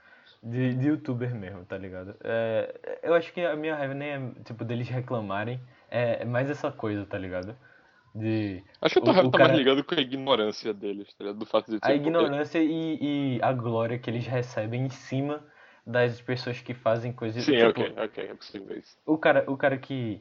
De, 0.43 0.75
de 0.75 0.89
youtuber 0.89 1.35
mesmo, 1.35 1.65
tá 1.65 1.79
ligado? 1.79 2.15
É, 2.23 3.01
eu 3.03 3.15
acho 3.15 3.33
que 3.33 3.41
a 3.41 3.57
minha 3.57 3.75
raiva 3.75 3.95
nem 3.95 4.09
é, 4.11 4.31
tipo, 4.45 4.63
deles 4.63 4.89
reclamarem, 4.91 5.59
é, 5.91 6.21
é 6.21 6.25
mais 6.27 6.51
essa 6.51 6.71
coisa, 6.71 7.07
tá 7.07 7.17
ligado? 7.17 7.57
De, 8.15 8.63
acho 8.81 8.95
que 8.95 8.99
eu 9.01 9.05
tô 9.05 9.11
o, 9.11 9.27
o 9.27 9.31
tá 9.31 9.39
cara... 9.39 9.49
mais 9.49 9.59
ligado 9.59 9.83
com 9.83 9.95
a 9.95 10.01
ignorância 10.01 10.75
deles, 10.75 11.09
tá 11.15 11.25
ligado? 11.25 11.39
Do 11.39 11.47
fato 11.47 11.71
de, 11.71 11.79
A 11.81 11.95
ignorância 11.95 12.63
e, 12.63 12.99
e 13.39 13.43
a 13.43 13.53
glória 13.53 13.99
que 13.99 14.11
eles 14.11 14.27
recebem 14.27 14.83
em 14.83 14.91
cima 14.91 15.43
das 15.87 16.21
pessoas 16.21 16.61
que 16.61 16.75
fazem 16.75 17.13
coisas. 17.13 17.45
Sim, 17.45 17.53
tipo, 17.53 17.69
ok, 17.69 17.95
ok, 17.97 18.25
é 18.25 18.35
possível 18.35 18.79
isso. 18.79 18.97
O 19.05 19.19
cara, 19.19 19.45
o 19.47 19.57
cara 19.57 19.77
que 19.77 20.21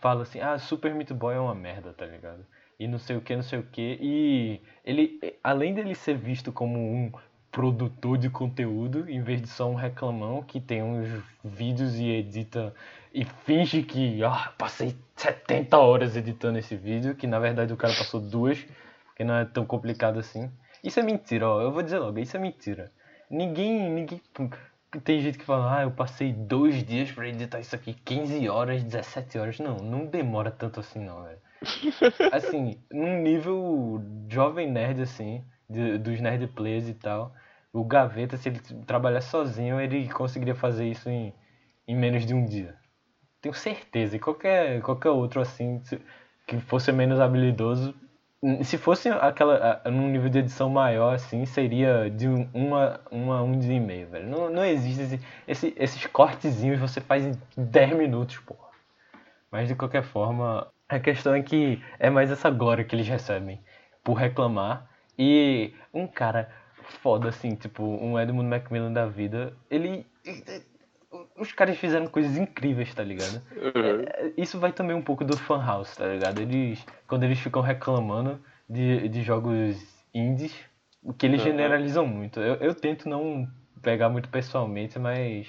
fala 0.00 0.22
assim, 0.22 0.40
ah, 0.40 0.58
Super 0.58 0.94
Meat 0.94 1.12
Boy 1.12 1.34
é 1.34 1.38
uma 1.38 1.54
merda, 1.54 1.92
tá 1.92 2.06
ligado? 2.06 2.44
E 2.78 2.88
não 2.88 2.98
sei 2.98 3.16
o 3.16 3.20
que, 3.20 3.36
não 3.36 3.42
sei 3.42 3.58
o 3.58 3.62
que. 3.62 3.98
E 4.00 4.60
ele, 4.84 5.38
além 5.42 5.74
dele 5.74 5.94
ser 5.94 6.16
visto 6.16 6.52
como 6.52 6.78
um 6.78 7.12
produtor 7.52 8.18
de 8.18 8.28
conteúdo, 8.28 9.08
em 9.08 9.22
vez 9.22 9.40
de 9.40 9.46
só 9.46 9.70
um 9.70 9.76
reclamão 9.76 10.42
que 10.42 10.60
tem 10.60 10.82
uns 10.82 11.08
vídeos 11.44 11.94
e 11.94 12.08
edita 12.08 12.74
e 13.12 13.24
finge 13.24 13.84
que, 13.84 14.24
ah, 14.24 14.52
passei 14.58 14.96
70 15.14 15.78
horas 15.78 16.16
editando 16.16 16.58
esse 16.58 16.74
vídeo, 16.74 17.14
que 17.14 17.28
na 17.28 17.38
verdade 17.38 17.72
o 17.72 17.76
cara 17.76 17.94
passou 17.94 18.20
duas, 18.20 18.66
que 19.14 19.22
não 19.22 19.36
é 19.36 19.44
tão 19.44 19.64
complicado 19.64 20.18
assim. 20.18 20.50
Isso 20.82 20.98
é 20.98 21.02
mentira, 21.04 21.48
ó, 21.48 21.60
eu 21.60 21.70
vou 21.70 21.82
dizer 21.82 22.00
logo, 22.00 22.18
isso 22.18 22.36
é 22.36 22.40
mentira. 22.40 22.90
Ninguém, 23.30 23.88
ninguém 23.88 24.20
tem 25.00 25.20
gente 25.20 25.38
que 25.38 25.44
fala, 25.44 25.78
ah, 25.78 25.82
eu 25.82 25.90
passei 25.90 26.32
dois 26.32 26.84
dias 26.84 27.10
para 27.10 27.28
editar 27.28 27.60
isso 27.60 27.74
aqui, 27.74 27.94
15 27.94 28.48
horas, 28.48 28.82
17 28.82 29.38
horas. 29.38 29.58
Não, 29.58 29.76
não 29.76 30.06
demora 30.06 30.50
tanto 30.50 30.80
assim 30.80 31.04
não, 31.04 31.22
velho. 31.22 31.38
Assim, 32.30 32.78
num 32.92 33.22
nível 33.22 34.02
jovem 34.28 34.70
nerd, 34.70 35.00
assim, 35.00 35.42
de, 35.68 35.96
dos 35.96 36.20
nerd 36.20 36.46
players 36.48 36.86
e 36.88 36.92
tal, 36.92 37.34
o 37.72 37.82
Gaveta, 37.82 38.36
se 38.36 38.50
ele 38.50 38.60
trabalhar 38.86 39.22
sozinho, 39.22 39.80
ele 39.80 40.06
conseguiria 40.10 40.54
fazer 40.54 40.86
isso 40.86 41.08
em, 41.08 41.32
em 41.88 41.96
menos 41.96 42.26
de 42.26 42.34
um 42.34 42.44
dia. 42.44 42.76
Tenho 43.40 43.54
certeza. 43.54 44.16
E 44.16 44.18
qualquer, 44.18 44.82
qualquer 44.82 45.08
outro, 45.08 45.40
assim, 45.40 45.80
que 46.46 46.60
fosse 46.60 46.92
menos 46.92 47.18
habilidoso, 47.18 47.94
se 48.62 48.76
fosse 48.76 49.08
aquela 49.08 49.80
num 49.86 50.08
nível 50.08 50.28
de 50.28 50.40
edição 50.40 50.68
maior, 50.68 51.14
assim, 51.14 51.46
seria 51.46 52.10
de 52.10 52.28
um, 52.28 52.48
uma, 52.52 53.00
uma 53.10 53.42
um 53.42 53.58
dia 53.58 53.74
e 53.74 53.80
meio, 53.80 54.06
velho. 54.08 54.28
Não, 54.28 54.50
não 54.50 54.64
existe 54.64 55.02
esse, 55.02 55.20
esse, 55.48 55.74
esses 55.78 56.06
cortezinhos 56.06 56.78
você 56.78 57.00
faz 57.00 57.24
em 57.24 57.32
10 57.56 57.96
minutos, 57.96 58.38
porra. 58.38 58.68
Mas 59.50 59.68
de 59.68 59.74
qualquer 59.74 60.02
forma, 60.02 60.66
a 60.88 60.98
questão 60.98 61.34
é 61.34 61.42
que 61.42 61.82
é 61.98 62.10
mais 62.10 62.30
essa 62.30 62.50
glória 62.50 62.84
que 62.84 62.94
eles 62.94 63.08
recebem 63.08 63.60
por 64.02 64.14
reclamar. 64.14 64.90
E 65.18 65.72
um 65.92 66.06
cara 66.06 66.50
foda, 67.02 67.28
assim, 67.28 67.54
tipo, 67.54 67.82
um 67.82 68.18
Edmund 68.18 68.48
Macmillan 68.48 68.92
da 68.92 69.06
vida, 69.06 69.56
ele 69.70 70.06
os 71.36 71.52
caras 71.52 71.76
fizeram 71.78 72.06
coisas 72.06 72.36
incríveis, 72.36 72.94
tá 72.94 73.02
ligado? 73.02 73.42
Uhum. 73.56 74.04
É, 74.06 74.32
isso 74.36 74.58
vai 74.58 74.72
também 74.72 74.96
um 74.96 75.02
pouco 75.02 75.24
do 75.24 75.36
fan 75.36 75.64
house, 75.64 75.96
tá 75.96 76.06
ligado? 76.06 76.40
Eles, 76.40 76.84
quando 77.06 77.24
eles 77.24 77.38
ficam 77.38 77.60
reclamando 77.60 78.40
de, 78.68 79.08
de 79.08 79.22
jogos 79.22 79.76
indies, 80.12 80.54
o 81.02 81.12
que 81.12 81.26
eles 81.26 81.40
uhum. 81.40 81.46
generalizam 81.46 82.06
muito. 82.06 82.40
Eu, 82.40 82.54
eu 82.56 82.74
tento 82.74 83.08
não 83.08 83.48
pegar 83.82 84.08
muito 84.08 84.28
pessoalmente, 84.28 84.98
mas 84.98 85.46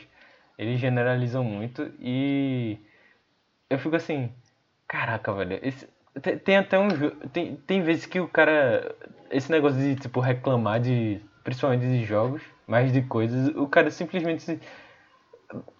eles 0.57 0.79
generalizam 0.79 1.43
muito 1.43 1.91
e 1.99 2.77
eu 3.69 3.77
fico 3.79 3.95
assim, 3.95 4.31
caraca, 4.87 5.33
velho, 5.33 5.59
esse, 5.61 5.87
tem, 6.21 6.37
tem, 6.37 6.57
até 6.57 6.79
um 6.79 6.87
tem, 7.31 7.55
tem 7.55 7.81
vezes 7.81 8.05
que 8.05 8.19
o 8.19 8.27
cara 8.27 8.95
esse 9.29 9.51
negócio 9.51 9.79
de 9.79 9.95
tipo 9.95 10.19
reclamar 10.19 10.79
de 10.79 11.19
principalmente 11.43 11.81
de 11.81 12.03
jogos, 12.05 12.41
mais 12.65 12.91
de 12.91 13.01
coisas, 13.03 13.55
o 13.55 13.67
cara 13.67 13.91
simplesmente 13.91 14.59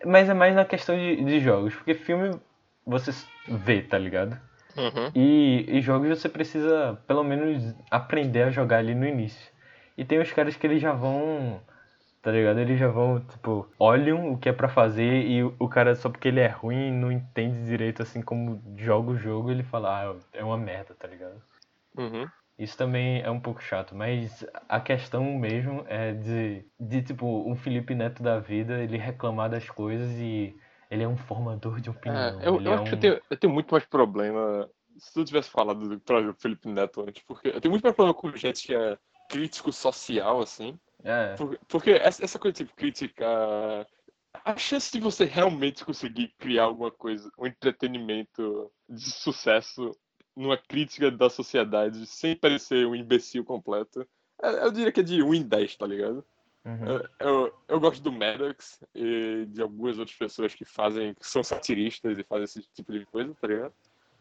mas 0.05 0.29
é 0.29 0.33
mais 0.33 0.55
na 0.55 0.65
questão 0.65 0.95
de, 0.95 1.23
de 1.23 1.39
jogos, 1.39 1.75
porque 1.75 1.93
filme 1.93 2.39
você 2.85 3.11
vê, 3.47 3.81
tá 3.81 3.97
ligado? 3.97 4.39
Uhum. 4.77 5.11
E, 5.15 5.65
e 5.67 5.81
jogos 5.81 6.09
você 6.09 6.29
precisa 6.29 6.99
pelo 7.07 7.23
menos 7.23 7.75
aprender 7.89 8.43
a 8.43 8.51
jogar 8.51 8.77
ali 8.77 8.93
no 8.93 9.05
início. 9.05 9.51
E 9.97 10.03
tem 10.03 10.19
os 10.19 10.31
caras 10.31 10.55
que 10.55 10.67
eles 10.67 10.81
já 10.81 10.91
vão, 10.91 11.61
tá 12.21 12.31
ligado? 12.31 12.59
Eles 12.59 12.77
já 12.77 12.87
vão, 12.87 13.21
tipo, 13.21 13.67
olham 13.79 14.33
o 14.33 14.37
que 14.37 14.49
é 14.49 14.53
para 14.53 14.67
fazer 14.67 15.25
e 15.25 15.43
o 15.43 15.69
cara, 15.69 15.95
só 15.95 16.09
porque 16.09 16.27
ele 16.27 16.41
é 16.41 16.47
ruim, 16.47 16.91
não 16.91 17.11
entende 17.11 17.65
direito 17.65 18.01
assim 18.01 18.21
como 18.21 18.61
joga 18.77 19.11
o 19.11 19.17
jogo, 19.17 19.49
ele 19.49 19.63
fala, 19.63 20.01
ah, 20.01 20.15
é 20.33 20.43
uma 20.43 20.57
merda, 20.57 20.93
tá 20.99 21.07
ligado? 21.07 21.41
Uhum. 21.97 22.27
Isso 22.57 22.77
também 22.77 23.21
é 23.21 23.29
um 23.29 23.39
pouco 23.39 23.61
chato, 23.61 23.93
mas 23.93 24.45
a 24.69 24.79
questão 24.79 25.23
mesmo 25.37 25.85
é 25.87 26.13
de, 26.13 26.65
de 26.79 27.01
tipo, 27.01 27.25
um 27.49 27.55
Felipe 27.55 27.93
Neto 27.93 28.23
da 28.23 28.39
vida, 28.39 28.81
ele 28.81 28.97
reclamar 28.97 29.49
das 29.49 29.69
coisas 29.69 30.09
e 30.11 30.55
ele 30.89 31.03
é 31.03 31.07
um 31.07 31.17
formador 31.17 31.81
de 31.81 31.89
opinião. 31.89 32.39
É, 32.39 32.47
eu, 32.47 32.61
eu 32.61 32.73
acho 32.73 32.83
um... 32.83 32.85
que 32.85 32.93
eu 32.93 32.99
tenho, 32.99 33.21
eu 33.29 33.37
tenho, 33.37 33.53
muito 33.53 33.71
mais 33.71 33.85
problema 33.85 34.69
se 34.97 35.13
tu 35.13 35.25
tivesse 35.25 35.49
falado 35.49 35.89
do 35.89 35.99
próprio 35.99 36.33
Felipe 36.39 36.69
Neto 36.69 37.01
antes, 37.01 37.21
porque 37.23 37.49
eu 37.49 37.59
tenho 37.59 37.71
muito 37.71 37.83
mais 37.83 37.95
problema 37.95 38.17
com 38.17 38.33
gente 38.37 38.67
que 38.67 38.73
é 38.73 38.97
crítico 39.29 39.73
social, 39.73 40.41
assim. 40.41 40.79
É. 41.03 41.35
Porque, 41.35 41.59
porque 41.67 41.91
essa, 41.91 42.23
essa 42.23 42.39
coisa, 42.39 42.55
tipo, 42.55 42.73
crítica. 42.75 43.25
A 44.43 44.57
chance 44.57 44.91
de 44.91 44.99
você 44.99 45.23
realmente 45.23 45.85
conseguir 45.85 46.33
criar 46.37 46.63
alguma 46.63 46.91
coisa, 46.91 47.29
um 47.39 47.45
entretenimento 47.45 48.69
de 48.89 49.09
sucesso 49.09 49.91
numa 50.35 50.57
crítica 50.57 51.09
da 51.09 51.29
sociedade 51.29 52.05
sem 52.05 52.35
parecer 52.35 52.85
um 52.85 52.95
imbecil 52.95 53.43
completo 53.43 54.07
Eu, 54.41 54.71
diria 54.71 54.91
que 54.91 54.99
é 54.99 55.03
de 55.03 55.23
1 55.23 55.33
em 55.33 55.43
10, 55.43 55.75
tá 55.77 55.87
ligado? 55.87 56.25
Uhum. 56.65 56.85
Eu, 56.87 57.09
eu, 57.19 57.53
eu 57.67 57.79
gosto 57.79 58.01
do 58.01 58.11
Maddox 58.11 58.83
e 58.93 59.45
de 59.47 59.61
algumas 59.61 59.99
outras 59.99 60.17
pessoas 60.17 60.55
que 60.55 60.65
fazem, 60.65 61.13
que 61.13 61.27
são 61.27 61.43
satiristas 61.43 62.17
e 62.17 62.23
fazem 62.23 62.43
esse 62.45 62.61
tipo 62.73 62.91
de 62.91 63.05
coisa, 63.05 63.33
tá 63.39 63.47
ligado? 63.47 63.73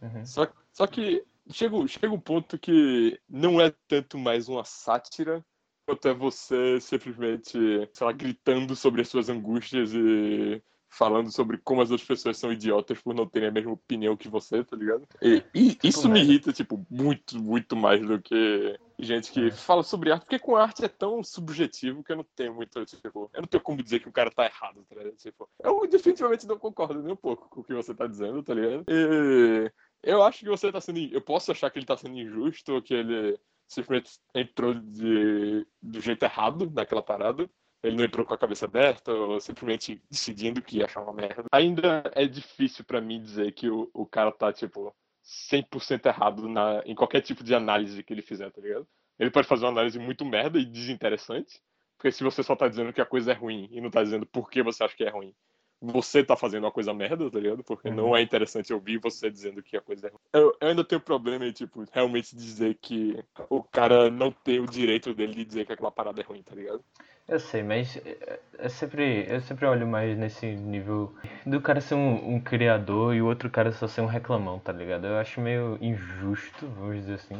Uhum. 0.02 0.24
Só, 0.26 0.46
só 0.72 0.86
que 0.86 1.24
chega, 1.50 1.88
chega 1.88 2.12
um 2.12 2.20
ponto 2.20 2.58
que 2.58 3.18
não 3.28 3.60
é 3.60 3.72
tanto 3.88 4.18
mais 4.18 4.48
uma 4.48 4.64
sátira 4.64 5.44
quanto 5.86 6.08
é 6.08 6.14
você 6.14 6.80
simplesmente, 6.80 7.52
sei 7.92 8.06
lá, 8.06 8.12
gritando 8.12 8.74
sobre 8.74 9.02
as 9.02 9.08
suas 9.08 9.28
angústias 9.28 9.92
e 9.94 10.62
falando 10.96 11.30
sobre 11.30 11.58
como 11.58 11.82
as 11.82 11.90
outras 11.90 12.06
pessoas 12.06 12.38
são 12.38 12.52
idiotas 12.52 13.00
por 13.00 13.14
não 13.14 13.26
terem 13.26 13.48
a 13.48 13.52
mesma 13.52 13.72
opinião 13.72 14.16
que 14.16 14.28
você, 14.28 14.62
tá 14.62 14.76
ligado? 14.76 15.06
E, 15.20 15.42
e 15.54 15.78
isso 15.82 16.08
me 16.08 16.14
merda. 16.14 16.30
irrita, 16.30 16.52
tipo, 16.52 16.86
muito, 16.88 17.36
muito 17.42 17.76
mais 17.76 18.00
do 18.06 18.20
que 18.20 18.78
gente 18.98 19.32
que 19.32 19.48
É. 19.48 19.50
fala 19.50 19.82
sobre 19.82 20.12
arte, 20.12 20.22
porque 20.22 20.38
com 20.38 20.56
arte 20.56 20.84
é 20.84 20.88
tão 20.88 21.22
subjetivo 21.22 22.04
que 22.04 22.12
eu 22.12 22.16
não 22.16 22.26
tenho 22.36 22.54
muito, 22.54 22.84
tipo, 22.86 23.28
eu 23.34 23.42
não 23.42 23.48
tenho 23.48 23.62
como 23.62 23.82
dizer 23.82 23.98
que 24.00 24.08
o 24.08 24.12
cara 24.12 24.30
tá 24.30 24.44
errado, 24.44 24.84
tá 24.88 24.94
ligado? 24.94 25.16
Tipo, 25.16 25.48
eu 25.62 25.86
definitivamente 25.88 26.46
não 26.46 26.58
concordo 26.58 27.02
nem 27.02 27.12
um 27.12 27.16
pouco 27.16 27.48
com 27.48 27.60
o 27.60 27.64
que 27.64 27.74
você 27.74 27.92
tá 27.92 28.06
dizendo, 28.06 28.42
tá 28.42 28.54
ligado? 28.54 28.84
E 28.88 29.70
eu 30.02 30.22
acho 30.22 30.40
que 30.40 30.48
você 30.48 30.70
tá 30.70 30.80
sendo, 30.80 30.98
eu 31.00 31.20
posso 31.20 31.50
achar 31.50 31.70
que 31.70 31.78
ele 31.78 31.86
tá 31.86 31.96
sendo 31.96 32.16
injusto 32.18 32.72
ou 32.72 32.82
que 32.82 32.94
ele 32.94 33.38
simplesmente 33.66 34.12
entrou 34.34 34.74
de, 34.74 35.66
do 35.82 36.00
jeito 36.00 36.22
errado 36.22 36.70
naquela 36.72 37.02
parada. 37.02 37.50
Ele 37.84 37.96
não 37.96 38.04
entrou 38.04 38.24
com 38.24 38.32
a 38.34 38.38
cabeça 38.38 38.64
aberta 38.64 39.12
ou 39.12 39.38
simplesmente 39.40 40.02
decidindo 40.10 40.62
que 40.62 40.78
ia 40.78 40.86
achar 40.86 41.02
uma 41.02 41.12
merda. 41.12 41.44
Ainda 41.52 42.10
é 42.14 42.26
difícil 42.26 42.84
pra 42.84 43.00
mim 43.00 43.20
dizer 43.20 43.52
que 43.52 43.68
o, 43.68 43.90
o 43.92 44.06
cara 44.06 44.32
tá, 44.32 44.52
tipo, 44.52 44.94
100% 45.22 46.06
errado 46.06 46.48
na, 46.48 46.82
em 46.86 46.94
qualquer 46.94 47.20
tipo 47.20 47.44
de 47.44 47.54
análise 47.54 48.02
que 48.02 48.12
ele 48.12 48.22
fizer, 48.22 48.50
tá 48.50 48.60
ligado? 48.60 48.86
Ele 49.18 49.30
pode 49.30 49.46
fazer 49.46 49.64
uma 49.64 49.72
análise 49.72 49.98
muito 49.98 50.24
merda 50.24 50.58
e 50.58 50.64
desinteressante, 50.64 51.60
porque 51.96 52.10
se 52.10 52.24
você 52.24 52.42
só 52.42 52.56
tá 52.56 52.68
dizendo 52.68 52.92
que 52.92 53.00
a 53.00 53.06
coisa 53.06 53.32
é 53.32 53.34
ruim 53.34 53.68
e 53.70 53.80
não 53.80 53.90
tá 53.90 54.02
dizendo 54.02 54.26
por 54.26 54.50
que 54.50 54.62
você 54.62 54.82
acha 54.82 54.96
que 54.96 55.04
é 55.04 55.10
ruim, 55.10 55.34
você 55.80 56.24
tá 56.24 56.36
fazendo 56.36 56.64
uma 56.64 56.72
coisa 56.72 56.94
merda, 56.94 57.30
tá 57.30 57.38
ligado? 57.38 57.62
Porque 57.62 57.88
Uhum. 57.88 57.94
não 57.94 58.16
é 58.16 58.22
interessante 58.22 58.72
ouvir 58.72 58.98
você 58.98 59.30
dizendo 59.30 59.62
que 59.62 59.76
a 59.76 59.80
coisa 59.80 60.06
é 60.06 60.10
ruim. 60.10 60.20
Eu, 60.32 60.56
eu 60.60 60.68
ainda 60.68 60.84
tenho 60.84 61.00
problema 61.00 61.46
em, 61.46 61.52
tipo, 61.52 61.84
realmente 61.92 62.34
dizer 62.34 62.78
que 62.80 63.22
o 63.50 63.62
cara 63.62 64.10
não 64.10 64.30
tem 64.30 64.60
o 64.60 64.66
direito 64.66 65.14
dele 65.14 65.34
de 65.34 65.44
dizer 65.44 65.66
que 65.66 65.72
aquela 65.72 65.90
parada 65.90 66.20
é 66.20 66.24
ruim, 66.24 66.42
tá 66.42 66.54
ligado? 66.54 66.82
Eu 67.26 67.40
sei, 67.40 67.62
mas 67.62 67.96
é- 68.04 68.40
é 68.58 68.68
sempre, 68.68 69.26
eu 69.28 69.40
sempre 69.40 69.64
olho 69.66 69.86
mais 69.86 70.16
nesse 70.16 70.46
nível 70.46 71.14
do 71.46 71.60
cara 71.60 71.80
ser 71.80 71.94
um, 71.94 72.34
um 72.34 72.40
criador 72.40 73.14
e 73.14 73.22
o 73.22 73.26
outro 73.26 73.48
cara 73.50 73.72
só 73.72 73.88
ser 73.88 74.02
um 74.02 74.06
reclamão, 74.06 74.58
tá 74.58 74.72
ligado? 74.72 75.06
Eu 75.06 75.16
acho 75.18 75.40
meio 75.40 75.78
injusto, 75.80 76.66
vamos 76.68 76.96
dizer 76.96 77.14
assim. 77.14 77.36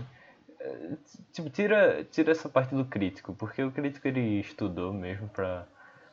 É, 0.61 0.97
Tipo, 1.33 1.51
tira, 1.51 2.05
tira 2.11 2.33
essa 2.33 2.49
parte 2.49 2.75
do 2.75 2.85
crítico, 2.85 3.35
porque 3.35 3.62
o 3.62 3.70
crítico 3.70 4.09
ele 4.09 4.40
estudou 4.40 4.92
mesmo 4.92 5.29
pra 5.29 5.66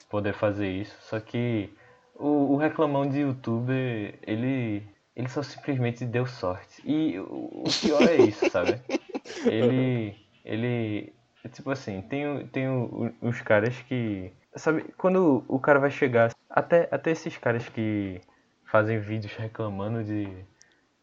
poder 0.10 0.34
fazer 0.34 0.70
isso, 0.70 0.98
só 1.02 1.20
que 1.20 1.70
o, 2.16 2.54
o 2.54 2.58
reclamão 2.58 3.08
de 3.08 3.20
youtuber, 3.22 4.20
ele, 4.28 4.84
ele 5.16 5.30
só 5.30 5.42
simplesmente 5.44 6.06
deu 6.06 6.26
sorte. 6.26 6.82
E 6.86 7.18
o, 7.20 7.64
o 7.68 7.74
pior 7.82 8.06
é 8.08 8.18
isso, 8.18 8.46
sabe? 8.52 8.80
Ele, 9.46 10.16
ele, 10.44 11.14
tipo 11.50 11.72
assim, 11.72 12.02
tem, 12.04 12.28
o- 12.28 12.48
tem 12.48 12.68
o- 12.70 13.14
o- 13.22 13.28
os 13.30 13.42
caras 13.42 13.76
que, 13.84 14.32
sabe, 14.56 14.84
quando 14.98 15.44
o 15.48 15.60
cara 15.60 15.80
vai 15.80 15.90
chegar, 15.92 16.32
até, 16.50 16.88
até 16.92 17.12
esses 17.12 17.38
caras 17.38 17.68
que 17.70 18.22
fazem 18.66 19.00
vídeos 19.00 19.34
reclamando 19.36 20.04
de, 20.04 20.28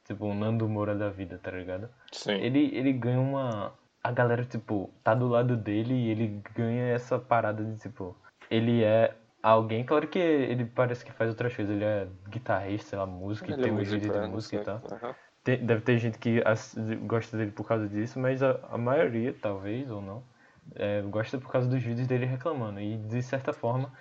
tipo, 0.05 0.27
um 0.27 0.35
Nando 0.35 0.69
Moura 0.69 0.95
da 0.95 1.11
vida, 1.11 1.39
tá 1.43 1.51
ligado? 1.51 1.89
Sim. 2.13 2.33
Ele, 2.33 2.71
ele 2.75 2.93
ganha 2.93 3.21
uma. 3.21 3.75
A 4.03 4.13
galera, 4.13 4.45
tipo, 4.45 4.91
tá 5.03 5.13
do 5.15 5.27
lado 5.29 5.57
dele 5.57 5.93
e 5.93 6.09
ele 6.11 6.41
ganha 6.55 6.85
essa 6.95 7.19
parada 7.19 7.65
de, 7.65 7.77
tipo, 7.79 8.17
ele 8.51 8.83
é 8.85 9.15
alguém. 9.43 9.85
Claro 9.85 10.07
que 10.07 10.19
ele 10.19 10.65
parece 10.65 11.05
que 11.05 11.13
faz 11.13 11.29
outras 11.31 11.55
coisas, 11.55 11.75
ele 11.75 11.85
é 11.85 12.07
guitarrista, 12.29 12.91
sei 12.91 12.99
lá, 12.99 13.05
música, 13.07 13.53
Ele 13.53 13.61
é 13.61 13.65
tem 13.65 13.73
uns 13.73 13.79
músico, 13.79 13.95
vídeos 14.01 14.17
é, 14.17 14.21
de 14.23 14.29
música 14.29 14.57
e 14.57 14.65
tal. 14.65 14.83
Aham. 14.93 15.15
Tem- 15.45 15.65
deve 15.65 15.81
ter 15.83 15.99
gente 15.99 16.19
que 16.19 16.43
gosta 17.07 17.37
dele 17.37 17.51
por 17.51 17.67
causa 17.67 17.89
disso, 17.89 18.19
mas 18.19 18.43
a, 18.43 18.59
a 18.71 18.79
maioria, 18.79 19.35
talvez, 19.41 19.91
ou 19.91 20.03
não, 20.03 20.23
é, 20.75 21.01
gosta 21.03 21.39
por 21.39 21.51
causa 21.51 21.69
dos 21.69 21.83
vídeos 21.83 22.07
dele 22.07 22.27
reclamando. 22.27 22.81
E 22.81 22.97
de 22.97 23.23
certa 23.23 23.53
forma, 23.53 23.93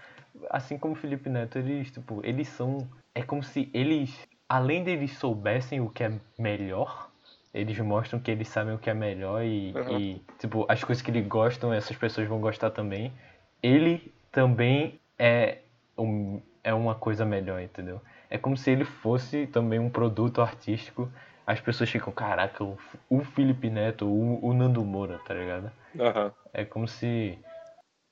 assim 0.49 0.77
como 0.77 0.93
o 0.93 0.95
Felipe 0.97 1.29
Neto, 1.29 1.57
eles, 1.57 1.91
tipo, 1.91 2.21
eles 2.25 2.47
são. 2.49 2.87
É 3.15 3.21
como 3.23 3.41
se 3.43 3.69
eles, 3.73 4.27
além 4.47 4.83
deles 4.83 5.17
soubessem 5.17 5.79
o 5.79 5.89
que 5.89 6.03
é 6.03 6.11
melhor, 6.37 7.09
eles 7.53 7.77
mostram 7.79 8.19
que 8.19 8.29
eles 8.29 8.47
sabem 8.47 8.75
o 8.75 8.77
que 8.77 8.89
é 8.89 8.93
melhor 8.93 9.43
e, 9.43 9.73
Uhum. 9.73 9.97
e, 9.99 10.21
tipo, 10.37 10.65
as 10.69 10.83
coisas 10.83 11.01
que 11.01 11.09
eles 11.09 11.25
gostam, 11.27 11.73
essas 11.73 11.95
pessoas 11.97 12.27
vão 12.27 12.39
gostar 12.39 12.69
também. 12.71 13.11
Ele 13.63 14.13
também 14.31 14.99
é, 15.17 15.59
um, 15.97 16.39
é 16.63 16.73
uma 16.73 16.93
coisa 16.93 17.25
melhor, 17.25 17.59
entendeu? 17.61 17.99
É 18.29 18.37
como 18.37 18.57
se 18.57 18.71
ele 18.71 18.83
fosse 18.83 19.47
também 19.47 19.79
um 19.79 19.89
produto 19.89 20.41
artístico. 20.41 21.09
As 21.45 21.61
pessoas 21.61 21.89
ficam, 21.89 22.11
caraca, 22.11 22.63
o, 22.63 22.77
o 23.09 23.23
Felipe 23.23 23.69
Neto, 23.69 24.05
o, 24.05 24.45
o 24.45 24.53
Nando 24.53 24.83
Moura, 24.83 25.19
tá 25.25 25.33
ligado? 25.33 25.71
Aham. 25.97 26.33
É 26.53 26.65
como 26.65 26.87
se. 26.87 27.39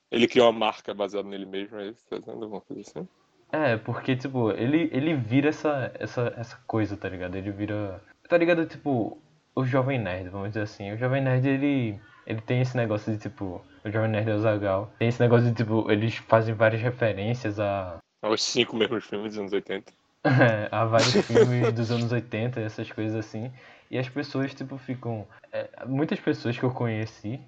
Ele 0.10 0.28
criou 0.28 0.50
uma 0.50 0.58
marca 0.58 0.94
baseada 0.94 1.28
nele 1.28 1.46
mesmo, 1.46 1.78
é 1.80 1.88
isso? 1.88 2.06
Tá 2.10 2.18
dizendo 2.18 2.44
alguma 2.44 2.62
coisa 2.62 2.82
assim? 2.82 3.08
É, 3.52 3.78
porque, 3.78 4.16
tipo, 4.16 4.52
ele, 4.52 4.90
ele 4.92 5.16
vira 5.16 5.50
essa, 5.50 5.92
essa, 6.00 6.34
essa 6.38 6.58
coisa, 6.66 6.96
tá 6.96 7.10
ligado? 7.10 7.36
Ele 7.36 7.52
vira. 7.52 8.02
Tá 8.28 8.38
ligado? 8.38 8.66
Tipo, 8.66 9.18
o 9.54 9.66
Jovem 9.66 10.00
Nerd, 10.00 10.30
vamos 10.30 10.50
dizer 10.50 10.62
assim. 10.62 10.92
O 10.92 10.98
Jovem 10.98 11.22
Nerd, 11.22 11.48
ele. 11.48 12.00
Ele 12.26 12.42
tem 12.42 12.62
esse 12.62 12.76
negócio 12.76 13.12
de, 13.12 13.20
tipo. 13.20 13.62
O 13.84 13.92
Jovem 13.92 14.10
Nerd 14.10 14.30
é 14.30 14.36
o 14.36 14.40
Zagal. 14.40 14.92
Tem 14.98 15.08
esse 15.08 15.22
negócio 15.22 15.48
de, 15.48 15.54
tipo, 15.54 15.90
eles 15.92 16.16
fazem 16.16 16.56
várias 16.56 16.82
referências 16.82 17.60
a. 17.60 17.98
Os 18.24 18.42
cinco 18.42 18.76
mesmos 18.76 19.06
filmes 19.06 19.34
dos 19.34 19.40
anos 19.40 19.54
80. 19.54 19.94
há 20.72 20.86
vários 20.86 21.14
filmes 21.26 21.74
dos 21.74 21.92
anos 21.92 22.12
80, 22.12 22.60
essas 22.60 22.92
coisas 22.92 23.16
assim. 23.16 23.52
E 23.90 23.98
as 23.98 24.10
pessoas, 24.10 24.54
tipo, 24.54 24.78
ficam. 24.78 25.28
é, 25.52 25.70
muitas 25.86 26.20
pessoas 26.20 26.58
que 26.58 26.64
eu 26.64 26.72
conheci, 26.72 27.40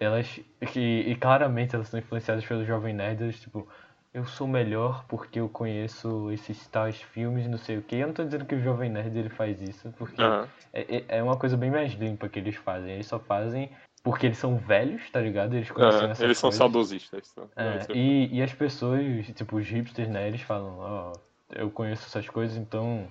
elas. 0.00 0.40
Que, 0.72 0.80
e 0.80 1.14
claramente 1.16 1.74
elas 1.74 1.88
são 1.88 1.98
influenciadas 1.98 2.44
pelo 2.44 2.64
Jovem 2.64 2.94
Nerd, 2.94 3.22
elas, 3.22 3.40
tipo, 3.40 3.66
eu 4.14 4.24
sou 4.26 4.46
melhor 4.46 5.04
porque 5.08 5.40
eu 5.40 5.48
conheço 5.48 6.30
esses 6.30 6.66
tais 6.68 7.00
filmes, 7.00 7.48
não 7.48 7.58
sei 7.58 7.78
o 7.78 7.82
que. 7.82 7.96
Eu 7.96 8.06
não 8.08 8.14
tô 8.14 8.24
dizendo 8.24 8.44
que 8.44 8.54
o 8.54 8.62
Jovem 8.62 8.90
Nerd 8.90 9.16
ele 9.18 9.28
faz 9.30 9.60
isso, 9.60 9.92
porque 9.98 10.22
Aham. 10.22 10.46
é, 10.72 10.96
é- 10.96 11.04
é 11.18 11.22
uma 11.22 11.36
coisa 11.36 11.56
bem 11.56 11.70
mais 11.70 11.92
limpa 11.94 12.28
que 12.28 12.38
eles 12.38 12.56
fazem. 12.56 12.92
Eles 12.94 13.06
só 13.06 13.18
fazem 13.18 13.70
porque 14.04 14.26
eles 14.26 14.38
são 14.38 14.56
velhos, 14.58 15.08
tá 15.10 15.20
ligado? 15.20 15.54
Eles 15.54 15.70
conhecem 15.70 16.00
Aham. 16.00 16.10
essas 16.10 16.24
Eles 16.24 16.38
são 16.38 16.50
coisas. 16.50 16.58
saudosistas. 16.58 17.32
tá? 17.32 17.42
É, 17.56 17.86
e, 17.94 18.36
e 18.36 18.42
as 18.42 18.52
pessoas, 18.52 19.26
tipo, 19.28 19.56
os 19.56 19.68
hipsters, 19.68 20.08
né, 20.08 20.26
eles 20.26 20.40
falam, 20.42 20.76
ó, 20.78 21.12
eu 21.54 21.70
conheço 21.70 22.06
essas 22.06 22.28
coisas, 22.28 22.56
então 22.56 23.08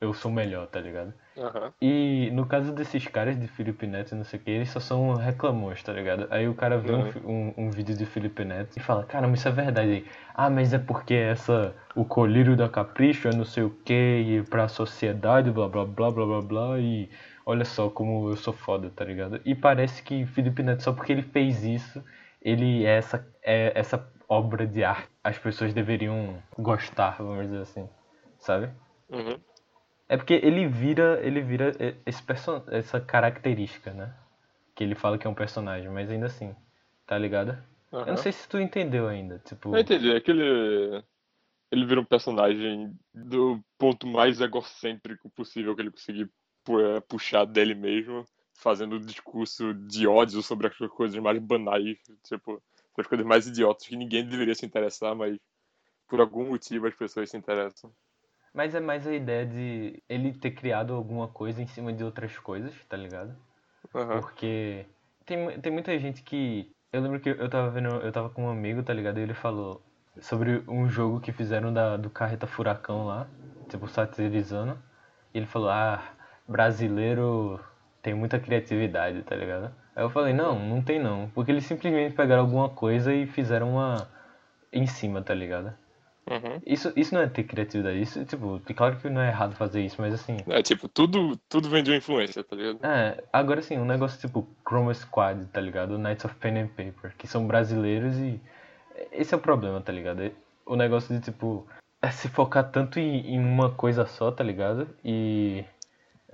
eu 0.00 0.12
sou 0.14 0.30
melhor, 0.30 0.66
tá 0.66 0.80
ligado? 0.80 1.12
Aham. 1.36 1.72
E 1.82 2.30
no 2.32 2.46
caso 2.46 2.72
desses 2.72 3.06
caras 3.08 3.38
de 3.38 3.46
Felipe 3.48 3.86
Neto 3.86 4.12
e 4.12 4.14
não 4.16 4.24
sei 4.24 4.38
o 4.40 4.42
que, 4.42 4.50
eles 4.50 4.70
só 4.70 4.80
são 4.80 5.14
reclamões, 5.16 5.82
tá 5.82 5.92
ligado? 5.92 6.26
Aí 6.30 6.48
o 6.48 6.54
cara 6.54 6.78
vê 6.78 6.92
um 6.94 7.00
Uhum. 7.00 7.12
fi- 7.12 7.18
um, 7.18 7.54
um, 7.58 7.70
vídeo 7.70 7.94
de 7.96 8.06
Felipe 8.06 8.44
Neto 8.44 8.76
e 8.76 8.80
fala, 8.80 9.04
caramba, 9.04 9.34
isso 9.34 9.48
é 9.48 9.50
verdade. 9.50 9.90
Aí, 9.90 10.06
ah, 10.34 10.48
mas 10.48 10.72
é 10.72 10.78
porque 10.78 11.14
essa, 11.14 11.74
o 11.94 12.04
colírio 12.04 12.56
da 12.56 12.68
capricho 12.68 13.28
é 13.28 13.32
não 13.32 13.44
sei 13.44 13.64
o 13.64 13.70
que, 13.70 13.92
e 13.94 14.42
pra 14.44 14.68
sociedade, 14.68 15.50
blá 15.50 15.68
blá 15.68 15.84
blá 15.84 16.10
blá 16.10 16.26
blá 16.26 16.42
blá, 16.42 16.78
e 16.80 17.10
olha 17.44 17.64
só 17.64 17.90
como 17.90 18.30
eu 18.30 18.36
sou 18.36 18.52
foda, 18.54 18.90
tá 18.90 19.04
ligado? 19.04 19.40
E 19.44 19.54
parece 19.54 20.02
que 20.02 20.24
Felipe 20.26 20.62
Neto, 20.62 20.82
só 20.82 20.92
porque 20.92 21.12
ele 21.12 21.22
fez 21.22 21.64
isso, 21.64 22.02
ele 22.40 22.84
é 22.84 22.96
essa, 22.96 23.26
é 23.42 23.72
essa 23.78 24.08
obra 24.28 24.66
de 24.66 24.82
arte. 24.84 25.13
As 25.24 25.38
pessoas 25.38 25.72
deveriam 25.72 26.40
gostar, 26.58 27.16
vamos 27.16 27.46
dizer 27.46 27.62
assim, 27.62 27.88
sabe? 28.38 28.70
Uhum. 29.08 29.40
É 30.08 30.16
porque 30.16 30.34
ele 30.34 30.68
vira, 30.68 31.18
ele 31.26 31.40
vira 31.40 31.72
esse 32.04 32.22
perso 32.22 32.62
essa 32.68 33.00
característica, 33.00 33.92
né? 33.92 34.14
Que 34.74 34.84
ele 34.84 34.94
fala 34.94 35.16
que 35.16 35.26
é 35.26 35.30
um 35.30 35.34
personagem, 35.34 35.90
mas 35.90 36.10
ainda 36.10 36.26
assim, 36.26 36.54
tá 37.06 37.16
ligado? 37.16 37.56
Eu 37.90 37.98
Aham. 38.00 38.10
não 38.10 38.16
sei 38.18 38.32
se 38.32 38.46
tu 38.48 38.58
entendeu 38.58 39.08
ainda, 39.08 39.38
tipo, 39.38 39.74
Eu 39.74 39.80
entendi, 39.80 40.12
é 40.12 40.20
que 40.20 40.30
ele, 40.30 41.02
ele 41.70 41.86
vira 41.86 42.00
um 42.00 42.04
personagem 42.04 42.92
do 43.14 43.60
ponto 43.78 44.06
mais 44.06 44.40
egocêntrico 44.40 45.30
possível 45.30 45.74
que 45.74 45.82
ele 45.82 45.90
conseguir 45.90 46.30
eh, 46.68 47.00
puxar 47.08 47.44
dele 47.46 47.74
mesmo, 47.74 48.26
fazendo 48.52 48.96
um 48.96 49.00
discurso 49.00 49.72
de 49.72 50.06
ódio 50.06 50.42
sobre 50.42 50.66
as 50.66 50.76
coisas 50.76 51.18
mais 51.20 51.38
banais, 51.38 51.96
tipo, 52.24 52.62
as 53.00 53.06
coisas 53.06 53.26
mais 53.26 53.46
idiotas 53.46 53.86
que 53.86 53.96
ninguém 53.96 54.26
deveria 54.26 54.54
se 54.54 54.64
interessar, 54.66 55.14
mas 55.14 55.38
por 56.08 56.20
algum 56.20 56.48
motivo 56.48 56.86
as 56.86 56.94
pessoas 56.94 57.30
se 57.30 57.36
interessam. 57.36 57.92
mas 58.52 58.74
é 58.74 58.80
mais 58.80 59.06
a 59.06 59.14
ideia 59.14 59.44
de 59.44 60.02
ele 60.08 60.32
ter 60.32 60.52
criado 60.52 60.94
alguma 60.94 61.28
coisa 61.28 61.62
em 61.62 61.66
cima 61.66 61.92
de 61.92 62.04
outras 62.04 62.38
coisas, 62.38 62.72
tá 62.88 62.96
ligado? 62.96 63.36
Aham. 63.94 64.20
Porque 64.20 64.86
tem, 65.24 65.60
tem 65.60 65.72
muita 65.72 65.98
gente 65.98 66.22
que. 66.22 66.70
Eu 66.92 67.00
lembro 67.00 67.18
que 67.18 67.28
eu 67.28 67.48
tava 67.48 67.70
vendo, 67.70 67.88
eu 67.88 68.12
tava 68.12 68.30
com 68.30 68.44
um 68.44 68.50
amigo, 68.50 68.82
tá 68.82 68.92
ligado? 68.92 69.18
E 69.18 69.22
ele 69.22 69.34
falou 69.34 69.82
sobre 70.20 70.62
um 70.68 70.88
jogo 70.88 71.20
que 71.20 71.32
fizeram 71.32 71.72
da, 71.72 71.96
do 71.96 72.08
Carreta 72.08 72.46
Furacão 72.46 73.06
lá, 73.06 73.26
tipo, 73.68 73.88
satirizando. 73.88 74.78
E 75.32 75.38
ele 75.38 75.46
falou, 75.46 75.70
ah, 75.70 76.00
brasileiro 76.46 77.58
tem 78.04 78.12
muita 78.12 78.38
criatividade, 78.38 79.22
tá 79.22 79.34
ligado? 79.34 79.74
Aí 79.96 80.04
eu 80.04 80.10
falei, 80.10 80.34
não, 80.34 80.58
não 80.58 80.82
tem 80.82 81.02
não. 81.02 81.30
Porque 81.30 81.50
eles 81.50 81.64
simplesmente 81.64 82.14
pegaram 82.14 82.42
alguma 82.42 82.68
coisa 82.68 83.14
e 83.14 83.26
fizeram 83.26 83.70
uma 83.72 84.06
em 84.70 84.86
cima, 84.86 85.22
tá 85.22 85.32
ligado? 85.32 85.72
Uhum. 86.30 86.60
Isso, 86.66 86.92
isso 86.94 87.14
não 87.14 87.22
é 87.22 87.26
ter 87.28 87.44
criatividade. 87.44 88.00
Isso, 88.00 88.22
tipo, 88.26 88.60
claro 88.76 88.96
que 88.98 89.08
não 89.08 89.22
é 89.22 89.28
errado 89.28 89.54
fazer 89.56 89.80
isso, 89.80 89.96
mas 89.98 90.12
assim. 90.12 90.36
É, 90.48 90.62
tipo, 90.62 90.86
tudo, 90.86 91.38
tudo 91.48 91.70
vem 91.70 91.82
de 91.82 91.90
uma 91.90 91.96
influência, 91.96 92.44
tá 92.44 92.54
ligado? 92.54 92.84
É, 92.84 93.24
agora 93.32 93.62
sim, 93.62 93.78
um 93.78 93.86
negócio 93.86 94.20
tipo 94.20 94.46
Chroma 94.68 94.92
Squad, 94.92 95.46
tá 95.46 95.60
ligado? 95.60 95.98
Knights 95.98 96.26
of 96.26 96.34
Pen 96.34 96.58
and 96.58 96.68
Paper, 96.68 97.14
que 97.16 97.26
são 97.26 97.46
brasileiros 97.46 98.18
e. 98.18 98.38
Esse 99.12 99.32
é 99.34 99.36
o 99.36 99.40
problema, 99.40 99.80
tá 99.80 99.92
ligado? 99.92 100.30
O 100.66 100.76
negócio 100.76 101.14
de, 101.14 101.22
tipo, 101.22 101.66
é 102.02 102.10
se 102.10 102.28
focar 102.28 102.70
tanto 102.70 102.98
em, 102.98 103.34
em 103.34 103.38
uma 103.38 103.70
coisa 103.70 104.04
só, 104.06 104.30
tá 104.30 104.44
ligado? 104.44 104.88
E 105.02 105.64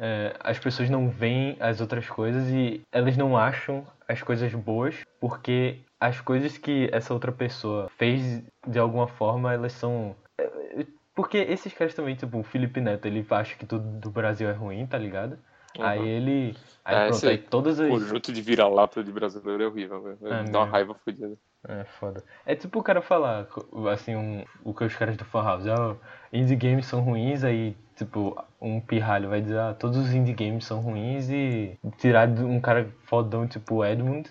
é, 0.01 0.35
as 0.41 0.59
pessoas 0.59 0.89
não 0.89 1.09
veem 1.09 1.57
as 1.61 1.81
outras 1.81 2.09
coisas 2.09 2.49
e 2.49 2.81
elas 2.91 3.17
não 3.17 3.37
acham 3.37 3.87
as 4.09 4.23
coisas 4.23 4.53
boas 4.55 4.97
porque 5.21 5.79
as 6.01 6.21
coisas 6.21 6.57
que 6.59 6.89
essa 6.91 7.13
outra 7.13 7.31
pessoa 7.31 7.89
fez 7.97 8.43
de 8.67 8.79
alguma 8.79 9.07
forma 9.07 9.53
elas 9.53 9.73
são 9.73 10.17
é, 10.41 10.87
porque 11.15 11.37
esses 11.39 11.73
caras 11.73 11.95
também 11.95 12.15
tipo 12.17 12.39
o 12.39 12.43
Felipe 12.43 12.81
Neto 12.81 13.07
ele 13.07 13.25
acha 13.31 13.55
que 13.57 13.67
tudo 13.67 13.85
do 14.01 14.11
Brasil 14.11 14.49
é 14.49 14.53
ruim 14.53 14.87
tá 14.87 14.99
ligado 14.99 15.39
Uhum. 15.79 15.85
aí 15.85 16.09
ele 16.09 16.57
aí 16.85 16.97
É, 16.97 17.07
pronto 17.07 17.29
aí 17.29 17.39
todas 17.39 17.79
as 17.81 17.89
Conjunto 17.89 18.33
de 18.33 18.43
vira-lata 18.43 19.05
de 19.05 19.13
brasileiro 19.13 19.63
é 19.63 19.67
horrível, 19.67 20.03
velho. 20.03 20.19
É 20.23 20.45
Dá 20.45 20.59
uma 20.59 20.67
raiva 20.67 20.95
fodida. 20.95 21.37
É 21.69 21.85
foda. 21.85 22.25
É 22.47 22.55
tipo 22.55 22.79
o 22.79 22.83
cara 22.83 23.03
falar, 23.03 23.47
assim, 23.93 24.17
um, 24.17 24.45
o 24.65 24.73
que 24.73 24.85
os 24.85 24.95
caras 24.97 25.17
do 25.17 25.25
Fan 25.25 25.43
House, 25.43 25.67
ah, 25.67 25.97
indie 26.33 26.57
games 26.57 26.87
são 26.87 27.01
ruins, 27.01 27.45
aí, 27.45 27.77
tipo, 27.97 28.43
um 28.61 28.81
pirralho 28.81 29.29
vai 29.29 29.43
dizer, 29.43 29.59
ah, 29.59 29.75
todos 29.75 29.99
os 29.99 30.15
indie 30.15 30.33
games 30.33 30.65
são 30.65 30.81
ruins 30.81 31.29
e 31.29 31.79
tirar 31.99 32.27
de 32.27 32.43
um 32.43 32.61
cara 32.61 32.89
fodão 33.05 33.47
tipo 33.47 33.77
o 33.77 33.85
Edmund, 33.85 34.31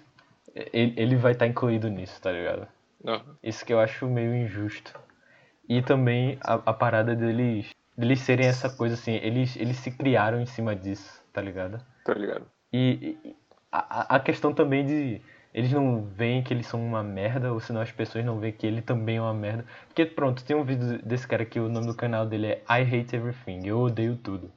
ele, 0.55 0.93
ele 0.97 1.15
vai 1.15 1.33
estar 1.33 1.45
incluído 1.45 1.87
nisso, 1.87 2.19
tá 2.19 2.31
ligado? 2.31 2.67
Não. 3.03 3.23
Isso 3.43 3.63
que 3.63 3.71
eu 3.71 3.79
acho 3.79 4.07
meio 4.07 4.33
injusto. 4.33 4.99
E 5.67 5.83
também 5.83 6.39
a, 6.41 6.55
a 6.55 6.73
parada 6.73 7.15
deles, 7.15 7.69
deles 7.95 8.21
serem 8.21 8.47
essa 8.47 8.69
coisa 8.69 8.95
assim, 8.95 9.13
eles, 9.13 9.55
eles 9.55 9.77
se 9.77 9.91
criaram 9.91 10.41
em 10.41 10.47
cima 10.47 10.75
disso, 10.75 11.23
tá 11.31 11.41
ligado? 11.41 11.79
Tá 12.03 12.13
ligado? 12.15 12.47
E, 12.73 13.17
e 13.23 13.35
a, 13.71 14.15
a 14.15 14.19
questão 14.19 14.51
também 14.51 14.83
de 14.83 15.21
eles 15.59 15.71
não 15.73 16.03
veem 16.03 16.41
que 16.41 16.53
eles 16.53 16.67
são 16.67 16.81
uma 16.83 17.03
merda, 17.03 17.51
ou 17.51 17.59
senão 17.59 17.81
as 17.81 17.91
pessoas 17.91 18.23
não 18.23 18.39
veem 18.39 18.53
que 18.53 18.65
ele 18.65 18.81
também 18.81 19.17
é 19.17 19.21
uma 19.21 19.33
merda. 19.33 19.65
Porque 19.87 20.05
pronto, 20.05 20.43
tem 20.43 20.55
um 20.55 20.63
vídeo 20.63 20.99
desse 21.05 21.27
cara 21.27 21.43
que 21.43 21.59
o 21.59 21.67
nome 21.67 21.87
do 21.87 21.93
canal 21.93 22.25
dele 22.25 22.47
é 22.47 22.61
I 22.69 22.81
Hate 22.81 23.15
Everything, 23.15 23.67
eu 23.67 23.79
odeio 23.79 24.15
tudo. 24.15 24.51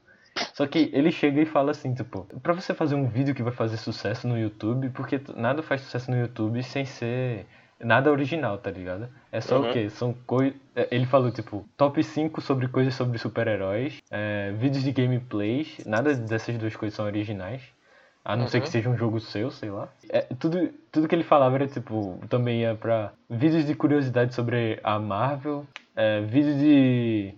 Só 0.54 0.66
que 0.66 0.90
ele 0.92 1.10
chega 1.10 1.40
e 1.40 1.44
fala 1.44 1.72
assim, 1.72 1.92
tipo, 1.92 2.24
pra 2.42 2.52
você 2.52 2.72
fazer 2.72 2.94
um 2.94 3.06
vídeo 3.06 3.34
que 3.34 3.42
vai 3.42 3.52
fazer 3.52 3.76
sucesso 3.76 4.26
no 4.28 4.38
YouTube, 4.38 4.90
porque 4.90 5.20
nada 5.36 5.62
faz 5.62 5.80
sucesso 5.82 6.10
no 6.10 6.16
YouTube 6.18 6.62
sem 6.62 6.84
ser 6.84 7.46
nada 7.80 8.10
original, 8.10 8.56
tá 8.58 8.70
ligado? 8.70 9.08
É 9.32 9.40
só 9.40 9.60
Uhum. 9.60 9.68
o 9.68 9.72
quê? 9.72 9.90
São 9.90 10.14
coisas. 10.26 10.54
Ele 10.90 11.04
falou, 11.04 11.30
tipo, 11.32 11.66
top 11.76 12.02
5 12.02 12.40
sobre 12.40 12.68
coisas 12.68 12.94
sobre 12.94 13.18
super-heróis, 13.18 13.98
é, 14.10 14.52
vídeos 14.52 14.84
de 14.84 14.92
gameplays, 14.92 15.84
nada 15.84 16.14
dessas 16.14 16.56
duas 16.56 16.76
coisas 16.76 16.94
são 16.96 17.04
originais. 17.06 17.60
A 18.24 18.36
não 18.36 18.46
ser 18.46 18.58
Uhum. 18.58 18.62
que 18.62 18.70
seja 18.70 18.88
um 18.88 18.96
jogo 18.96 19.18
seu, 19.18 19.50
sei 19.50 19.70
lá. 19.70 19.88
É, 20.08 20.20
tudo, 20.38 20.72
tudo 20.92 21.08
que 21.08 21.14
ele 21.14 21.24
falava 21.24 21.56
era, 21.56 21.66
tipo, 21.66 22.20
também 22.28 22.60
ia 22.60 22.74
pra 22.74 23.12
vídeos 23.28 23.66
de 23.66 23.74
curiosidade 23.74 24.32
sobre 24.32 24.78
a 24.84 24.98
Marvel, 24.98 25.66
é, 25.96 26.20
vídeo 26.20 26.54
de, 26.54 27.34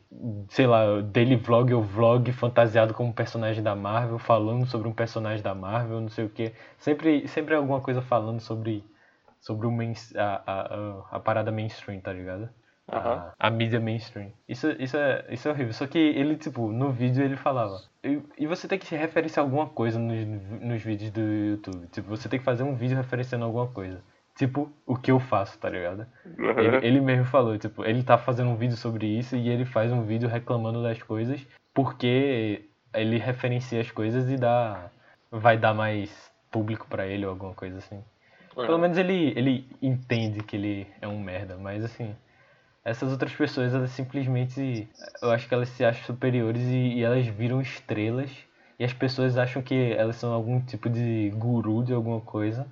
sei 0.49 0.67
lá, 0.67 1.01
daily 1.01 1.37
vlog 1.37 1.73
ou 1.73 1.83
vlog 1.83 2.31
fantasiado 2.33 2.93
como 2.93 3.15
personagem 3.15 3.63
da 3.63 3.75
Marvel, 3.75 4.19
falando 4.19 4.67
sobre 4.67 4.87
um 4.87 4.93
personagem 4.93 5.43
da 5.43 5.55
Marvel, 5.55 6.01
não 6.01 6.09
sei 6.09 6.27
o 6.27 6.29
que. 6.29 6.53
Sempre, 6.79 7.27
sempre 7.29 7.55
alguma 7.55 7.81
coisa 7.81 8.03
falando 8.03 8.41
sobre, 8.41 8.85
sobre 9.41 9.67
o 9.67 9.71
a, 10.17 10.43
a, 10.47 10.61
a, 10.61 11.05
a 11.13 11.21
parada 11.21 11.51
mainstream, 11.51 12.01
tá 12.01 12.13
ligado? 12.13 12.49
Aham. 12.91 13.33
A, 13.39 13.49
a 13.49 13.51
mídia 13.51 13.81
mainstream. 13.81 14.33
Isso, 14.49 14.71
isso, 14.79 14.97
é, 14.97 15.25
isso 15.31 15.49
é 15.49 15.51
horrível. 15.51 15.73
Só 15.73 15.87
que 15.87 15.99
ele, 15.99 16.37
tipo, 16.37 16.71
no 16.71 16.91
vídeo 16.91 17.25
ele 17.25 17.37
falava. 17.37 17.81
E, 18.03 18.21
e 18.39 18.47
você 18.47 18.69
tem 18.69 18.79
que 18.79 18.87
se 18.87 18.97
referenciar 18.97 19.45
a 19.45 19.47
alguma 19.47 19.69
coisa 19.69 19.99
nos, 19.99 20.27
nos 20.61 20.83
vídeos 20.83 21.11
do 21.11 21.21
YouTube. 21.21 21.87
Tipo, 21.89 22.09
você 22.09 22.29
tem 22.29 22.39
que 22.39 22.45
fazer 22.45 22.63
um 22.63 22.75
vídeo 22.75 22.97
referenciando 22.97 23.45
alguma 23.45 23.69
coisa. 23.69 24.03
Tipo, 24.37 24.71
o 24.85 24.97
que 24.97 25.11
eu 25.11 25.21
faço, 25.21 25.59
tá 25.59 25.71
ligado? 25.71 26.07
Uhum. 26.27 26.59
Ele, 26.59 26.87
ele 26.87 27.01
mesmo 27.01 27.25
falou, 27.25 27.57
tipo, 27.57 27.85
ele 27.85 28.03
tá 28.03 28.19
fazendo 28.19 28.51
um 28.51 28.57
vídeo 28.57 28.77
sobre 28.77 29.07
isso 29.07 29.37
e 29.37 29.49
ele 29.49 29.65
faz 29.65 29.93
um 29.93 30.03
vídeo 30.03 30.29
reclamando 30.29 30.83
das 30.83 31.01
coisas 31.03 31.47
porque 31.73 32.69
ele 32.93 33.19
referencia 33.19 33.81
as 33.81 33.91
coisas 33.91 34.31
e 34.31 34.37
dá. 34.37 34.91
vai 35.31 35.57
dar 35.57 35.73
mais 35.73 36.31
público 36.51 36.87
pra 36.89 37.07
ele 37.07 37.25
ou 37.25 37.33
alguma 37.33 37.55
coisa 37.55 37.79
assim. 37.79 38.03
Pelo 38.55 38.79
menos 38.79 38.97
ele, 38.97 39.33
ele 39.37 39.69
entende 39.83 40.41
que 40.45 40.55
ele 40.55 40.87
é 41.01 41.09
um 41.09 41.19
merda, 41.19 41.57
mas 41.57 41.85
assim. 41.85 42.15
Essas 42.85 43.11
outras 43.11 43.33
pessoas, 43.33 43.73
elas 43.73 43.91
simplesmente. 43.91 44.89
Eu 45.23 45.31
acho 45.31 45.49
que 45.49 45.55
elas 45.55 45.69
se 45.71 45.85
acham 45.85 46.05
superiores 46.05 46.63
e, 46.63 46.99
e 46.99 47.03
elas 47.03 47.27
viram 47.27 47.61
estrelas. 47.61 48.31
E 48.79 48.85
as 48.85 48.93
pessoas 48.93 49.39
acham 49.39 49.63
que 49.63 49.93
elas 49.93 50.17
são 50.17 50.33
algum 50.33 50.61
tipo 50.61 50.91
de 50.91 51.31
guru 51.37 51.83
de 51.83 51.95
alguma 51.95 52.21
coisa. 52.21 52.67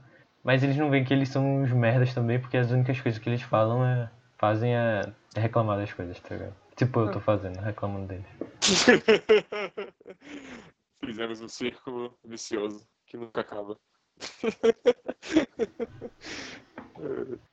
Mas 0.44 0.62
eles 0.62 0.76
não 0.76 0.90
veem 0.90 1.04
que 1.04 1.14
eles 1.14 1.28
são 1.28 1.62
uns 1.62 1.70
merdas 1.70 2.12
também, 2.12 2.40
porque 2.40 2.56
as 2.56 2.70
únicas 2.70 3.00
coisas 3.00 3.20
que 3.20 3.28
eles 3.28 3.42
falam 3.42 3.86
é. 3.86 4.10
fazem 4.36 4.74
é, 4.74 5.02
é 5.36 5.40
reclamar 5.40 5.78
das 5.78 5.92
coisas, 5.92 6.18
tá 6.20 6.34
ligado? 6.34 6.54
Tipo 6.76 7.00
eu 7.00 7.12
tô 7.12 7.20
fazendo, 7.20 7.60
reclamando 7.60 8.08
deles. 8.08 8.26
Fizemos 11.04 11.40
um 11.40 11.48
círculo 11.48 12.12
vicioso 12.24 12.86
que 13.06 13.16
nunca 13.16 13.40
acaba. 13.40 13.78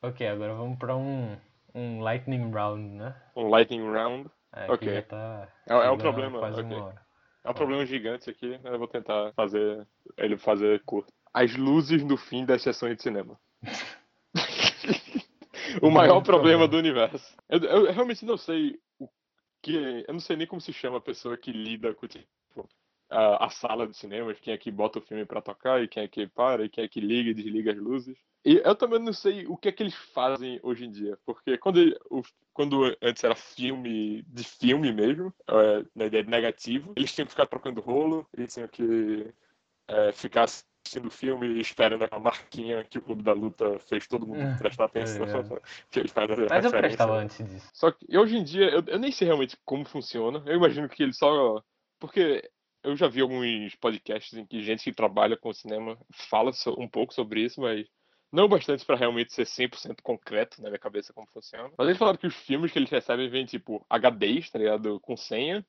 Ok, 0.01 0.27
agora 0.27 0.53
vamos 0.53 0.77
pra 0.77 0.95
um. 0.95 1.35
Um 1.73 2.01
lightning 2.01 2.51
round, 2.51 2.95
né? 2.95 3.15
Um 3.35 3.47
lightning 3.47 3.91
round. 3.91 4.29
É, 4.53 4.71
Ok. 4.71 5.01
tá. 5.03 5.47
É- 5.67 5.73
é 5.73 5.91
um 5.91 5.97
problema, 5.97 6.39
Quase 6.39 6.61
ok. 6.61 6.77
uma 6.77 6.85
hora. 6.85 7.01
É 7.43 7.49
um 7.49 7.53
problema 7.53 7.85
gigante 7.85 8.29
aqui, 8.29 8.59
mas 8.63 8.73
eu 8.73 8.79
vou 8.79 8.87
tentar 8.87 9.33
fazer 9.33 9.87
ele 10.17 10.37
fazer 10.37 10.81
curto. 10.83 11.11
As 11.33 11.55
luzes 11.55 12.03
no 12.03 12.17
fim 12.17 12.45
das 12.45 12.61
sessões 12.61 12.97
de 12.97 13.03
cinema. 13.03 13.39
o 15.81 15.89
maior 15.89 16.21
problema 16.21 16.23
problema. 16.23 16.67
do 16.67 16.77
universo. 16.77 17.37
Eu, 17.47 17.59
eu 17.59 17.91
realmente 17.91 18.25
não 18.25 18.37
sei 18.37 18.79
o 18.99 19.07
que. 19.61 20.03
Eu 20.07 20.13
não 20.13 20.19
sei 20.19 20.35
nem 20.35 20.47
como 20.47 20.59
se 20.59 20.73
chama 20.73 20.97
a 20.97 21.01
pessoa 21.01 21.37
que 21.37 21.51
lida 21.51 21.93
com 21.93 22.07
a, 23.09 23.45
a 23.45 23.49
sala 23.49 23.87
de 23.87 23.95
cinema, 23.95 24.33
quem 24.33 24.53
é 24.53 24.57
que 24.57 24.71
bota 24.71 24.99
o 24.99 25.01
filme 25.01 25.25
pra 25.25 25.41
tocar, 25.41 25.83
e 25.83 25.87
quem 25.87 26.03
é 26.03 26.07
que 26.07 26.27
para, 26.27 26.65
e 26.65 26.69
quem 26.69 26.83
é 26.83 26.87
que 26.87 26.99
liga 26.99 27.31
e 27.31 27.33
desliga 27.33 27.71
as 27.71 27.77
luzes. 27.77 28.17
E 28.45 28.61
eu 28.63 28.75
também 28.75 28.99
não 28.99 29.11
sei 29.13 29.45
o 29.47 29.57
que 29.57 29.67
é 29.67 29.71
que 29.71 29.83
eles 29.83 29.95
fazem 29.95 30.59
hoje 30.63 30.85
em 30.85 30.91
dia, 30.91 31.17
porque 31.25 31.57
quando, 31.57 31.79
quando 32.53 32.97
antes 33.01 33.23
era 33.23 33.35
filme 33.35 34.23
de 34.27 34.43
filme 34.43 34.93
mesmo, 34.93 35.33
é, 35.47 35.85
na 35.93 36.05
ideia 36.05 36.23
de 36.23 36.29
negativo, 36.29 36.93
eles 36.95 37.13
tinham 37.13 37.25
que 37.25 37.31
ficar 37.31 37.47
trocando 37.47 37.81
rolo, 37.81 38.25
eles 38.33 38.53
tinham 38.53 38.67
que 38.67 39.33
é, 39.89 40.11
ficar 40.13 40.43
assistindo 40.43 41.07
o 41.07 41.11
filme 41.11 41.47
e 41.47 41.61
esperando 41.61 42.07
a 42.09 42.19
marquinha 42.19 42.83
que 42.83 42.97
o 42.97 43.01
Clube 43.01 43.23
da 43.23 43.33
Luta 43.33 43.77
fez 43.79 44.07
todo 44.07 44.25
mundo 44.25 44.39
Hum, 44.39 44.55
prestar 44.57 44.85
atenção. 44.85 45.25
ligado. 45.25 45.61
que 45.91 45.99
eles 45.99 46.11
fazem 46.11 46.35
Mas 46.49 46.65
eu 46.65 46.71
prestava 46.71 47.17
antes 47.17 47.37
disso. 47.37 47.69
Só 47.73 47.91
que 47.91 48.17
hoje 48.17 48.37
em 48.37 48.43
dia, 48.43 48.69
eu, 48.69 48.83
eu 48.87 48.99
nem 48.99 49.11
sei 49.11 49.27
realmente 49.27 49.57
como 49.65 49.85
funciona. 49.85 50.41
Eu 50.45 50.55
imagino 50.55 50.87
que 50.87 51.03
ele 51.03 51.13
só. 51.13 51.61
Porque 51.99 52.49
eu 52.83 52.95
já 52.95 53.07
vi 53.07 53.21
alguns 53.21 53.75
podcasts 53.75 54.37
em 54.37 54.45
que 54.45 54.61
gente 54.61 54.83
que 54.83 54.93
trabalha 54.93 55.37
com 55.37 55.53
cinema 55.53 55.97
fala 56.11 56.51
um 56.77 56.87
pouco 56.87 57.13
sobre 57.13 57.41
isso, 57.41 57.61
mas 57.61 57.87
não 58.31 58.47
bastante 58.47 58.85
pra 58.85 58.95
realmente 58.95 59.33
ser 59.33 59.45
100% 59.45 60.01
concreto 60.03 60.61
na 60.61 60.69
minha 60.69 60.79
cabeça 60.79 61.13
como 61.13 61.27
funciona. 61.27 61.71
Mas 61.77 61.87
eles 61.87 61.97
falaram 61.97 62.17
que 62.17 62.27
os 62.27 62.35
filmes 62.35 62.71
que 62.71 62.79
eles 62.79 62.89
recebem 62.89 63.29
vêm 63.29 63.45
tipo 63.45 63.85
HDs, 63.89 64.49
tá 64.51 64.59
ligado? 64.59 64.99
Com 64.99 65.17
senha, 65.17 65.65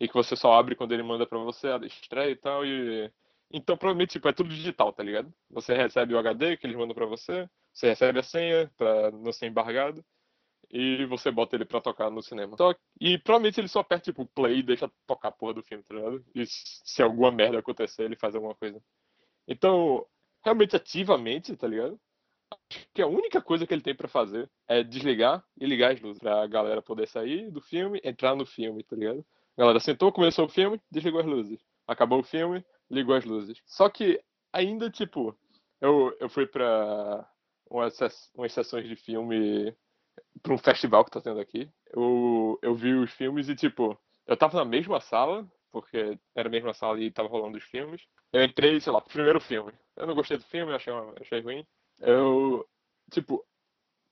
e 0.00 0.08
que 0.08 0.14
você 0.14 0.34
só 0.36 0.52
abre 0.52 0.74
quando 0.74 0.92
ele 0.92 1.02
manda 1.02 1.26
pra 1.26 1.38
você 1.38 1.68
a 1.68 1.76
estreia 1.84 2.30
e 2.30 2.36
tal. 2.36 2.64
E... 2.64 3.12
Então 3.50 3.76
provavelmente 3.76 4.12
tipo, 4.12 4.28
é 4.28 4.32
tudo 4.32 4.48
digital, 4.48 4.92
tá 4.92 5.02
ligado? 5.02 5.32
Você 5.50 5.74
recebe 5.74 6.14
o 6.14 6.18
HD 6.18 6.56
que 6.56 6.66
eles 6.66 6.76
mandam 6.76 6.94
pra 6.94 7.06
você, 7.06 7.48
você 7.72 7.88
recebe 7.88 8.18
a 8.18 8.22
senha 8.22 8.70
pra 8.76 9.10
não 9.10 9.32
ser 9.32 9.46
embargado 9.46 10.04
e 10.70 11.04
você 11.06 11.30
bota 11.30 11.56
ele 11.56 11.64
pra 11.64 11.80
tocar 11.80 12.10
no 12.10 12.22
cinema. 12.22 12.56
Só- 12.56 12.74
e 13.00 13.18
provavelmente 13.18 13.60
ele 13.60 13.68
só 13.68 13.80
aperta 13.80 14.04
tipo 14.04 14.26
play 14.26 14.58
e 14.58 14.62
deixa 14.62 14.90
tocar 15.06 15.28
a 15.28 15.32
porra 15.32 15.54
do 15.54 15.62
filme, 15.62 15.82
tá 15.84 15.94
ligado? 15.94 16.24
E 16.34 16.44
se 16.46 17.02
alguma 17.02 17.30
merda 17.30 17.58
acontecer, 17.58 18.04
ele 18.04 18.16
faz 18.16 18.34
alguma 18.34 18.54
coisa. 18.54 18.80
Então, 19.46 20.06
realmente 20.44 20.76
ativamente, 20.76 21.56
tá 21.56 21.66
ligado? 21.66 21.98
Acho 22.70 22.86
que 22.94 23.02
a 23.02 23.06
única 23.06 23.40
coisa 23.42 23.66
que 23.66 23.74
ele 23.74 23.82
tem 23.82 23.94
pra 23.94 24.08
fazer 24.08 24.50
é 24.66 24.82
desligar 24.82 25.44
e 25.60 25.66
ligar 25.66 25.92
as 25.92 26.00
luzes 26.00 26.18
pra 26.18 26.46
galera 26.46 26.82
poder 26.82 27.06
sair 27.06 27.50
do 27.50 27.60
filme, 27.60 28.00
entrar 28.04 28.34
no 28.34 28.46
filme, 28.46 28.82
tá 28.82 28.96
ligado? 28.96 29.24
A 29.56 29.60
galera 29.60 29.80
sentou, 29.80 30.12
começou 30.12 30.46
o 30.46 30.48
filme, 30.48 30.80
desligou 30.90 31.20
as 31.20 31.26
luzes. 31.26 31.60
Acabou 31.86 32.20
o 32.20 32.24
filme, 32.24 32.64
ligou 32.90 33.14
as 33.14 33.24
luzes. 33.24 33.60
Só 33.66 33.88
que 33.88 34.22
ainda, 34.52 34.90
tipo, 34.90 35.36
eu, 35.80 36.16
eu 36.20 36.28
fui 36.28 36.46
pra 36.46 37.28
umas, 37.70 37.98
umas 38.34 38.52
sessões 38.52 38.88
de 38.88 38.96
filme 38.96 39.74
pra 40.42 40.54
um 40.54 40.58
festival 40.58 41.04
que 41.04 41.10
tá 41.10 41.20
tendo 41.20 41.40
aqui. 41.40 41.70
Eu, 41.94 42.58
eu 42.62 42.74
vi 42.74 42.94
os 42.94 43.10
filmes 43.12 43.48
e, 43.48 43.54
tipo, 43.54 43.98
eu 44.26 44.36
tava 44.36 44.58
na 44.58 44.64
mesma 44.64 45.00
sala, 45.00 45.46
porque 45.70 46.18
era 46.34 46.48
a 46.48 46.50
mesma 46.50 46.74
sala 46.74 47.00
e 47.00 47.10
tava 47.10 47.28
rolando 47.28 47.58
os 47.58 47.64
filmes. 47.64 48.02
Eu 48.32 48.44
entrei, 48.44 48.80
sei 48.80 48.92
lá, 48.92 49.00
pro 49.00 49.12
primeiro 49.12 49.40
filme. 49.40 49.72
Eu 49.96 50.06
não 50.06 50.14
gostei 50.14 50.36
do 50.36 50.44
filme, 50.44 50.72
achei, 50.72 50.92
achei 51.20 51.40
ruim. 51.40 51.66
Eu, 52.00 52.68
tipo, 53.10 53.44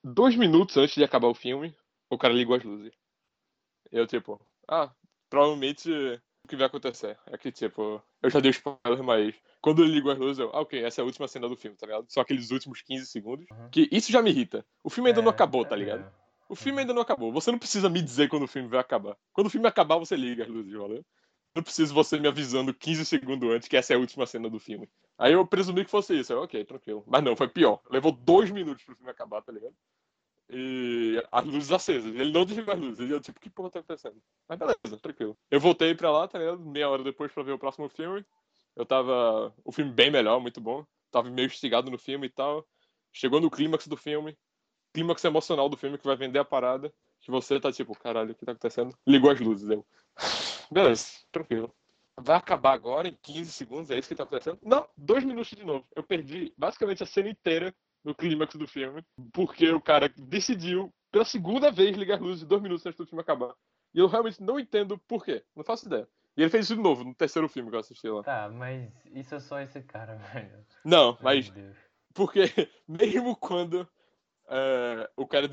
dois 0.03 0.35
minutos 0.35 0.77
antes 0.77 0.95
de 0.95 1.03
acabar 1.03 1.27
o 1.27 1.35
filme, 1.35 1.75
o 2.09 2.17
cara 2.17 2.33
ligou 2.33 2.55
as 2.55 2.63
luzes. 2.63 2.93
Eu, 3.91 4.05
tipo, 4.07 4.39
ah, 4.67 4.91
provavelmente 5.29 5.89
o 6.43 6.47
que 6.47 6.55
vai 6.55 6.67
acontecer 6.67 7.17
é 7.27 7.37
que, 7.37 7.51
tipo, 7.51 8.01
eu 8.21 8.29
já 8.29 8.39
dei 8.39 8.51
spoiler, 8.51 9.03
mas 9.03 9.35
quando 9.61 9.83
ele 9.83 9.93
ligou 9.93 10.11
as 10.11 10.17
luzes, 10.17 10.39
eu, 10.39 10.49
ah, 10.53 10.61
ok, 10.61 10.83
essa 10.83 11.01
é 11.01 11.03
a 11.03 11.05
última 11.05 11.27
cena 11.27 11.47
do 11.47 11.55
filme, 11.55 11.75
tá 11.77 11.85
ligado? 11.85 12.05
Só 12.09 12.21
aqueles 12.21 12.51
últimos 12.51 12.81
15 12.81 13.05
segundos. 13.07 13.45
Uhum. 13.51 13.69
Que 13.69 13.87
isso 13.91 14.11
já 14.11 14.21
me 14.21 14.29
irrita. 14.29 14.65
O 14.83 14.89
filme 14.89 15.09
ainda 15.09 15.21
É, 15.21 15.23
não 15.23 15.31
acabou, 15.31 15.65
tá 15.65 15.75
é 15.75 15.79
ligado? 15.79 15.99
mesmo. 15.99 16.13
O 16.49 16.55
filme 16.55 16.79
ainda 16.79 16.93
não 16.93 17.01
acabou. 17.01 17.31
Você 17.33 17.51
não 17.51 17.59
precisa 17.59 17.89
me 17.89 18.01
dizer 18.01 18.29
quando 18.29 18.43
o 18.43 18.47
filme 18.47 18.69
vai 18.69 18.79
acabar. 18.79 19.17
Quando 19.33 19.47
o 19.47 19.49
filme 19.49 19.67
acabar, 19.67 19.97
você 19.97 20.15
liga 20.15 20.43
as 20.43 20.49
luzes, 20.49 20.71
valeu? 20.71 21.05
Não 21.53 21.63
preciso 21.63 21.93
você 21.93 22.19
me 22.19 22.27
avisando 22.27 22.73
15 22.73 23.05
segundos 23.05 23.49
antes 23.51 23.67
que 23.67 23.75
essa 23.75 23.91
é 23.93 23.95
a 23.95 23.99
última 23.99 24.25
cena 24.25 24.49
do 24.49 24.59
filme. 24.59 24.87
Aí 25.17 25.33
eu 25.33 25.45
presumi 25.45 25.83
que 25.83 25.91
fosse 25.91 26.17
isso. 26.17 26.31
Eu, 26.31 26.43
ok, 26.43 26.63
tranquilo. 26.63 27.03
Mas 27.07 27.23
não, 27.23 27.35
foi 27.35 27.47
pior. 27.47 27.81
Levou 27.89 28.11
dois 28.11 28.49
minutos 28.51 28.83
pro 28.85 28.95
filme 28.95 29.09
acabar, 29.11 29.41
tá 29.41 29.51
ligado? 29.51 29.73
E 30.49 31.21
as 31.31 31.45
luzes 31.45 31.71
acesas. 31.71 32.15
Ele 32.15 32.31
não 32.31 32.45
desligou 32.45 32.73
as 32.73 32.79
luzes. 32.79 33.09
E 33.09 33.11
eu, 33.11 33.19
tipo, 33.19 33.39
que 33.39 33.49
porra 33.49 33.69
tá 33.69 33.79
acontecendo? 33.79 34.21
Mas 34.47 34.57
beleza, 34.57 34.97
tranquilo. 35.01 35.37
Eu 35.51 35.59
voltei 35.59 35.93
pra 35.93 36.11
lá, 36.11 36.27
tá 36.27 36.39
ligado? 36.39 36.59
Meia 36.59 36.89
hora 36.89 37.03
depois 37.03 37.31
pra 37.31 37.43
ver 37.43 37.51
o 37.51 37.59
próximo 37.59 37.89
filme. 37.89 38.25
Eu 38.75 38.85
tava. 38.85 39.53
O 39.63 39.71
filme 39.71 39.91
bem 39.91 40.09
melhor, 40.09 40.39
muito 40.39 40.61
bom. 40.61 40.85
Tava 41.11 41.29
meio 41.29 41.47
instigado 41.47 41.91
no 41.91 41.97
filme 41.97 42.27
e 42.27 42.29
tal. 42.29 42.65
Chegou 43.11 43.41
no 43.41 43.49
clímax 43.49 43.87
do 43.87 43.97
filme. 43.97 44.37
Clímax 44.93 45.23
emocional 45.23 45.67
do 45.67 45.77
filme 45.77 45.97
que 45.97 46.05
vai 46.05 46.15
vender 46.15 46.39
a 46.39 46.45
parada. 46.45 46.93
Que 47.19 47.31
você 47.31 47.59
tá 47.59 47.71
tipo, 47.71 47.97
caralho, 47.97 48.31
o 48.31 48.35
que 48.35 48.45
tá 48.45 48.51
acontecendo? 48.51 48.95
Ligou 49.05 49.31
as 49.31 49.39
luzes, 49.39 49.69
eu. 49.69 49.85
Beleza, 50.71 51.07
tranquilo. 51.31 51.73
Vai 52.19 52.37
acabar 52.37 52.73
agora 52.73 53.07
em 53.07 53.17
15 53.21 53.51
segundos, 53.51 53.91
é 53.91 53.97
isso 53.97 54.07
que 54.07 54.15
tá 54.15 54.23
acontecendo? 54.23 54.57
Não, 54.63 54.87
dois 54.97 55.23
minutos 55.23 55.55
de 55.55 55.63
novo. 55.63 55.85
Eu 55.95 56.03
perdi 56.03 56.53
basicamente 56.57 57.03
a 57.03 57.05
cena 57.05 57.29
inteira 57.29 57.75
no 58.03 58.15
clímax 58.15 58.55
do 58.55 58.67
filme, 58.67 59.03
porque 59.33 59.69
o 59.71 59.81
cara 59.81 60.09
decidiu, 60.17 60.91
pela 61.11 61.25
segunda 61.25 61.71
vez, 61.71 61.95
ligar 61.97 62.15
as 62.15 62.21
luzes 62.21 62.43
dois 62.45 62.61
minutos 62.61 62.85
antes 62.85 62.97
do 62.97 63.05
filme 63.05 63.21
acabar. 63.21 63.53
E 63.93 63.99
eu 63.99 64.07
realmente 64.07 64.41
não 64.41 64.59
entendo 64.59 64.97
por 65.07 65.23
quê. 65.25 65.43
Não 65.55 65.63
faço 65.63 65.85
ideia. 65.87 66.07
E 66.35 66.41
ele 66.41 66.49
fez 66.51 66.65
isso 66.65 66.75
de 66.75 66.81
novo, 66.81 67.03
no 67.03 67.15
terceiro 67.15 67.49
filme 67.49 67.69
que 67.69 67.75
eu 67.75 67.79
assisti 67.79 68.07
lá. 68.07 68.21
Tá, 68.23 68.49
mas 68.49 68.91
isso 69.13 69.33
é 69.35 69.39
só 69.39 69.59
esse 69.59 69.81
cara, 69.81 70.15
velho. 70.33 70.65
Não, 70.85 71.17
mas 71.21 71.51
porque 72.13 72.41
mesmo 72.87 73.35
quando 73.35 73.87
é, 74.49 75.09
o 75.15 75.25
cara 75.27 75.49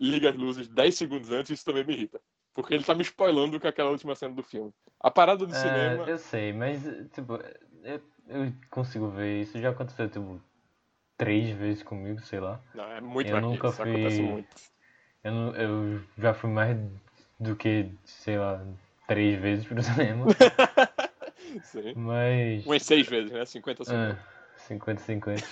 liga 0.00 0.30
as 0.30 0.36
luzes 0.36 0.68
10 0.68 0.94
segundos 0.94 1.30
antes, 1.30 1.50
isso 1.50 1.64
também 1.64 1.84
me 1.84 1.92
irrita. 1.92 2.20
Porque 2.54 2.74
ele 2.74 2.84
tá 2.84 2.94
me 2.94 3.02
spoilando 3.02 3.58
com 3.58 3.66
aquela 3.66 3.90
última 3.90 4.14
cena 4.14 4.34
do 4.34 4.42
filme. 4.42 4.72
A 5.00 5.10
parada 5.10 5.46
do 5.46 5.52
É, 5.52 5.56
cinema. 5.56 6.04
eu 6.08 6.18
sei, 6.18 6.52
mas, 6.52 6.82
tipo, 7.12 7.38
eu, 7.82 8.02
eu 8.28 8.52
consigo 8.70 9.08
ver 9.08 9.40
isso. 9.42 9.58
Já 9.58 9.70
aconteceu, 9.70 10.08
tipo, 10.08 10.38
três 11.24 11.50
vezes 11.50 11.82
comigo, 11.82 12.20
sei 12.22 12.40
lá. 12.40 12.60
Não, 12.74 12.84
é 12.90 13.00
muito 13.00 13.28
eu 13.30 13.40
nunca 13.40 13.68
isso. 13.68 13.76
Fui- 13.82 14.20
muito. 14.22 14.56
Eu, 15.22 15.32
não- 15.32 15.54
eu 15.54 16.00
já 16.18 16.34
fui 16.34 16.50
mais 16.50 16.76
do 17.38 17.54
que, 17.54 17.88
sei 18.04 18.38
lá, 18.38 18.60
três 19.06 19.40
vezes 19.40 19.64
pro 19.64 19.76
cinema. 19.82 20.26
Sim. 21.62 21.92
Mas. 21.94 22.66
Umas 22.66 22.82
seis 22.82 23.06
vezes, 23.06 23.30
né? 23.30 23.44
50 23.44 23.82
É, 23.82 23.86
segundos. 23.86 24.32
50-50. 24.68 25.44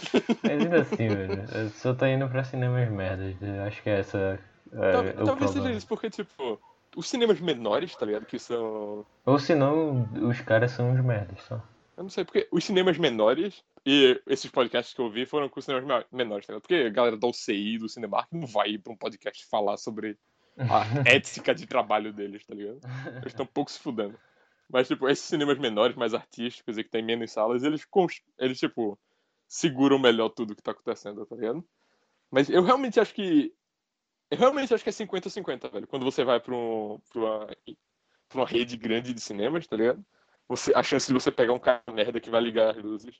Mas 0.43 0.53
ainda 0.53 0.81
assim, 0.81 1.07
velho. 1.15 1.45
Eu 1.55 1.69
só 1.71 1.95
tô 1.95 2.07
indo 2.07 2.29
pra 2.29 2.43
cinemas 2.45 2.89
merdas. 2.91 3.37
Eu 3.41 3.63
acho 3.65 3.83
que 3.83 3.91
é 3.91 4.01
essa. 4.01 4.39
É, 4.73 4.93
Tal- 4.93 5.01
o 5.23 5.27
Talvez 5.27 5.51
seja 5.51 5.55
problema. 5.55 5.77
isso, 5.79 5.87
porque, 5.87 6.11
tipo, 6.11 6.61
os 6.97 7.09
cinemas 7.09 7.41
menores, 7.41 7.95
tá 7.95 8.07
ligado? 8.07 8.27
Que 8.27 8.39
são. 8.39 9.05
Ou 9.25 9.39
senão, 9.39 10.09
os 10.29 10.41
caras 10.41 10.73
são 10.73 10.91
uns 10.91 11.05
merdas 11.05 11.41
só. 11.43 11.61
Eu 12.01 12.05
não 12.05 12.09
sei, 12.09 12.25
porque 12.25 12.49
os 12.51 12.65
cinemas 12.65 12.97
menores. 12.97 13.63
E 13.85 14.19
esses 14.27 14.51
podcasts 14.51 14.95
que 14.95 15.01
eu 15.03 15.11
vi 15.11 15.27
foram 15.27 15.51
com 15.51 15.59
os 15.59 15.67
cinemas 15.67 15.85
me- 15.85 16.07
menores, 16.19 16.47
tá 16.47 16.55
ligado? 16.55 16.63
Porque 16.63 16.75
a 16.75 16.89
galera 16.89 17.15
da 17.15 17.27
UCI, 17.29 17.77
do 17.77 17.91
Cinemark, 17.91 18.27
não 18.33 18.47
vai 18.47 18.71
ir 18.71 18.79
pra 18.79 18.91
um 18.91 18.97
podcast 18.97 19.47
falar 19.47 19.77
sobre 19.77 20.17
a 20.57 20.81
ética 21.07 21.55
de 21.55 21.67
trabalho 21.67 22.11
deles, 22.11 22.47
tá 22.47 22.55
ligado? 22.55 22.81
Eles 23.17 23.27
estão 23.27 23.45
um 23.45 23.49
pouco 23.53 23.71
se 23.71 23.79
fudendo. 23.79 24.19
Mas, 24.67 24.89
tipo, 24.89 25.07
esses 25.11 25.27
cinemas 25.27 25.59
menores, 25.59 25.95
mais 25.95 26.15
artísticos 26.15 26.79
e 26.79 26.85
que 26.85 26.89
tem 26.89 27.03
menos 27.03 27.33
salas, 27.33 27.65
eles, 27.65 27.87
eles 28.39 28.59
tipo, 28.59 28.99
seguram 29.47 29.99
melhor 29.99 30.31
tudo 30.31 30.57
que 30.57 30.63
tá 30.63 30.71
acontecendo, 30.71 31.27
tá 31.27 31.37
ligado? 31.37 31.63
Mas 32.31 32.49
eu 32.49 32.63
realmente 32.63 32.99
acho 32.99 33.13
que. 33.13 33.53
Eu 34.31 34.39
realmente 34.39 34.73
acho 34.73 34.83
que 34.83 34.89
é 34.89 34.93
50-50, 34.93 35.71
velho. 35.71 35.87
Quando 35.87 36.05
você 36.05 36.25
vai 36.25 36.41
pra, 36.41 36.55
um, 36.55 36.99
pra, 37.13 37.21
uma, 37.21 37.47
pra 38.27 38.41
uma 38.41 38.47
rede 38.47 38.79
grande 38.79 39.13
de 39.13 39.21
cinemas, 39.21 39.67
tá 39.67 39.77
ligado? 39.77 40.03
Você, 40.51 40.73
a 40.75 40.83
chance 40.83 41.07
de 41.07 41.15
você 41.15 41.31
pegar 41.31 41.53
um 41.53 41.61
cara 41.61 41.81
merda 41.93 42.19
que 42.19 42.29
vai 42.29 42.41
ligar 42.41 42.77
as 42.77 42.83
luzes. 42.83 43.15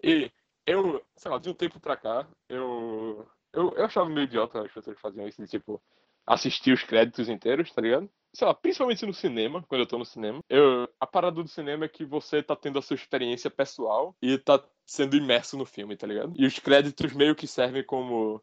E 0.00 0.30
eu, 0.64 1.04
sei 1.16 1.28
lá, 1.28 1.36
de 1.36 1.50
um 1.50 1.54
tempo 1.54 1.80
pra 1.80 1.96
cá, 1.96 2.24
eu. 2.48 3.28
Eu, 3.52 3.74
eu 3.74 3.84
achava 3.84 4.08
meio 4.08 4.26
idiota 4.26 4.62
as 4.62 4.70
pessoas 4.70 4.94
que 4.94 5.02
faziam 5.02 5.26
isso 5.26 5.42
de, 5.42 5.48
tipo, 5.48 5.82
assistir 6.24 6.72
os 6.72 6.84
créditos 6.84 7.28
inteiros, 7.28 7.72
tá 7.72 7.82
ligado? 7.82 8.08
Sei 8.32 8.46
lá, 8.46 8.54
principalmente 8.54 9.04
no 9.04 9.12
cinema, 9.12 9.64
quando 9.66 9.80
eu 9.80 9.86
tô 9.88 9.98
no 9.98 10.04
cinema. 10.04 10.40
Eu, 10.48 10.88
a 11.00 11.06
parada 11.06 11.42
do 11.42 11.48
cinema 11.48 11.86
é 11.86 11.88
que 11.88 12.04
você 12.04 12.44
tá 12.44 12.54
tendo 12.54 12.78
a 12.78 12.82
sua 12.82 12.94
experiência 12.94 13.50
pessoal 13.50 14.14
e 14.22 14.38
tá 14.38 14.62
sendo 14.86 15.16
imerso 15.16 15.58
no 15.58 15.66
filme, 15.66 15.96
tá 15.96 16.06
ligado? 16.06 16.32
E 16.36 16.46
os 16.46 16.60
créditos 16.60 17.12
meio 17.12 17.34
que 17.34 17.48
servem 17.48 17.82
como 17.82 18.40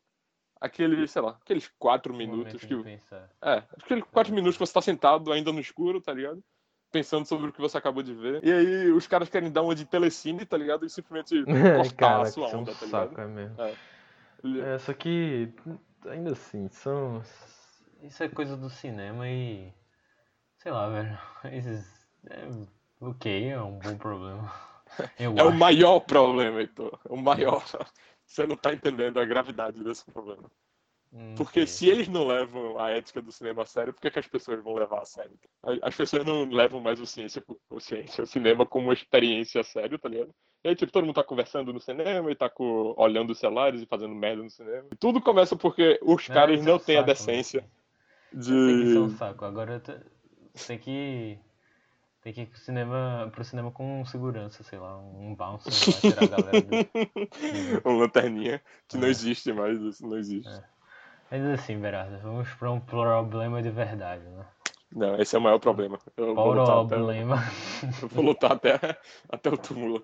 aquele, 0.59 1.07
sei 1.07 1.21
lá, 1.21 1.37
aqueles 1.41 1.71
quatro 1.79 2.13
minutos 2.13 2.59
que. 2.65 2.73
É, 3.41 3.63
aqueles 3.81 4.03
quatro 4.11 4.33
minutos 4.33 4.57
que 4.57 4.65
você 4.65 4.73
tá 4.73 4.81
sentado 4.81 5.31
ainda 5.31 5.53
no 5.53 5.59
escuro, 5.61 6.01
tá 6.01 6.11
ligado? 6.11 6.43
Pensando 6.91 7.25
sobre 7.25 7.49
o 7.49 7.51
que 7.53 7.59
você 7.59 7.77
acabou 7.77 8.01
de 8.01 8.13
ver. 8.13 8.43
E 8.43 8.51
aí 8.51 8.91
os 8.91 9.05
caras 9.05 9.27
querem 9.27 9.51
dar 9.51 9.63
uma 9.63 9.75
de 9.75 9.85
telecine, 9.85 10.45
tá 10.45 10.57
ligado? 10.57 10.85
E 10.85 10.89
simplesmente 10.89 11.43
cortar 11.75 11.93
Cara, 11.97 12.21
a 12.21 12.25
sua 12.31 12.45
é 12.45 12.55
um 12.55 12.61
onda, 12.61 12.73
tá 12.73 12.85
saco, 12.85 13.13
ligado? 13.13 13.21
é 13.21 13.27
mesmo. 13.27 13.57
Ele- 14.43 14.61
É, 14.61 14.77
só 14.79 14.93
que 14.93 15.49
ainda 16.09 16.31
assim, 16.31 16.67
são. 16.69 17.21
Isso 18.01 18.23
é 18.23 18.29
coisa 18.29 18.55
do 18.55 18.69
cinema 18.69 19.27
e. 19.27 19.73
Sei 20.57 20.71
lá, 20.71 20.87
velho. 20.89 21.17
Esses. 21.51 21.85
É, 22.29 22.47
ok, 23.01 23.49
é 23.49 23.61
um 23.61 23.77
bom 23.79 23.97
problema. 23.97 24.51
Eu 25.19 25.37
É 25.37 25.43
o 25.43 25.49
acho. 25.49 25.57
maior 25.57 25.99
problema, 25.99 26.59
Heitor. 26.61 26.99
É 27.09 27.11
o 27.13 27.17
maior. 27.17 27.63
Você 28.25 28.47
não 28.47 28.55
tá 28.55 28.73
entendendo 28.73 29.19
a 29.19 29.25
gravidade 29.25 29.83
desse 29.83 30.05
problema. 30.05 30.49
Hum, 31.13 31.35
Porque 31.37 31.65
se 31.65 31.87
eles 31.87 32.07
não 32.07 32.27
levam 32.27 32.77
a 32.79 32.89
ética 32.91 33.21
do 33.21 33.31
cinema 33.31 33.63
a 33.63 33.65
sério, 33.65 33.93
por 33.93 34.01
que, 34.01 34.11
que 34.11 34.19
as 34.19 34.27
pessoas 34.27 34.61
vão 34.63 34.73
levar 34.73 35.01
a 35.01 35.05
sério? 35.05 35.37
As 35.81 35.95
pessoas 35.95 36.25
não 36.25 36.43
levam 36.49 36.81
mais 36.81 36.99
o 36.99 37.05
ciência, 37.05 37.43
o 37.69 37.79
ciência, 37.79 38.23
o 38.23 38.27
cinema 38.27 38.65
como 38.65 38.87
uma 38.87 38.93
experiência 38.93 39.61
a 39.61 39.63
sério, 39.63 39.97
tá 39.97 40.09
ligado? 40.09 40.33
E 40.63 40.69
aí, 40.69 40.75
tipo, 40.75 40.91
todo 40.91 41.05
mundo 41.05 41.15
tá 41.15 41.23
conversando 41.23 41.71
no 41.71 41.79
cinema 41.79 42.31
e 42.31 42.35
tá 42.35 42.51
olhando 42.97 43.31
os 43.31 43.37
celulares 43.39 43.81
e 43.81 43.85
fazendo 43.85 44.15
merda 44.15 44.41
no 44.43 44.49
cinema. 44.49 44.87
E 44.91 44.95
tudo 44.95 45.21
começa 45.21 45.55
porque 45.55 45.99
os 46.01 46.27
Não, 46.27 46.35
caras 46.35 46.59
é 46.59 46.63
não 46.63 46.75
um 46.75 46.79
têm 46.79 46.97
a 46.97 47.01
saco, 47.01 47.11
decência. 47.11 47.63
Eu 48.31 48.41
sei 48.43 48.77
que 48.77 48.83
isso 48.83 48.97
é 48.97 49.01
um 49.01 49.09
de. 49.09 49.17
saco. 49.17 49.45
Agora 49.45 49.79
te- 49.79 49.99
tem 50.67 50.77
que. 50.79 51.37
Tem 52.23 52.33
que 52.33 52.41
ir 52.41 52.45
pro 52.47 52.57
cinema, 52.57 53.29
pro 53.31 53.43
cinema 53.43 53.71
com 53.71 54.03
segurança, 54.05 54.63
sei 54.63 54.79
lá, 54.79 54.97
um 54.97 55.35
bouncer 55.35 55.71
lá, 55.71 56.01
tirar 56.01 56.23
a 56.23 56.27
galera 56.27 56.61
do. 56.63 56.71
Uma 57.85 57.97
lanterninha 57.99 58.59
que 58.87 58.97
não 58.97 59.05
É. 59.05 59.11
existe 59.11 59.53
mais, 59.53 59.79
isso 59.79 60.07
não 60.07 60.17
existe. 60.17 60.49
É. 60.49 60.74
Mas 61.37 61.59
assim, 61.59 61.77
Berardo, 61.77 62.17
vamos 62.19 62.49
pra 62.53 62.71
um 62.71 62.79
problema 62.79 63.61
de 63.61 63.69
verdade, 63.69 64.23
né? 64.23 64.45
Não, 64.89 65.15
esse 65.19 65.35
é 65.35 65.39
o 65.39 65.41
maior 65.41 65.59
problema. 65.59 65.99
Eu 66.15 66.33
vou 66.33 66.53
lutar 66.53 66.79
até, 66.79 66.95
Problema. 66.95 67.35
eu 68.01 68.07
vou 68.07 68.23
lutar 68.23 68.51
até, 68.53 68.79
até 69.29 69.49
o 69.49 69.57
túmulo. 69.57 70.01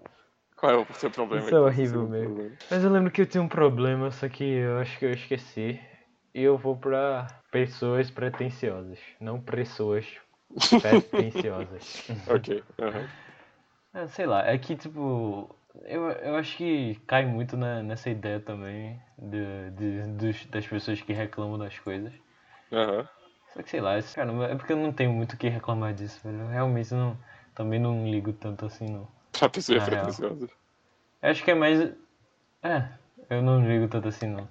Qual 0.57 0.71
é 0.73 0.75
o 0.77 0.93
seu 0.93 1.09
problema? 1.09 1.45
Isso 1.45 1.55
é 1.55 1.59
horrível 1.59 2.07
mesmo. 2.09 2.35
problema. 2.35 2.57
Mas 2.69 2.83
eu 2.83 2.91
lembro 2.91 3.11
que 3.11 3.21
eu 3.21 3.25
tinha 3.25 3.41
um 3.41 3.47
problema, 3.47 4.11
só 4.11 4.27
que 4.27 4.43
eu 4.43 4.79
acho 4.79 4.99
que 4.99 5.05
eu 5.05 5.13
esqueci. 5.13 5.79
E 6.33 6.41
eu 6.41 6.57
vou 6.57 6.75
pra 6.75 7.27
pessoas 7.49 8.11
pretensiosas, 8.11 8.99
não 9.21 9.39
pessoas 9.39 10.05
pretensiosas. 10.81 12.03
Ok. 12.27 12.61
aham. 12.79 13.07
É, 13.93 14.07
sei 14.07 14.25
lá, 14.25 14.45
é 14.47 14.57
que 14.57 14.75
tipo. 14.75 15.49
Eu, 15.85 16.09
eu 16.11 16.35
acho 16.35 16.57
que 16.57 16.95
cai 17.07 17.25
muito 17.25 17.55
na, 17.55 17.81
nessa 17.81 18.09
ideia 18.09 18.39
também 18.39 18.99
de, 19.17 19.69
de, 19.71 20.01
dos, 20.17 20.45
das 20.47 20.67
pessoas 20.67 21.01
que 21.01 21.13
reclamam 21.13 21.57
das 21.57 21.77
coisas. 21.79 22.11
Aham. 22.71 23.07
Só 23.53 23.61
que 23.63 23.69
sei 23.69 23.81
lá, 23.81 23.97
esse- 23.97 24.15
cara, 24.15 24.31
é 24.45 24.55
porque 24.55 24.73
eu 24.73 24.77
não 24.77 24.91
tenho 24.93 25.11
muito 25.11 25.33
o 25.33 25.37
que 25.37 25.49
reclamar 25.49 25.93
disso, 25.93 26.19
velho. 26.23 26.41
Eu 26.41 26.47
realmente 26.47 26.93
não. 26.93 27.17
Também 27.53 27.79
não 27.79 28.05
ligo 28.09 28.31
tanto 28.33 28.65
assim, 28.65 28.85
não. 28.89 29.07
Pra 29.37 29.49
pessoas 29.49 29.83
pretensiosas. 29.83 30.49
Eu 31.21 31.29
acho 31.31 31.43
que 31.43 31.51
é 31.51 31.55
mais. 31.55 31.93
É, 32.63 32.87
eu 33.29 33.41
não 33.41 33.65
ligo 33.65 33.87
tanto 33.87 34.07
assim 34.07 34.27
não. 34.27 34.47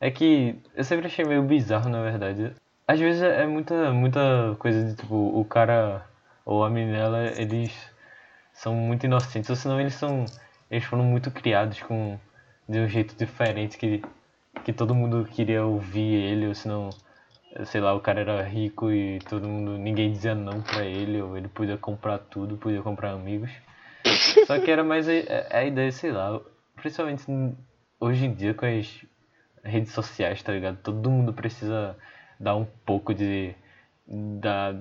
É 0.00 0.10
que 0.10 0.58
eu 0.74 0.82
sempre 0.84 1.06
achei 1.06 1.24
meio 1.24 1.42
bizarro, 1.42 1.90
na 1.90 2.02
verdade. 2.02 2.54
Às 2.88 2.98
vezes 2.98 3.22
é 3.22 3.46
muita, 3.46 3.92
muita 3.92 4.56
coisa 4.58 4.84
de 4.84 4.96
tipo, 4.96 5.14
o 5.14 5.44
cara 5.44 6.06
ou 6.44 6.64
a 6.64 6.70
menina, 6.70 7.26
eles 7.36 7.72
são 8.52 8.74
muito 8.74 9.04
inocentes, 9.04 9.50
ou 9.50 9.56
senão 9.56 9.80
eles 9.80 9.94
são. 9.94 10.24
Eles 10.70 10.84
foram 10.84 11.04
muito 11.04 11.30
criados 11.30 11.80
com. 11.82 12.18
de 12.68 12.78
um 12.78 12.88
jeito 12.88 13.16
diferente 13.16 13.76
que, 13.76 14.02
que 14.64 14.72
todo 14.72 14.94
mundo 14.94 15.26
queria 15.30 15.64
ouvir 15.64 16.14
ele, 16.14 16.46
ou 16.46 16.54
senão. 16.54 16.90
Sei 17.64 17.80
lá, 17.80 17.92
o 17.94 18.00
cara 18.00 18.20
era 18.20 18.42
rico 18.42 18.92
e 18.92 19.18
todo 19.28 19.48
mundo. 19.48 19.76
ninguém 19.76 20.12
dizia 20.12 20.34
não 20.34 20.62
pra 20.62 20.84
ele, 20.84 21.20
ou 21.20 21.36
ele 21.36 21.48
podia 21.48 21.76
comprar 21.76 22.18
tudo, 22.18 22.56
podia 22.56 22.82
comprar 22.82 23.10
amigos. 23.10 23.50
Só 24.46 24.58
que 24.58 24.70
era 24.70 24.84
mais 24.84 25.08
a, 25.08 25.12
a 25.50 25.64
ideia, 25.64 25.90
sei 25.90 26.12
lá, 26.12 26.40
principalmente 26.76 27.24
hoje 27.98 28.24
em 28.24 28.34
dia 28.34 28.54
com 28.54 28.66
as 28.66 29.04
redes 29.62 29.92
sociais, 29.92 30.42
tá 30.42 30.52
ligado? 30.52 30.78
Todo 30.78 31.10
mundo 31.10 31.32
precisa 31.32 31.96
dar 32.38 32.56
um 32.56 32.64
pouco 32.64 33.14
de. 33.14 33.54
da. 34.06 34.74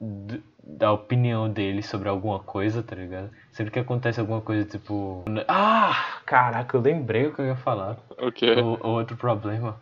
Da 0.00 0.92
opinião 0.92 1.50
dele 1.50 1.82
sobre 1.82 2.08
alguma 2.08 2.38
coisa, 2.40 2.82
tá 2.82 2.94
ligado? 2.94 3.30
Sempre 3.50 3.72
que 3.72 3.78
acontece 3.78 4.20
alguma 4.20 4.40
coisa 4.40 4.64
tipo. 4.64 5.24
Ah! 5.48 6.20
Caraca, 6.24 6.76
eu 6.76 6.80
lembrei 6.80 7.26
o 7.26 7.34
que 7.34 7.40
eu 7.40 7.46
ia 7.46 7.56
falar. 7.56 7.98
Ok. 8.18 8.60
O, 8.60 8.86
o 8.86 8.90
outro 8.90 9.16
problema. 9.16 9.80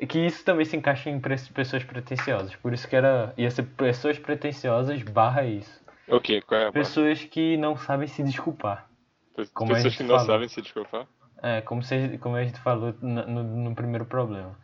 É 0.00 0.06
que 0.06 0.18
isso 0.18 0.44
também 0.44 0.64
se 0.64 0.76
encaixa 0.76 1.10
em 1.10 1.20
pessoas 1.20 1.82
pretenciosas. 1.84 2.54
Por 2.56 2.72
isso 2.72 2.88
que 2.88 2.96
era. 2.96 3.32
ia 3.36 3.50
ser 3.50 3.64
pessoas 3.64 4.18
pretenciosas 4.18 5.02
barra 5.02 5.44
isso. 5.44 5.82
Ok, 6.08 6.40
qual 6.42 6.60
é 6.60 6.66
a 6.68 6.72
Pessoas 6.72 7.22
que 7.24 7.56
não 7.56 7.76
sabem 7.76 8.08
se 8.08 8.22
desculpar. 8.22 8.88
Pe- 9.36 9.46
como 9.52 9.74
Pessoas 9.74 9.96
que 9.96 10.02
não 10.02 10.10
falou. 10.10 10.26
sabem 10.26 10.48
se 10.48 10.62
desculpar? 10.62 11.06
É, 11.42 11.60
como, 11.60 11.82
se, 11.82 12.18
como 12.18 12.36
a 12.36 12.44
gente 12.44 12.58
falou 12.60 12.94
no, 13.00 13.26
no, 13.26 13.42
no 13.42 13.74
primeiro 13.74 14.04
problema. 14.04 14.56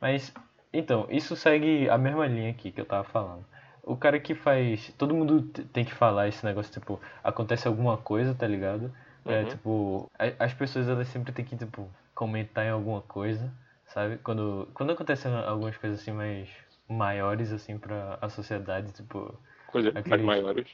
Mas, 0.00 0.32
então, 0.72 1.06
isso 1.10 1.36
segue 1.36 1.88
a 1.88 1.98
mesma 1.98 2.26
linha 2.26 2.50
aqui 2.50 2.70
que 2.70 2.80
eu 2.80 2.86
tava 2.86 3.04
falando. 3.04 3.44
O 3.82 3.96
cara 3.96 4.18
que 4.20 4.34
faz. 4.34 4.92
Todo 4.96 5.14
mundo 5.14 5.42
tem 5.72 5.84
que 5.84 5.92
falar 5.94 6.28
esse 6.28 6.44
negócio, 6.44 6.72
tipo, 6.72 7.00
acontece 7.22 7.66
alguma 7.66 7.96
coisa, 7.96 8.34
tá 8.34 8.46
ligado? 8.46 8.92
É, 9.24 9.40
Uhum. 9.42 9.48
tipo, 9.48 10.10
a- 10.18 10.44
as 10.44 10.54
pessoas 10.54 10.88
elas 10.88 11.08
sempre 11.08 11.32
têm 11.32 11.44
que, 11.44 11.56
tipo, 11.56 11.88
comentar 12.14 12.64
em 12.64 12.70
alguma 12.70 13.00
coisa, 13.02 13.52
sabe? 13.86 14.18
Quando, 14.18 14.68
quando 14.74 14.92
acontecem 14.92 15.32
algumas 15.34 15.76
coisas 15.76 16.00
assim 16.00 16.12
mais 16.12 16.48
maiores, 16.88 17.52
assim, 17.52 17.78
pra 17.78 18.18
a 18.20 18.28
sociedade, 18.28 18.92
tipo. 18.92 19.34
Coisas 19.68 19.92
mais 19.94 20.06
Aqueles- 20.06 20.24
maiores. 20.26 20.68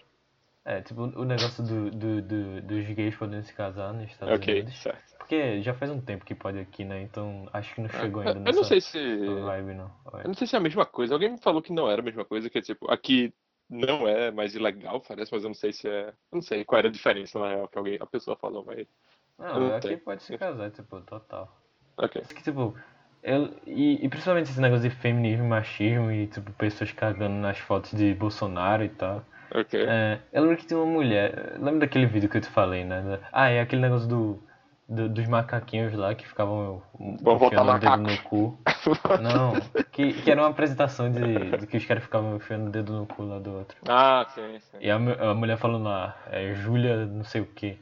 É, 0.65 0.83
tipo, 0.83 1.03
o 1.03 1.25
negócio 1.25 1.65
do, 1.65 1.91
do, 1.91 2.21
do- 2.23 2.61
dos 2.63 2.87
gays 2.89 3.15
podendo 3.17 3.43
se 3.45 3.55
casar 3.55 3.93
nos 3.95 4.11
Estados 4.11 4.35
Ok, 4.35 4.53
Unidos. 4.61 4.79
certo. 4.83 5.18
Porque 5.29 5.61
já 5.61 5.75
faz 5.75 5.91
um 5.91 6.01
tempo 6.01 6.25
que 6.25 6.35
pode 6.35 6.59
aqui, 6.59 6.87
né? 6.87 7.03
Então 7.03 7.47
acho 7.53 7.75
que 7.75 7.83
não 7.83 7.89
chegou 7.91 8.23
Eu- 8.23 8.29
ainda 8.29 8.41
eu 8.41 8.45
nessa 8.47 8.57
não 8.57 8.65
sei 8.65 8.81
se. 8.81 8.99
vibe, 8.99 9.75
não. 9.75 9.91
Eu 10.21 10.29
não 10.29 10.35
sei 10.35 10.47
se 10.47 10.57
é 10.57 10.59
a 10.59 10.63
mesma 10.63 10.87
coisa. 10.87 11.13
Alguém 11.13 11.33
me 11.33 11.39
falou 11.39 11.61
que 11.61 11.71
não 11.71 11.89
era 11.91 12.01
a 12.01 12.05
mesma 12.05 12.25
coisa, 12.25 12.49
que 12.49 12.63
tipo, 12.63 12.91
aqui 12.91 13.31
não 13.69 14.09
é 14.09 14.31
mais 14.31 14.55
ilegal, 14.55 15.03
parece, 15.07 15.31
mas 15.31 15.43
eu 15.43 15.49
não 15.49 15.55
sei 15.55 15.71
se 15.75 15.87
é. 15.87 16.09
Eu 16.09 16.15
não 16.37 16.41
sei 16.41 16.65
qual 16.65 16.79
era 16.79 16.89
a 16.89 16.91
diferença 16.91 17.39
na 17.39 17.49
real 17.49 17.69
que 17.69 17.77
alguém, 17.77 17.99
a 18.01 18.07
pessoa 18.07 18.39
falou, 18.39 18.65
mas. 18.65 18.79
Eu 18.79 19.45
Não, 19.45 19.61
não 19.61 19.75
aqui 19.77 19.89
tenho. 19.89 20.01
pode 20.01 20.23
se 20.23 20.39
casar, 20.39 20.71
tipo, 20.71 20.99
total. 21.03 21.55
Ok. 21.99 22.23
Que, 22.23 22.43
tipo, 22.43 22.75
eu, 23.23 23.55
e, 23.67 24.03
e 24.03 24.09
principalmente 24.09 24.51
esse 24.51 24.61
negócio 24.63 24.89
de 24.89 24.97
feminismo 24.97 25.45
e 25.45 25.49
machismo 25.49 26.11
e, 26.11 26.27
tipo, 26.29 26.51
pessoas 26.53 26.91
cagando 26.93 27.35
nas 27.37 27.59
fotos 27.59 27.93
de 27.93 28.15
Bolsonaro 28.15 28.83
e 28.83 28.89
tal. 28.89 29.23
Ok. 29.55 29.79
É, 29.87 30.21
eu 30.33 30.41
lembro 30.43 30.57
que 30.57 30.67
tinha 30.67 30.81
uma 30.81 30.91
mulher. 30.91 31.53
Lembra 31.59 31.81
daquele 31.81 32.07
vídeo 32.07 32.31
que 32.31 32.39
eu 32.39 32.41
te 32.41 32.49
falei, 32.49 32.83
né? 32.85 33.21
Ah, 33.31 33.51
é 33.51 33.61
aquele 33.61 33.83
negócio 33.83 34.09
do, 34.09 34.43
do- 34.89 35.09
dos 35.09 35.27
macaquinhos 35.27 35.93
lá 35.95 36.15
que 36.15 36.27
ficavam 36.27 36.83
enfiando 37.21 37.71
o 37.73 37.79
dedo 37.79 37.97
no 37.99 38.19
cu. 38.23 38.59
Não, 39.21 39.61
que, 39.93 40.13
que 40.13 40.31
era 40.31 40.41
uma 40.43 40.51
apresentação 40.51 41.11
de, 41.11 41.51
de 41.59 41.67
que 41.67 41.77
os 41.77 41.85
caras 41.85 42.03
ficavam 42.05 42.37
enfiando 42.37 42.69
o 42.69 42.71
dedo 42.71 42.93
no 42.93 43.07
cu 43.07 43.23
lá 43.25 43.39
do 43.39 43.53
outro. 43.53 43.77
Ah, 43.89 44.25
sim, 44.35 44.59
sim. 44.61 44.79
E 44.81 44.91
a, 44.91 44.97
a 44.97 45.35
mulher 45.35 45.57
falando 45.59 45.85
lá, 45.85 46.17
é 46.31 46.55
Júlia 46.55 47.05
não 47.07 47.25
sei 47.25 47.41
o 47.41 47.47
que, 47.47 47.79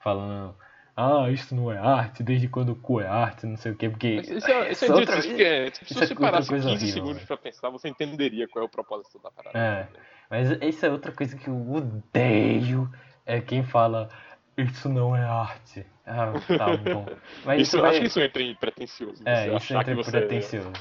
falando, 0.00 0.54
ah, 0.96 1.30
isso 1.30 1.54
não 1.54 1.70
é 1.70 1.78
arte, 1.78 2.22
desde 2.22 2.48
quando 2.48 2.70
o 2.70 2.76
cu 2.76 3.00
é 3.00 3.06
arte, 3.06 3.46
não 3.46 3.56
sei 3.56 3.72
o 3.72 3.76
que, 3.76 3.88
porque. 3.88 4.08
Isso 4.08 4.50
é, 4.50 4.72
isso 4.72 4.84
é 4.84 4.92
outra- 4.94 5.20
tipo, 5.20 5.36
se 5.36 5.92
isso 5.92 5.98
é 6.02 6.06
você 6.06 6.12
outra 6.12 6.16
parasse 6.16 6.48
15 6.48 6.50
coisa 6.50 6.68
horrível, 6.70 6.92
segundos 6.92 7.14
velho. 7.16 7.26
pra 7.28 7.36
pensar, 7.36 7.70
você 7.70 7.88
entenderia 7.88 8.48
qual 8.48 8.62
é 8.64 8.66
o 8.66 8.70
propósito 8.70 9.18
da 9.22 9.30
parada. 9.30 9.58
É, 9.58 9.88
mas 10.28 10.50
essa 10.60 10.86
é 10.86 10.90
outra 10.90 11.12
coisa 11.12 11.36
que 11.36 11.48
eu 11.48 11.72
odeio, 11.72 12.90
é 13.24 13.40
quem 13.40 13.62
fala, 13.64 14.08
isso 14.56 14.88
não 14.88 15.16
é 15.16 15.22
arte. 15.24 15.86
Ah, 16.06 16.32
tá 16.56 16.76
bom. 16.76 17.06
Mas 17.44 17.60
Isso, 17.62 17.80
vai- 17.80 17.90
Acho 17.90 18.00
que 18.00 18.06
isso 18.06 18.20
entra 18.20 18.42
em 18.42 18.54
pretencioso. 18.54 19.22
É, 19.26 19.46
você 19.46 19.56
isso 19.56 19.72
entra 19.74 19.84
que 19.84 19.90
em 19.92 19.96
você... 19.96 20.10
pretencioso. 20.10 20.72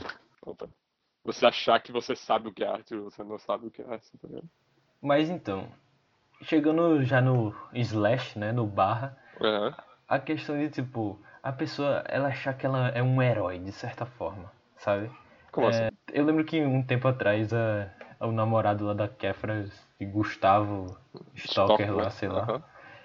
Opa. 0.45 0.67
Você 1.23 1.45
achar 1.45 1.79
que 1.79 1.91
você 1.91 2.15
sabe 2.15 2.47
o 2.47 2.53
que 2.53 2.63
é 2.63 2.67
arte 2.67 2.95
e 2.95 2.97
você 2.99 3.23
não 3.23 3.37
sabe 3.37 3.67
o 3.67 3.71
que 3.71 3.81
é 3.81 3.85
arte, 3.85 4.09
tá 4.17 4.27
vendo? 4.27 4.49
Mas 5.01 5.29
então, 5.29 5.71
chegando 6.41 7.03
já 7.03 7.21
no 7.21 7.55
slash, 7.73 8.37
né, 8.39 8.51
no 8.51 8.65
barra, 8.65 9.17
Aham. 9.39 9.75
a 10.07 10.19
questão 10.19 10.57
de, 10.57 10.69
tipo, 10.69 11.19
a 11.43 11.51
pessoa, 11.51 12.03
ela 12.07 12.29
achar 12.29 12.53
que 12.55 12.65
ela 12.65 12.89
é 12.89 13.01
um 13.03 13.21
herói, 13.21 13.59
de 13.59 13.71
certa 13.71 14.05
forma, 14.05 14.51
sabe? 14.77 15.11
Como 15.51 15.67
É, 15.67 15.69
assim? 15.69 15.89
Eu 16.11 16.25
lembro 16.25 16.43
que 16.43 16.59
um 16.63 16.81
tempo 16.83 17.07
atrás 17.07 17.51
a, 17.53 17.91
o 18.19 18.31
namorado 18.31 18.85
lá 18.85 18.93
da 18.93 19.07
Kefra, 19.07 19.65
de 19.99 20.05
Gustavo 20.05 20.97
Stalker 21.35 21.93
lá, 21.95 22.09
sei 22.09 22.29
lá. 22.29 22.43
Aham. 22.43 22.63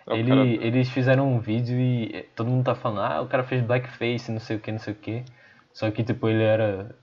É 0.08 0.16
Ele, 0.16 0.28
cara- 0.30 0.66
Eles 0.66 0.88
fizeram 0.90 1.32
um 1.32 1.40
vídeo 1.40 1.78
e 1.78 2.10
eh, 2.16 2.26
todo 2.34 2.48
mundo 2.50 2.64
tá 2.64 2.74
falando, 2.74 3.00
ah, 3.00 3.20
o 3.22 3.26
cara 3.28 3.42
fez 3.44 3.62
blackface, 3.62 4.30
não 4.30 4.40
sei 4.40 4.56
o 4.56 4.60
que, 4.60 4.72
não 4.72 4.78
sei 4.78 4.92
o 4.92 4.96
que. 4.96 5.24
Só 5.72 5.90
que, 5.90 6.02
tipo, 6.04 6.28
ele 6.28 6.42
era. 6.42 6.94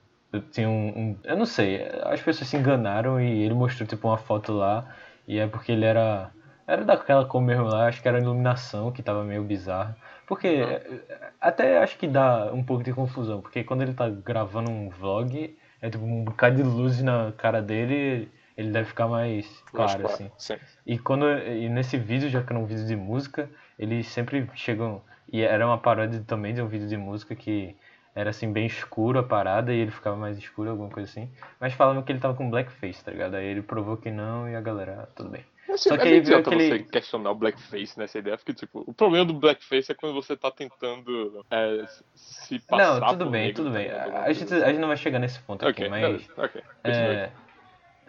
Tinha 0.50 0.68
um, 0.68 0.88
um- 0.88 1.18
Eu 1.24 1.36
não 1.36 1.46
sei, 1.46 1.82
as 2.04 2.20
pessoas 2.20 2.48
se 2.48 2.56
enganaram 2.56 3.20
e 3.20 3.42
ele 3.44 3.54
mostrou, 3.54 3.86
tipo, 3.86 4.08
uma 4.08 4.18
foto 4.18 4.52
lá. 4.52 4.94
E 5.26 5.38
é 5.38 5.46
porque 5.46 5.72
ele 5.72 5.84
era. 5.84 6.30
Era 6.66 6.84
daquela 6.84 7.26
cor 7.26 7.42
mesmo 7.42 7.64
lá, 7.66 7.86
acho 7.88 8.00
que 8.00 8.08
era 8.08 8.16
a 8.18 8.20
iluminação 8.20 8.90
que 8.90 9.02
tava 9.02 9.22
meio 9.24 9.44
bizarra. 9.44 9.96
Porque 10.26 10.46
eh, 10.48 11.32
até 11.40 11.78
acho 11.78 11.98
que 11.98 12.06
dá 12.08 12.50
um 12.52 12.64
pouco 12.64 12.82
de 12.82 12.92
confusão, 12.92 13.40
porque 13.40 13.62
quando 13.64 13.82
ele 13.82 13.92
tá 13.94 14.08
gravando 14.08 14.70
um 14.70 14.88
vlog, 14.88 15.56
é 15.80 15.90
tipo 15.90 16.04
um 16.04 16.24
bocado 16.24 16.56
de 16.56 16.62
luz 16.62 17.02
na 17.02 17.32
cara 17.36 17.60
dele, 17.62 18.30
ele 18.56 18.70
deve 18.70 18.88
ficar 18.88 19.08
mais 19.08 19.46
mais 19.72 19.94
claro, 19.94 20.06
assim. 20.06 20.30
Sim. 20.38 20.56
E 20.86 20.98
quando 20.98 21.26
e 21.28 21.68
nesse 21.68 21.96
vídeo, 21.96 22.28
já 22.28 22.42
que 22.42 22.52
era 22.52 22.58
um 22.58 22.66
vídeo 22.66 22.86
de 22.86 22.96
música, 22.96 23.48
eles 23.78 24.06
sempre 24.08 24.48
chegam 24.54 25.02
e 25.32 25.40
era 25.42 25.66
uma 25.66 25.78
paródia 25.78 26.22
também 26.26 26.54
de 26.54 26.62
um 26.62 26.68
vídeo 26.68 26.88
de 26.88 26.96
música 26.96 27.34
que 27.34 27.76
era 28.14 28.30
assim 28.30 28.52
bem 28.52 28.66
escuro 28.66 29.18
a 29.18 29.22
parada 29.22 29.72
e 29.74 29.78
ele 29.78 29.90
ficava 29.90 30.16
mais 30.16 30.38
escuro, 30.38 30.70
alguma 30.70 30.88
coisa 30.90 31.10
assim. 31.10 31.28
Mas 31.58 31.72
falavam 31.72 32.02
que 32.02 32.12
ele 32.12 32.20
tava 32.20 32.34
com 32.34 32.48
blackface, 32.48 33.02
tá 33.04 33.10
ligado? 33.10 33.34
Aí 33.34 33.46
ele 33.46 33.62
provou 33.62 33.96
que 33.96 34.10
não 34.10 34.48
e 34.48 34.54
a 34.54 34.60
galera, 34.60 35.00
ah, 35.02 35.06
tudo 35.16 35.30
bem. 35.30 35.44
Assim, 35.68 35.88
Só 35.88 35.94
é 35.94 35.98
que 35.98 36.04
meio 36.04 36.16
aí 36.16 36.20
idiota 36.20 36.50
aquele- 36.50 36.68
você 36.78 36.78
questionar 36.84 37.30
o 37.30 37.34
blackface 37.34 37.98
nessa 37.98 38.18
ideia, 38.18 38.36
porque, 38.36 38.54
tipo, 38.54 38.84
o 38.86 38.92
problema 38.92 39.24
do 39.24 39.34
blackface 39.34 39.90
é 39.90 39.94
quando 39.94 40.14
você 40.14 40.36
tá 40.36 40.50
tentando 40.50 41.44
é, 41.50 41.84
se 42.14 42.58
passar 42.60 43.00
não, 43.00 43.18
tudo 43.18 43.30
bem, 43.30 43.46
negro, 43.46 43.64
tudo 43.64 43.72
tá 43.72 43.78
bem. 43.78 43.90
A, 43.90 44.22
a 44.24 44.32
gente, 44.32 44.54
a 44.54 44.66
gente 44.68 44.78
não 44.78 44.88
vai 44.88 44.96
chegar 44.96 45.18
nesse 45.18 45.40
ponto 45.40 45.64
assim. 45.66 45.72
aqui, 45.72 45.80
Ok, 45.82 45.90
mas 45.90 46.02
beleza, 46.02 46.32
ok. 46.36 46.62
continue. 46.84 47.14
é, 47.16 47.30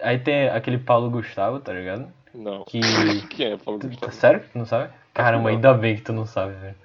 aí 0.01 0.19
tem 0.19 0.49
aquele 0.49 0.77
Paulo 0.77 1.09
Gustavo, 1.09 1.59
tá 1.59 1.73
ligado? 1.73 2.07
Não. 2.33 2.63
Que 2.65 2.79
Quem 3.29 3.53
é 3.53 3.57
Paulo 3.57 3.79
Tu- 3.79 3.87
Gustavo? 3.87 4.11
Sério? 4.11 4.41
Tu 4.51 4.57
não 4.57 4.65
sabe? 4.65 4.91
Caramba, 5.13 5.49
ainda 5.49 5.73
bem 5.73 5.95
que 5.95 6.01
tu 6.01 6.11
não 6.13 6.25
sabe, 6.25 6.53
velho. 6.55 6.75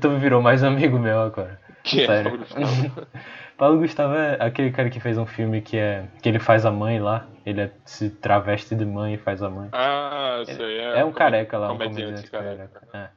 Tu 0.00 0.08
me 0.10 0.18
virou 0.18 0.40
mais 0.40 0.62
amigo 0.64 0.98
meu 0.98 1.20
agora. 1.20 1.60
Quem 1.82 2.04
é 2.04 2.06
Sério. 2.06 2.30
Paulo 2.30 2.38
Gustavo? 2.38 3.06
Paulo 3.58 3.78
Gustavo 3.78 4.14
é 4.14 4.36
aquele 4.40 4.70
cara 4.70 4.88
que 4.88 5.00
fez 5.00 5.18
um 5.18 5.26
filme 5.26 5.60
que 5.60 5.76
é. 5.76 6.06
que 6.22 6.28
ele 6.28 6.38
faz 6.38 6.64
a 6.64 6.70
mãe 6.70 6.98
lá. 6.98 7.26
Ele 7.44 7.62
é- 7.62 7.70
se 7.84 8.08
traveste 8.10 8.74
de 8.74 8.84
mãe 8.86 9.14
e 9.14 9.18
faz 9.18 9.42
a 9.42 9.50
mãe. 9.50 9.68
Ah, 9.72 10.42
sei, 10.46 10.78
é. 10.78 11.00
É 11.00 11.04
um 11.04 11.12
careca 11.12 11.58
lá, 11.58 11.72
um 11.72 11.76
comediante 11.78 12.30
comediante 12.30 12.30
careca. 12.30 12.88
É. 12.94 13.08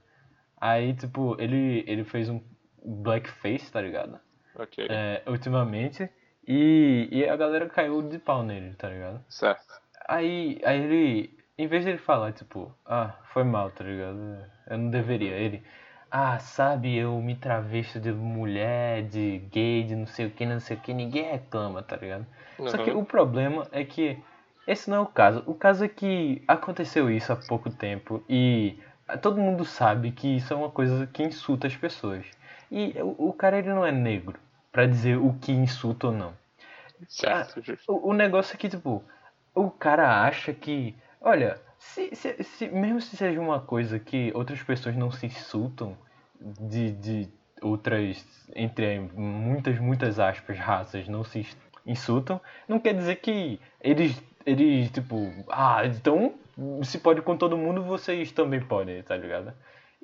Aí, 0.59 0.93
tipo, 0.93 1.35
ele, 1.39 1.83
ele 1.87 2.03
fez 2.03 2.29
um 2.29 2.41
blackface, 2.85 3.71
tá 3.71 3.79
ligado? 3.81 4.17
Ok, 4.57 4.85
É, 4.89 5.21
ultimamente. 5.27 6.09
E, 6.47 7.09
e 7.11 7.27
a 7.29 7.35
galera 7.35 7.69
caiu 7.69 8.01
de 8.01 8.19
pau 8.19 8.43
nele, 8.43 8.75
tá 8.75 8.89
ligado? 8.89 9.23
certo. 9.27 9.81
Aí, 10.07 10.59
aí 10.65 10.79
ele, 10.81 11.39
em 11.57 11.67
vez 11.67 11.85
dele 11.85 11.97
falar, 11.97 12.33
tipo, 12.33 12.73
ah, 12.85 13.15
foi 13.33 13.43
mal, 13.43 13.71
tá 13.71 13.83
ligado? 13.83 14.45
Eu 14.67 14.77
não 14.77 14.89
deveria. 14.89 15.31
Ele, 15.33 15.63
ah, 16.11 16.37
sabe, 16.39 16.95
eu 16.95 17.19
me 17.21 17.35
travesto 17.35 17.99
de 17.99 18.11
mulher, 18.11 19.03
de 19.07 19.39
gay, 19.51 19.83
de 19.83 19.95
não 19.95 20.05
sei 20.07 20.27
o 20.27 20.31
que, 20.31 20.45
não 20.45 20.59
sei 20.59 20.77
o 20.77 20.79
que, 20.79 20.93
ninguém 20.93 21.31
reclama, 21.31 21.81
tá 21.83 21.95
ligado? 21.95 22.25
Só 22.65 22.77
que 22.77 22.91
Uhum. 22.91 22.97
o 22.97 23.05
problema 23.05 23.67
é 23.71 23.83
que 23.85 24.23
esse 24.67 24.89
não 24.89 24.97
é 24.97 24.99
o 25.01 25.05
caso. 25.07 25.43
O 25.47 25.53
caso 25.55 25.83
é 25.85 25.87
que 25.89 26.43
aconteceu 26.47 27.09
isso 27.09 27.31
há 27.33 27.35
pouco 27.35 27.69
tempo 27.69 28.23
e 28.29 28.77
todo 29.21 29.41
mundo 29.41 29.65
sabe 29.65 30.11
que 30.11 30.37
isso 30.37 30.53
é 30.53 30.55
uma 30.57 30.69
coisa 30.71 31.07
que 31.07 31.23
insulta 31.23 31.67
as 31.67 31.75
pessoas. 31.75 32.25
E 32.71 32.93
o, 33.01 33.29
o 33.29 33.33
cara, 33.33 33.57
ele 33.59 33.69
não 33.69 33.85
é 33.85 33.91
negro 33.91 34.39
pra 34.73 34.87
dizer 34.87 35.17
o 35.17 35.33
que 35.35 35.53
insulta 35.53 36.07
ou 36.07 36.13
não. 36.13 36.33
Certo, 37.07 37.61
justo. 37.61 37.91
O, 37.93 38.09
o 38.09 38.13
negócio 38.13 38.55
é 38.55 38.57
que, 38.57 38.69
tipo, 38.69 39.03
o 39.55 39.69
cara 39.71 40.23
acha 40.23 40.53
que. 40.53 40.95
Olha, 41.21 41.59
se, 41.79 42.15
se, 42.15 42.43
se- 42.43 42.69
mesmo 42.69 43.01
se 43.01 43.15
seja 43.15 43.39
uma 43.39 43.59
coisa 43.61 43.99
que 43.99 44.31
outras 44.35 44.61
pessoas 44.63 44.95
não 44.95 45.11
se 45.11 45.25
insultam 45.27 45.97
de, 46.41 46.91
de 46.91 47.29
outras, 47.61 48.25
entre 48.55 48.99
muitas, 48.99 49.79
muitas 49.79 50.19
aspas, 50.19 50.57
raças 50.59 51.07
não 51.07 51.23
se 51.23 51.47
insultam, 51.85 52.41
não 52.67 52.79
quer 52.79 52.93
dizer 52.93 53.17
que 53.17 53.59
eles, 53.81 54.21
eles 54.45 54.91
tipo, 54.91 55.31
ah, 55.49 55.85
então 55.85 56.33
se 56.83 56.99
pode 56.99 57.21
com 57.21 57.37
todo 57.37 57.57
mundo, 57.57 57.83
vocês 57.83 58.31
também 58.31 58.61
podem, 58.61 59.01
tá 59.03 59.15
ligado? 59.15 59.53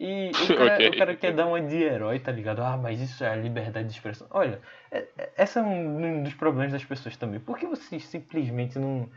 E 0.01 0.31
o 0.31 0.47
cara, 0.57 0.75
Ok. 0.75 0.87
o 0.89 0.97
cara 0.97 1.15
quer 1.15 1.33
dar 1.33 1.45
uma 1.45 1.59
de 1.61 1.75
herói, 1.75 2.19
tá 2.19 2.31
ligado? 2.31 2.61
Ah, 2.63 2.77
mas 2.77 3.01
isso 3.01 3.21
é 3.23 3.29
a 3.29 3.35
liberdade 3.35 3.87
de 3.89 3.93
expressão. 3.93 4.25
Olha, 4.31 4.61
é- 4.89 5.05
é- 5.17 5.29
esse 5.37 5.59
é 5.59 5.61
um 5.61 6.23
dos 6.23 6.33
problemas 6.33 6.71
das 6.71 6.85
pessoas 6.85 7.17
também. 7.17 7.39
Por 7.39 7.57
que 7.57 7.67
vocês 7.67 8.05
simplesmente 8.05 8.79
não 8.79 9.09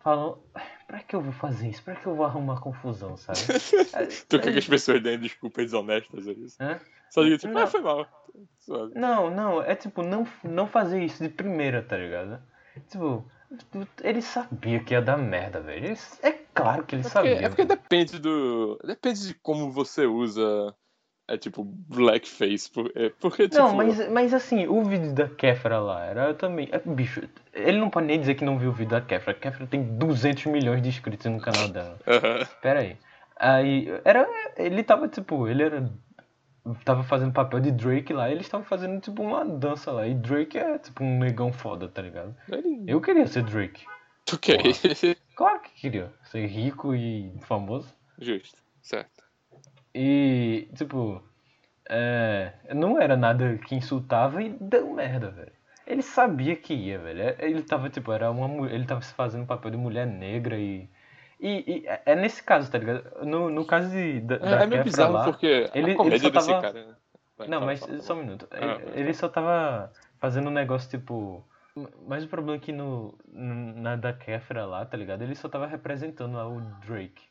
falam. 0.00 0.38
pra 0.86 1.00
que 1.00 1.14
eu 1.16 1.20
vou 1.20 1.32
fazer 1.32 1.68
isso? 1.68 1.82
Pra 1.82 1.94
que 1.94 2.06
eu 2.06 2.14
vou 2.14 2.24
arrumar 2.24 2.60
confusão, 2.60 3.16
sabe? 3.16 3.38
tu 4.28 4.38
quer 4.40 4.52
que 4.52 4.58
as 4.58 4.66
pessoas 4.66 5.02
deem 5.02 5.18
desculpas 5.18 5.64
desonestas, 5.64 6.26
é 6.26 6.32
isso? 6.32 6.56
Hã? 6.60 6.78
Só 7.10 7.22
diga 7.22 7.36
tipo, 7.38 7.52
Não. 7.52 7.62
ah, 7.62 7.66
foi 7.66 7.80
mal. 7.82 8.06
Suave. 8.60 8.92
Não, 8.94 9.30
não, 9.30 9.62
é 9.62 9.74
tipo, 9.74 10.02
não, 10.02 10.26
não 10.42 10.66
fazer 10.66 11.02
isso 11.04 11.22
de 11.22 11.28
primeira, 11.28 11.82
tá 11.82 11.96
ligado? 11.96 12.40
Tipo, 12.88 13.24
ele 14.02 14.20
sabia 14.22 14.80
que 14.80 14.94
ia 14.94 15.02
dar 15.02 15.16
merda, 15.16 15.60
velho. 15.60 15.86
Ele- 15.86 15.98
É 16.22 16.32
claro 16.54 16.84
que 16.84 16.94
ele 16.94 17.00
É 17.00 17.02
porque, 17.04 17.10
sabia. 17.12 17.46
é 17.46 17.48
porque 17.48 17.64
depende 17.64 18.18
do. 18.18 18.78
Depende 18.84 19.26
de 19.28 19.34
como 19.34 19.70
você 19.70 20.06
usa. 20.06 20.74
É 21.26 21.38
tipo, 21.38 21.64
blackface. 21.64 22.70
é, 22.94 23.08
Porque, 23.18 23.48
tipo. 23.48 23.62
Não, 23.62 23.74
mas, 23.74 24.10
mas 24.10 24.34
assim, 24.34 24.66
o 24.66 24.84
vídeo 24.84 25.14
da 25.14 25.26
Kefra 25.26 25.78
lá, 25.80 26.04
era 26.04 26.34
também. 26.34 26.68
é, 26.70 26.78
bicho, 26.78 27.22
ele 27.54 27.78
não 27.78 27.88
pode 27.88 28.06
nem 28.06 28.20
dizer 28.20 28.34
que 28.34 28.44
não 28.44 28.58
viu 28.58 28.68
o 28.68 28.72
vídeo 28.74 28.90
da 28.90 29.00
Kefra. 29.00 29.30
A 29.32 29.34
Kefra 29.34 29.66
tem 29.66 29.82
200 29.82 30.44
milhões 30.46 30.82
de 30.82 30.90
inscritos 30.90 31.24
no 31.32 31.40
canal 31.40 31.68
dela. 31.68 31.98
aham. 32.06 32.46
Pera 32.60 32.80
aí. 32.80 32.98
Aí, 33.36 33.88
era. 34.04 34.28
Ele 34.58 34.82
tava 34.82 35.08
tipo, 35.08 35.48
ele 35.48 35.62
era. 35.62 35.90
Tava 36.84 37.02
fazendo 37.02 37.32
papel 37.32 37.60
de 37.60 37.70
Drake 37.70 38.12
lá, 38.12 38.28
e 38.28 38.32
eles 38.32 38.46
estavam 38.46 38.64
fazendo 38.66 38.98
tipo 39.00 39.22
uma 39.22 39.44
dança 39.44 39.92
lá. 39.92 40.06
E 40.06 40.14
Drake 40.14 40.56
é 40.58 40.78
tipo 40.78 41.02
um 41.04 41.18
negão 41.18 41.52
foda, 41.52 41.88
tá 41.88 42.00
ligado? 42.02 42.34
Ele- 42.50 42.84
Eu 42.86 43.00
queria 43.02 43.26
ser 43.26 43.42
Drake. 43.44 43.84
Ok. 44.32 44.56
Claro 45.36 45.60
que 45.62 45.70
queria. 45.80 46.12
Ser 46.30 46.46
rico 46.46 46.94
e 46.94 47.32
famoso. 47.42 47.92
Justo. 48.20 48.62
Certo. 48.80 49.24
E, 49.92 50.68
tipo, 50.76 51.20
é, 51.88 52.52
não 52.72 53.00
era 53.00 53.16
nada 53.16 53.58
que 53.58 53.74
insultava 53.74 54.40
e 54.42 54.50
deu 54.50 54.92
merda, 54.92 55.30
velho. 55.30 55.52
Ele 55.86 56.02
sabia 56.02 56.54
que 56.54 56.72
ia, 56.72 56.98
velho. 57.00 57.20
É- 57.20 57.36
Ele 57.40 57.62
tava, 57.62 57.90
tipo, 57.90 58.12
era 58.12 58.30
uma 58.30 58.70
ele 58.70 58.84
tava 58.86 59.02
se 59.02 59.12
fazendo 59.14 59.44
papel 59.44 59.72
de 59.72 59.76
mulher 59.76 60.06
negra 60.06 60.56
e. 60.56 60.88
E, 61.40 61.82
e 61.82 61.86
é- 61.88 62.02
é 62.06 62.14
nesse 62.14 62.42
caso, 62.42 62.70
tá 62.70 62.78
ligado? 62.78 63.24
No, 63.26 63.50
no 63.50 63.66
caso 63.66 63.90
de, 63.90 64.20
da, 64.20 64.38
da 64.38 64.60
É, 64.60 64.62
é 64.62 64.66
meio 64.66 64.84
bizarro 64.84 65.12
lá, 65.14 65.24
porque 65.24 65.46
ele- 65.46 65.70
a 65.74 65.78
ele 65.78 65.94
comédia 65.96 66.18
só 66.20 66.30
desse 66.30 66.46
tava- 66.46 66.62
cara. 66.62 66.86
né? 66.86 66.94
Vai, 67.36 67.48
Não, 67.48 67.58
fala, 67.58 67.66
mas 67.72 67.80
fala, 67.80 67.98
só 68.00 68.14
um 68.14 68.18
minuto. 68.18 68.48
Ah, 68.52 68.56
Ele, 68.86 69.00
ele 69.00 69.14
só 69.14 69.28
tava 69.28 69.92
fazendo 70.20 70.48
um 70.48 70.52
negócio, 70.52 70.88
tipo. 70.88 71.44
Mas 72.06 72.24
o 72.24 72.28
problema 72.28 72.56
é 72.56 72.60
que 72.60 72.72
no, 72.72 73.18
na 73.26 73.96
da 73.96 74.12
Kefra 74.12 74.64
lá, 74.64 74.86
tá 74.86 74.96
ligado? 74.96 75.22
Ele 75.22 75.34
só 75.34 75.48
tava 75.48 75.66
representando 75.66 76.34
lá 76.34 76.46
o 76.46 76.60
Drake. 76.86 77.22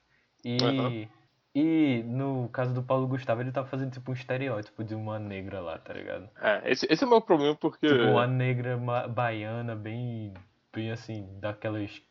E. 0.44 0.58
Aham. 0.62 1.08
E 1.56 2.02
no 2.08 2.50
caso 2.50 2.74
do 2.74 2.82
Paulo 2.82 3.08
Gustavo, 3.08 3.41
ele 3.41 3.52
tava 3.52 3.68
fazendo 3.68 3.91
tipo 3.91 4.10
um 4.10 4.14
estereótipo 4.16 4.84
de 4.84 4.96
uma 4.96 5.20
negra 5.20 5.62
lá, 5.62 5.78
tá 5.78 5.94
ligado? 5.94 6.28
É, 6.41 6.72
esse, 6.72 6.88
esse 6.89 7.04
é 7.04 7.08
o 7.08 7.10
meu 7.10 7.22
problema 7.22 7.56
porque. 7.56 7.88
Tipo, 7.88 8.08
uma 8.08 8.26
negra 8.26 8.76
baiana, 9.08 9.76
bem. 9.76 10.34
Bem 10.74 10.91
assim, 10.91 11.28
daquelas. 11.39 12.02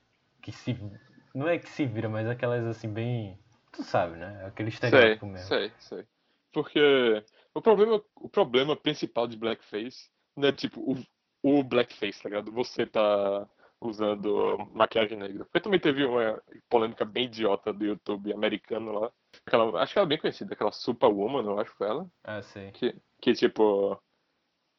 Que 0.40 0.52
se. 0.52 0.76
Não 1.34 1.48
é 1.48 1.58
que 1.58 1.68
se 1.68 1.84
vira, 1.86 2.08
mas 2.08 2.28
aquelas 2.28 2.64
assim, 2.64 2.88
bem. 2.88 3.36
Tu 3.72 3.82
sabe, 3.82 4.16
né? 4.16 4.44
Aquele 4.46 4.70
Sei, 4.70 4.88
estereótipo 4.88 5.26
mesmo. 5.26 5.48
sei, 5.48 5.72
sei. 5.80 6.04
Porque 6.52 7.24
o 7.54 7.60
problema, 7.60 8.02
o 8.16 8.28
problema 8.28 8.76
principal 8.76 9.26
de 9.26 9.36
blackface 9.36 10.08
não 10.36 10.48
é 10.48 10.52
tipo 10.52 10.80
o, 10.80 10.96
o 11.42 11.62
blackface, 11.62 12.22
tá 12.22 12.28
ligado? 12.28 12.52
Você 12.52 12.86
tá 12.86 13.48
usando 13.80 14.68
maquiagem 14.72 15.18
negra. 15.18 15.44
Porque 15.44 15.60
também 15.60 15.80
teve 15.80 16.04
uma 16.04 16.40
polêmica 16.68 17.04
bem 17.04 17.24
idiota 17.24 17.72
do 17.72 17.84
YouTube 17.84 18.32
americano 18.32 18.92
lá. 18.92 19.12
Aquela, 19.46 19.82
acho 19.82 19.92
que 19.92 19.98
ela 19.98 20.06
é 20.06 20.08
bem 20.08 20.18
conhecida, 20.18 20.54
aquela 20.54 20.72
Superwoman, 20.72 21.44
eu 21.44 21.58
acho 21.58 21.70
que 21.72 21.78
foi 21.78 21.88
ela. 21.88 22.06
Ah, 22.22 22.42
sei. 22.42 22.70
Que, 22.72 22.94
que 23.20 23.32
tipo, 23.32 24.00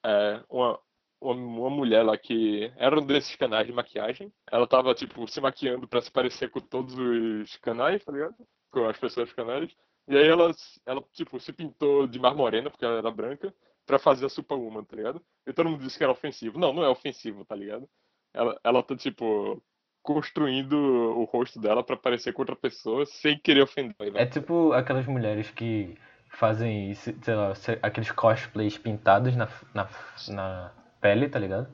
é, 0.06 0.42
uma, 0.50 0.80
uma, 1.20 1.70
mulher 1.70 2.04
lá 2.04 2.18
que 2.18 2.72
era 2.78 3.00
um 3.00 3.06
desses 3.06 3.36
canais 3.36 3.68
de 3.68 3.74
maquiagem. 3.74 4.32
Ela 4.52 4.68
tava, 4.68 4.94
tipo, 4.94 5.28
se 5.28 5.42
maquiando 5.42 5.88
pra 5.88 6.02
se 6.02 6.12
parecer 6.12 6.50
com 6.50 6.60
todos 6.60 6.96
os 6.98 7.56
canais, 7.58 8.04
tá 8.04 8.12
ligado? 8.12 8.36
Com 8.72 8.88
as 8.88 8.98
pessoas 8.98 9.28
dos 9.28 9.36
canais. 9.36 9.72
E 10.08 10.18
aí 10.18 10.28
ela, 10.28 10.52
ela, 10.86 11.04
tipo, 11.14 11.40
se 11.40 11.54
pintou 11.54 12.08
de 12.08 12.20
mar 12.20 12.36
morena, 12.36 12.70
porque 12.70 12.84
ela 12.84 12.98
era 12.98 13.12
branca, 13.12 13.54
pra 13.86 14.00
fazer 14.00 14.26
a 14.26 14.30
Superwoman, 14.30 14.84
tá 14.84 14.96
ligado? 14.96 15.22
E 15.48 15.54
todo 15.54 15.70
mundo 15.70 15.84
disse 15.84 15.98
que 15.98 16.04
era 16.04 16.14
ofensivo. 16.14 16.58
Não, 16.60 16.74
não 16.74 16.84
é 16.84 16.90
ofensivo, 16.90 17.46
tá 17.46 17.56
ligado? 17.56 17.88
Ela, 18.34 18.60
ela 18.64 18.84
tá, 18.84 18.96
tipo, 18.96 19.62
construindo 20.02 20.74
o 20.74 21.24
rosto 21.26 21.60
dela 21.60 21.84
pra 21.84 21.96
parecer 21.98 22.34
com 22.34 22.42
outra 22.42 22.56
pessoa 22.56 23.06
sem 23.06 23.38
querer 23.40 23.62
ofender. 23.62 24.12
né? 24.12 24.22
É 24.22 24.26
tipo 24.26 24.74
aquelas 24.74 25.06
mulheres 25.06 25.50
que 25.52 25.98
fazem, 26.30 26.94
se- 26.96 27.16
sei 27.22 27.36
lá, 27.36 27.54
aqueles 27.82 28.12
cosplays 28.12 28.78
pintados 28.78 29.36
na, 29.36 29.48
na, 29.74 29.88
na 30.30 30.72
pele, 31.00 31.30
tá 31.30 31.40
ligado? 31.40 31.68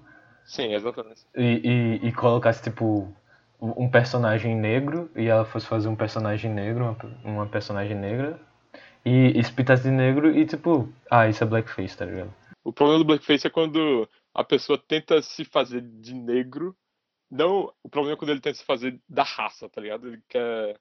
Sim, 0.45 0.73
exatamente. 0.73 1.25
E, 1.35 1.99
e, 2.03 2.07
e 2.07 2.11
colocasse, 2.13 2.61
tipo, 2.63 3.13
um 3.61 3.83
um 3.85 3.89
personagem 3.89 4.55
negro 4.55 5.09
e 5.15 5.27
ela 5.27 5.45
fosse 5.45 5.67
fazer 5.67 5.87
um 5.87 5.95
personagem 5.95 6.51
negro, 6.51 6.83
uma, 6.85 7.31
uma 7.31 7.45
personagem 7.47 7.95
negra, 7.95 8.39
e, 9.05 9.39
e 9.39 9.43
se 9.43 9.51
pintasse 9.51 9.83
de 9.83 9.91
negro 9.91 10.37
e, 10.37 10.45
tipo, 10.45 10.91
ah, 11.09 11.27
isso 11.27 11.43
é 11.43 11.47
blackface, 11.47 11.97
tá 11.97 12.05
ligado? 12.05 12.33
O 12.63 12.73
problema 12.73 12.99
do 12.99 13.05
blackface 13.05 13.47
é 13.47 13.49
quando 13.49 14.07
a 14.33 14.43
pessoa 14.43 14.77
tenta 14.77 15.21
se 15.21 15.45
fazer 15.45 15.81
de 15.81 16.13
negro. 16.13 16.75
Não, 17.29 17.73
o 17.83 17.89
problema 17.89 18.15
é 18.15 18.17
quando 18.17 18.31
ele 18.31 18.41
tenta 18.41 18.57
se 18.57 18.65
fazer 18.65 18.99
da 19.07 19.23
raça, 19.23 19.69
tá 19.69 19.81
ligado? 19.81 20.07
Ele 20.07 20.21
quer. 20.27 20.79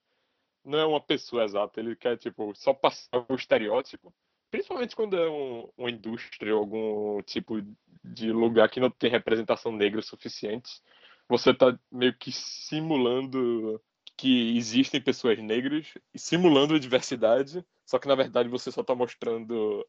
Não 0.65 0.79
é 0.79 0.85
uma 0.85 1.01
pessoa 1.01 1.45
exata, 1.45 1.81
ele 1.81 1.97
quer, 1.97 2.19
tipo, 2.19 2.53
só 2.55 2.75
passar 2.75 3.25
o 3.29 3.35
estereótipo. 3.35 4.13
Principalmente 4.51 4.97
quando 4.97 5.17
é 5.17 5.31
um, 5.31 5.71
uma 5.77 5.91
indústria 5.91 6.55
ou 6.55 6.61
algum 6.61 7.23
tipo 7.23 7.63
de 8.05 8.33
lugar 8.33 8.69
que 8.69 8.81
não 8.81 8.91
tem 8.91 9.11
representação 9.11 9.73
negra 9.73 10.03
suficiente. 10.03 10.81
Você 11.29 11.53
tá 11.53 11.79
meio 11.93 12.15
que 12.15 12.33
simulando 12.33 13.81
que 14.19 14.59
existem 14.59 15.01
pessoas 15.01 15.39
negras, 15.39 15.95
simulando 16.17 16.75
a 16.75 16.79
diversidade, 16.79 17.65
só 17.87 17.99
que 17.99 18.09
na 18.09 18.17
verdade 18.17 18.49
você 18.49 18.71
só 18.73 18.83
tá 18.83 18.95
mostrando 18.95 19.87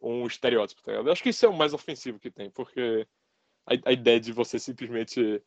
um 0.00 0.26
estereótipo, 0.26 0.82
tá 0.82 0.92
ligado? 0.92 1.08
Eu 1.08 1.12
acho 1.12 1.22
que 1.22 1.30
isso 1.30 1.44
é 1.44 1.48
o 1.48 1.56
mais 1.56 1.74
ofensivo 1.74 2.18
que 2.18 2.30
tem, 2.30 2.48
porque 2.50 3.06
a, 3.66 3.90
a 3.90 3.92
ideia 3.92 4.20
de 4.20 4.32
você 4.32 4.58
simplesmente. 4.58 5.42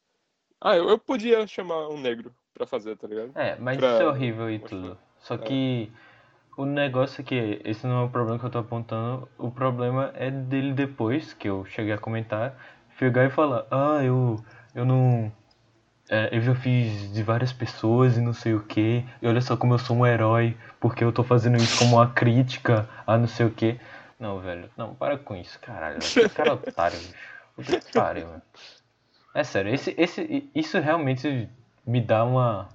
Ah, 0.59 0.75
eu, 0.75 0.89
eu 0.89 0.99
podia 0.99 1.47
chamar 1.47 1.87
um 1.89 1.99
negro 1.99 2.35
pra 2.53 2.67
fazer, 2.67 2.97
tá 2.97 3.07
ligado? 3.07 3.31
É, 3.35 3.55
mas 3.55 3.77
Pra 3.77 3.87
isso 3.87 4.01
é 4.01 4.07
horrível 4.07 4.51
e 4.51 4.59
mostrar. 4.59 4.79
tudo. 4.79 4.97
Só 5.19 5.35
É. 5.35 5.43
que 5.43 5.91
o 6.57 6.65
negócio 6.65 7.21
é 7.21 7.23
que 7.23 7.61
esse 7.63 7.85
não 7.87 8.01
é 8.01 8.05
o 8.05 8.09
problema 8.09 8.39
que 8.39 8.45
eu 8.45 8.49
tô 8.49 8.57
apontando, 8.59 9.29
o 9.37 9.51
problema 9.51 10.11
é 10.15 10.31
dele 10.31 10.73
depois, 10.73 11.33
que 11.33 11.47
eu 11.47 11.63
cheguei 11.65 11.93
a 11.93 11.97
comentar, 11.97 12.57
chegar 12.97 13.25
e 13.25 13.29
falar, 13.29 13.67
ah, 13.71 14.03
eu, 14.03 14.43
eu 14.73 14.83
não. 14.85 15.31
É, 16.09 16.29
eu 16.31 16.41
já 16.41 16.55
fiz 16.55 17.13
de 17.13 17.23
várias 17.23 17.51
pessoas 17.51 18.17
e 18.17 18.21
não 18.21 18.33
sei 18.33 18.53
o 18.53 18.61
que, 18.61 19.03
e 19.21 19.27
olha 19.27 19.41
só 19.41 19.57
como 19.57 19.73
eu 19.73 19.79
sou 19.79 19.97
um 19.97 20.05
herói, 20.05 20.55
porque 20.79 21.03
eu 21.03 21.11
tô 21.11 21.23
fazendo 21.23 21.57
isso 21.57 21.77
como 21.77 21.97
uma 21.97 22.09
crítica 22.09 22.87
a 23.05 23.17
não 23.17 23.27
sei 23.27 23.45
o 23.45 23.51
que. 23.51 23.79
Não, 24.19 24.39
velho, 24.39 24.69
não, 24.77 24.95
para 24.95 25.17
com 25.17 25.35
isso, 25.35 25.59
caralho. 25.59 25.99
Que 25.99 26.29
cara 26.29 26.53
otário, 26.53 26.97
bicho. 26.97 27.81
Que 27.81 27.93
pariu, 27.93 28.27
mano. 28.27 28.41
É 29.33 29.43
sério, 29.43 29.73
esse, 29.73 29.93
esse, 29.97 30.49
isso 30.55 30.79
realmente 30.79 31.47
me 31.85 32.01
dá 32.01 32.23
uma. 32.23 32.69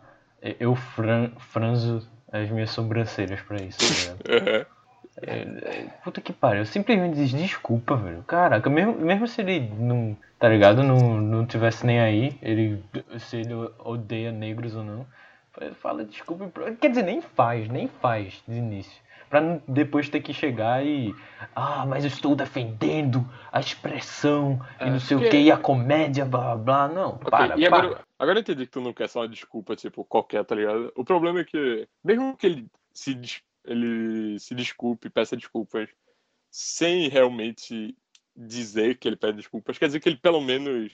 Eu 0.61 0.75
fran, 0.75 1.31
franzo 1.39 2.09
as 2.31 2.49
minhas 2.51 2.71
sobrancelhas 2.71 3.41
pra 3.43 3.63
isso, 3.63 3.79
tá 3.79 3.87
ligado? 3.87 4.49
Aham. 4.49 4.67
É, 5.21 5.87
puta 6.03 6.21
que 6.21 6.33
pariu, 6.33 6.65
simplesmente 6.65 7.17
diz 7.17 7.31
desculpa, 7.31 7.97
velho. 7.97 8.23
Caraca, 8.23 8.69
mesmo, 8.71 8.95
mesmo 8.95 9.27
se 9.27 9.41
ele 9.43 9.61
não, 9.79 10.17
tá 10.39 10.49
ligado? 10.49 10.83
Não, 10.83 11.21
não 11.21 11.45
tivesse 11.47 11.85
nem 11.85 12.01
aí, 12.01 12.39
ele, 12.41 12.83
se 13.19 13.37
ele 13.39 13.53
odeia 13.79 14.33
negros 14.33 14.75
ou 14.75 14.83
não, 14.83 15.07
fala 15.75 16.05
desculpa. 16.05 16.51
Quer 16.81 16.89
dizer, 16.89 17.03
nem 17.03 17.21
faz, 17.21 17.69
nem 17.69 17.89
faz 17.89 18.43
de 18.49 18.55
início. 18.55 19.03
Pra 19.29 19.41
depois 19.67 20.11
ter 20.11 20.21
que 20.21 20.35
chegar 20.35 20.85
e. 20.85 21.15
Ah, 21.57 21.87
mas 21.87 22.05
eu 22.05 22.09
estou 22.09 22.37
defendendo 22.37 23.27
a 23.51 23.61
expressão 23.61 24.61
e 24.79 24.85
É, 24.85 24.91
não 24.91 25.01
sei 25.01 25.17
o 25.17 25.21
porque- 25.21 25.37
que, 25.39 25.43
e 25.45 25.51
a 25.51 25.57
comédia, 25.57 26.25
blá 26.27 26.55
blá 26.55 26.87
blá. 26.87 26.89
Não, 26.89 27.09
Ok, 27.15 27.31
para, 27.31 27.59
e 27.59 27.69
para. 27.69 27.79
agora, 27.87 28.01
agora 28.19 28.39
eu 28.39 28.43
entendi 28.43 28.67
que 28.67 28.73
tu 28.73 28.81
não 28.83 28.93
quer 28.93 29.09
só 29.09 29.21
uma 29.21 29.29
desculpa, 29.29 29.75
tipo, 29.75 30.05
qualquer, 30.05 30.45
tá 30.45 30.55
ligado? 30.55 30.93
O 30.95 31.03
problema 31.03 31.41
é 31.41 31.45
que, 31.45 31.89
mesmo 32.05 32.37
que 32.37 32.47
ele 32.47 32.67
se, 32.93 33.19
ele 33.65 34.39
se 34.39 34.55
desculpe, 34.55 35.11
peça 35.11 35.37
desculpas, 35.37 35.89
sem 36.51 37.09
realmente 37.09 37.97
dizer 38.35 38.97
que 38.99 39.09
ele 39.09 39.17
pede 39.17 39.39
desculpas, 39.39 39.79
quer 39.79 39.87
dizer 39.87 40.01
que 40.01 40.09
ele 40.09 40.17
pelo 40.17 40.41
menos 40.41 40.93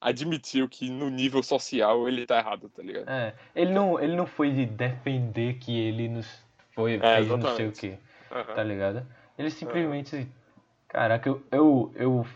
admitiu 0.00 0.68
que 0.68 0.90
no 0.90 1.10
nível 1.10 1.42
social 1.42 2.08
ele 2.08 2.26
tá 2.26 2.38
errado, 2.38 2.68
tá 2.68 2.82
ligado? 2.82 3.08
É, 3.08 3.34
ele 3.54 3.72
não, 3.72 3.98
ele 3.98 4.14
não 4.14 4.26
foi 4.26 4.50
de 4.52 4.66
defender 4.66 5.54
que 5.54 5.76
ele 5.78 6.08
nos 6.08 6.44
foi, 6.72 6.94
É, 7.02 7.16
fez 7.16 7.28
não 7.28 7.56
sei 7.56 7.68
o 7.68 7.72
que, 7.72 7.98
Aham. 8.30 8.54
tá 8.54 8.62
ligado? 8.62 9.06
Ele 9.38 9.50
simplesmente. 9.50 10.28
Caraca, 10.88 11.28
eu, 11.28 11.42
eu, 11.50 11.92
eu. 11.94 12.26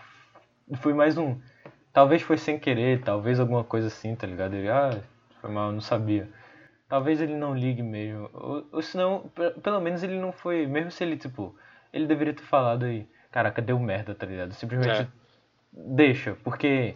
Foi 0.77 0.93
mais 0.95 1.17
um. 1.17 1.39
Talvez 1.93 2.23
foi 2.23 2.39
sem 2.39 2.59
querer, 2.59 3.03
talvez 3.03 3.41
alguma 3.41 3.65
coisa 3.65 3.89
assim, 3.89 4.15
tá 4.15 4.27
ligado? 4.27 4.55
Ele, 4.55 4.69
ah, 4.69 5.03
foi 5.41 5.51
mal, 5.51 5.69
eu 5.69 5.73
não 5.73 5.81
sabia. 5.81 6.29
Talvez 6.91 7.21
ele 7.23 7.35
não 7.35 7.55
ligue 7.55 7.83
mesmo. 7.83 8.29
Ou, 8.35 8.67
ou 8.73 8.83
senão, 8.83 9.31
pe- 9.35 9.53
pelo 9.63 9.81
menos 9.81 10.03
ele 10.03 10.19
não 10.19 10.33
foi. 10.33 10.67
Mesmo 10.67 10.91
se 10.91 11.03
ele, 11.03 11.17
tipo. 11.17 11.55
Ele 11.93 12.05
deveria 12.07 12.35
ter 12.35 12.43
falado 12.43 12.85
aí. 12.85 13.07
Caraca, 13.33 13.63
deu 13.63 13.79
merda, 13.79 14.15
tá 14.15 14.27
ligado? 14.27 14.53
Simplesmente 14.53 15.03
É. 15.03 15.07
deixa, 15.73 16.37
porque 16.45 16.95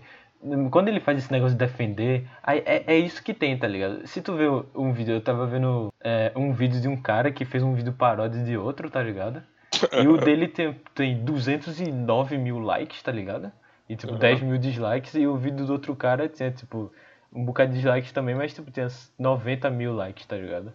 Quando 0.70 0.88
ele 0.88 1.00
faz 1.00 1.16
esse 1.16 1.32
negócio 1.32 1.56
de 1.56 1.64
defender, 1.64 2.28
é, 2.46 2.92
é 2.94 2.98
isso 2.98 3.22
que 3.24 3.32
tem, 3.32 3.56
tá 3.58 3.66
ligado? 3.66 4.06
Se 4.06 4.20
tu 4.20 4.34
vê 4.36 4.44
um 4.74 4.92
vídeo, 4.92 5.14
eu 5.14 5.20
tava 5.22 5.46
vendo 5.46 5.90
é, 6.02 6.32
um 6.36 6.52
vídeo 6.52 6.82
de 6.82 6.86
um 6.86 7.00
cara 7.00 7.32
que 7.32 7.46
fez 7.46 7.62
um 7.62 7.72
vídeo 7.72 7.94
paródia 7.94 8.44
de 8.44 8.54
outro, 8.54 8.90
tá 8.90 9.02
ligado? 9.02 9.42
E 9.90 10.06
o 10.06 10.18
dele 10.20 10.46
tem, 10.48 10.78
tem 10.94 11.24
209 11.24 12.36
mil 12.36 12.58
likes, 12.58 13.02
tá 13.02 13.10
ligado? 13.10 13.50
E 13.88 13.96
tipo, 13.96 14.12
Uhum. 14.12 14.18
10 14.18 14.42
mil 14.42 14.58
dislikes. 14.58 15.14
E 15.14 15.26
o 15.26 15.34
vídeo 15.36 15.64
do 15.64 15.72
outro 15.72 15.96
cara 15.96 16.28
tinha, 16.28 16.50
tipo, 16.50 16.92
um 17.34 17.44
bocado 17.44 17.72
de 17.72 17.80
dislikes 17.80 18.12
também, 18.12 18.34
mas 18.34 18.54
tipo, 18.54 18.70
tinha 18.70 18.86
90 19.18 19.68
mil 19.70 19.94
likes, 19.94 20.24
tá 20.24 20.36
ligado? 20.36 20.72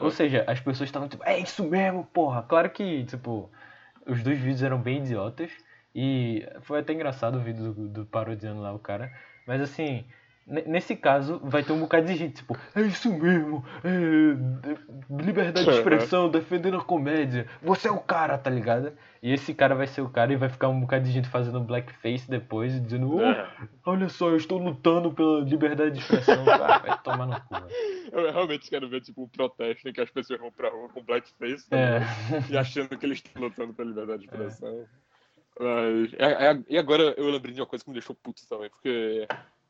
Ou 0.00 0.10
seja, 0.10 0.44
as 0.46 0.60
pessoas 0.60 0.88
estavam 0.88 1.08
tipo, 1.08 1.24
é 1.24 1.38
isso 1.38 1.64
mesmo, 1.64 2.04
porra. 2.12 2.42
Claro 2.42 2.68
que, 2.70 3.04
tipo, 3.04 3.50
os 4.06 4.22
dois 4.22 4.38
vídeos 4.38 4.62
eram 4.62 4.78
bem 4.78 4.98
idiotas. 4.98 5.50
E 5.94 6.46
foi 6.62 6.80
até 6.80 6.92
engraçado 6.92 7.36
o 7.36 7.40
vídeo 7.40 7.72
do, 7.72 7.88
do 7.88 8.06
parodiando 8.06 8.60
lá 8.60 8.72
o 8.72 8.78
cara. 8.78 9.12
Mas 9.46 9.60
assim, 9.60 10.04
nesse 10.46 10.96
caso, 10.96 11.40
vai 11.44 11.62
ter 11.62 11.72
um 11.72 11.80
bocado 11.80 12.06
de 12.06 12.14
gente, 12.16 12.36
tipo, 12.36 12.56
é 12.74 12.82
isso 12.82 13.12
mesmo, 13.12 13.64
é, 13.84 14.34
de- 15.14 15.24
liberdade 15.24 15.64
de 15.66 15.70
expressão, 15.76 16.28
defendendo 16.28 16.76
a 16.78 16.84
comédia. 16.84 17.46
Você 17.62 17.88
é 17.88 17.92
o 17.92 18.00
cara, 18.00 18.36
tá 18.36 18.50
ligado? 18.50 18.92
E 19.22 19.32
esse 19.32 19.54
cara 19.54 19.74
vai 19.74 19.86
ser 19.86 20.00
o 20.00 20.08
cara 20.08 20.32
e 20.32 20.36
vai 20.36 20.48
ficar 20.48 20.68
um 20.68 20.80
bocado 20.80 21.04
de 21.04 21.12
gente 21.12 21.28
fazendo 21.28 21.60
blackface 21.60 22.28
depois 22.28 22.72
dizendo, 22.82 23.16
"Oh, 23.16 23.22
É. 23.22 23.48
olha 23.86 24.08
só, 24.08 24.28
eu 24.30 24.36
estou 24.36 24.58
lutando 24.58 25.12
pela 25.12 25.40
liberdade 25.42 25.92
de 25.92 25.98
expressão. 26.00 26.44
Ah, 26.50 26.78
vai 26.78 26.98
tomar 27.02 27.26
no 27.26 27.40
cu. 27.40 27.54
Eu 28.12 28.30
realmente 28.30 28.68
quero 28.68 28.88
ver, 28.90 29.00
tipo, 29.00 29.22
um 29.22 29.28
protesto 29.28 29.88
em 29.88 29.92
que 29.92 30.00
as 30.00 30.10
pessoas 30.10 30.38
vão 30.38 30.52
pra 30.52 30.68
rua 30.68 30.86
com 30.90 31.02
blackface 31.02 31.66
É. 31.70 32.00
e 32.50 32.58
achando 32.58 32.98
que 32.98 33.06
eles 33.06 33.18
estão 33.24 33.40
lutando 33.42 33.72
pela 33.72 33.88
liberdade 33.88 34.18
de 34.18 34.26
expressão. 34.26 34.84
Mas, 35.58 36.12
é- 36.18 36.50
é- 36.50 36.62
e 36.68 36.76
agora 36.78 37.14
eu 37.16 37.30
lembrei 37.30 37.54
de 37.54 37.60
uma 37.60 37.66
coisa 37.66 37.82
que 37.84 37.90
me 37.90 37.94
deixou 37.94 38.14
puto 38.14 38.42
também, 38.48 38.68
porque 38.70 39.26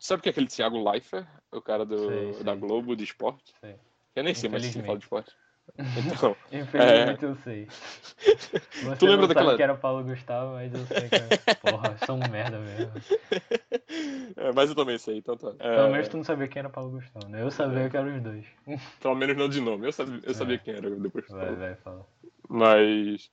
sabe 0.06 0.22
que 0.22 0.28
é 0.28 0.32
aquele 0.32 0.46
Thiago 0.46 0.90
Leifert, 0.90 1.26
o 1.50 1.60
cara 1.60 1.84
do, 1.84 2.06
Sei, 2.08 2.32
sei. 2.34 2.44
da 2.44 2.54
Globo 2.54 2.94
de 2.96 3.04
esporte? 3.04 3.52
Sei. 3.60 3.76
Eu 4.14 4.24
nem 4.24 4.34
sei 4.34 4.48
mais 4.50 4.64
se 4.64 4.82
fala 4.82 4.98
de 4.98 5.04
esporte. 5.04 5.32
Então, 5.78 6.36
Infelizmente 6.50 7.22
eu 7.24 7.36
sei. 7.36 7.66
Você 8.82 8.96
Tu 8.98 9.06
lembra 9.06 9.22
não 9.22 9.28
daquela- 9.28 9.56
que 9.56 9.62
era 9.62 9.76
Paulo 9.76 10.02
Gustavo, 10.04 10.54
mas 10.54 10.74
eu 10.74 10.84
sei 10.86 11.08
que 11.08 11.14
é... 11.14 11.54
Porra, 11.62 11.96
são 12.04 12.16
um 12.16 12.28
merda 12.30 12.58
mesmo. 12.58 12.90
é, 14.36 14.52
mas 14.52 14.68
eu 14.70 14.74
também 14.76 14.98
sei, 14.98 15.18
então 15.18 15.36
tá. 15.36 15.54
É, 15.60 15.76
Pelo 15.76 15.90
menos 15.90 16.08
tu 16.08 16.16
não 16.16 16.24
sabia 16.24 16.48
quem 16.48 16.60
era 16.60 16.68
Paulo 16.68 16.90
Gustavo, 16.90 17.28
né? 17.28 17.42
Eu 17.42 17.50
sabia 17.50 17.88
que 17.88 17.96
eram 17.96 18.14
os 18.16 18.22
dois. 18.22 18.44
pelo 19.00 19.14
menos 19.14 19.36
não 19.36 19.48
de 19.48 19.60
nome, 19.60 19.86
eu 19.86 19.92
sabia, 19.92 20.20
eu 20.24 20.34
sabia 20.34 20.56
É. 20.56 20.58
quem 20.58 20.74
era 20.74 20.90
depois. 20.90 21.24
Vai, 21.28 21.54
vai, 21.54 21.74
fala. 21.76 22.06
Mas. 22.48 23.30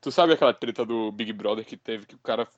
Tu 0.00 0.10
sabe 0.10 0.32
aquela 0.32 0.54
treta 0.54 0.84
do 0.84 1.12
Big 1.12 1.32
Brother 1.32 1.64
que 1.64 1.76
teve 1.76 2.06
que 2.06 2.14
o 2.14 2.18
cara 2.18 2.48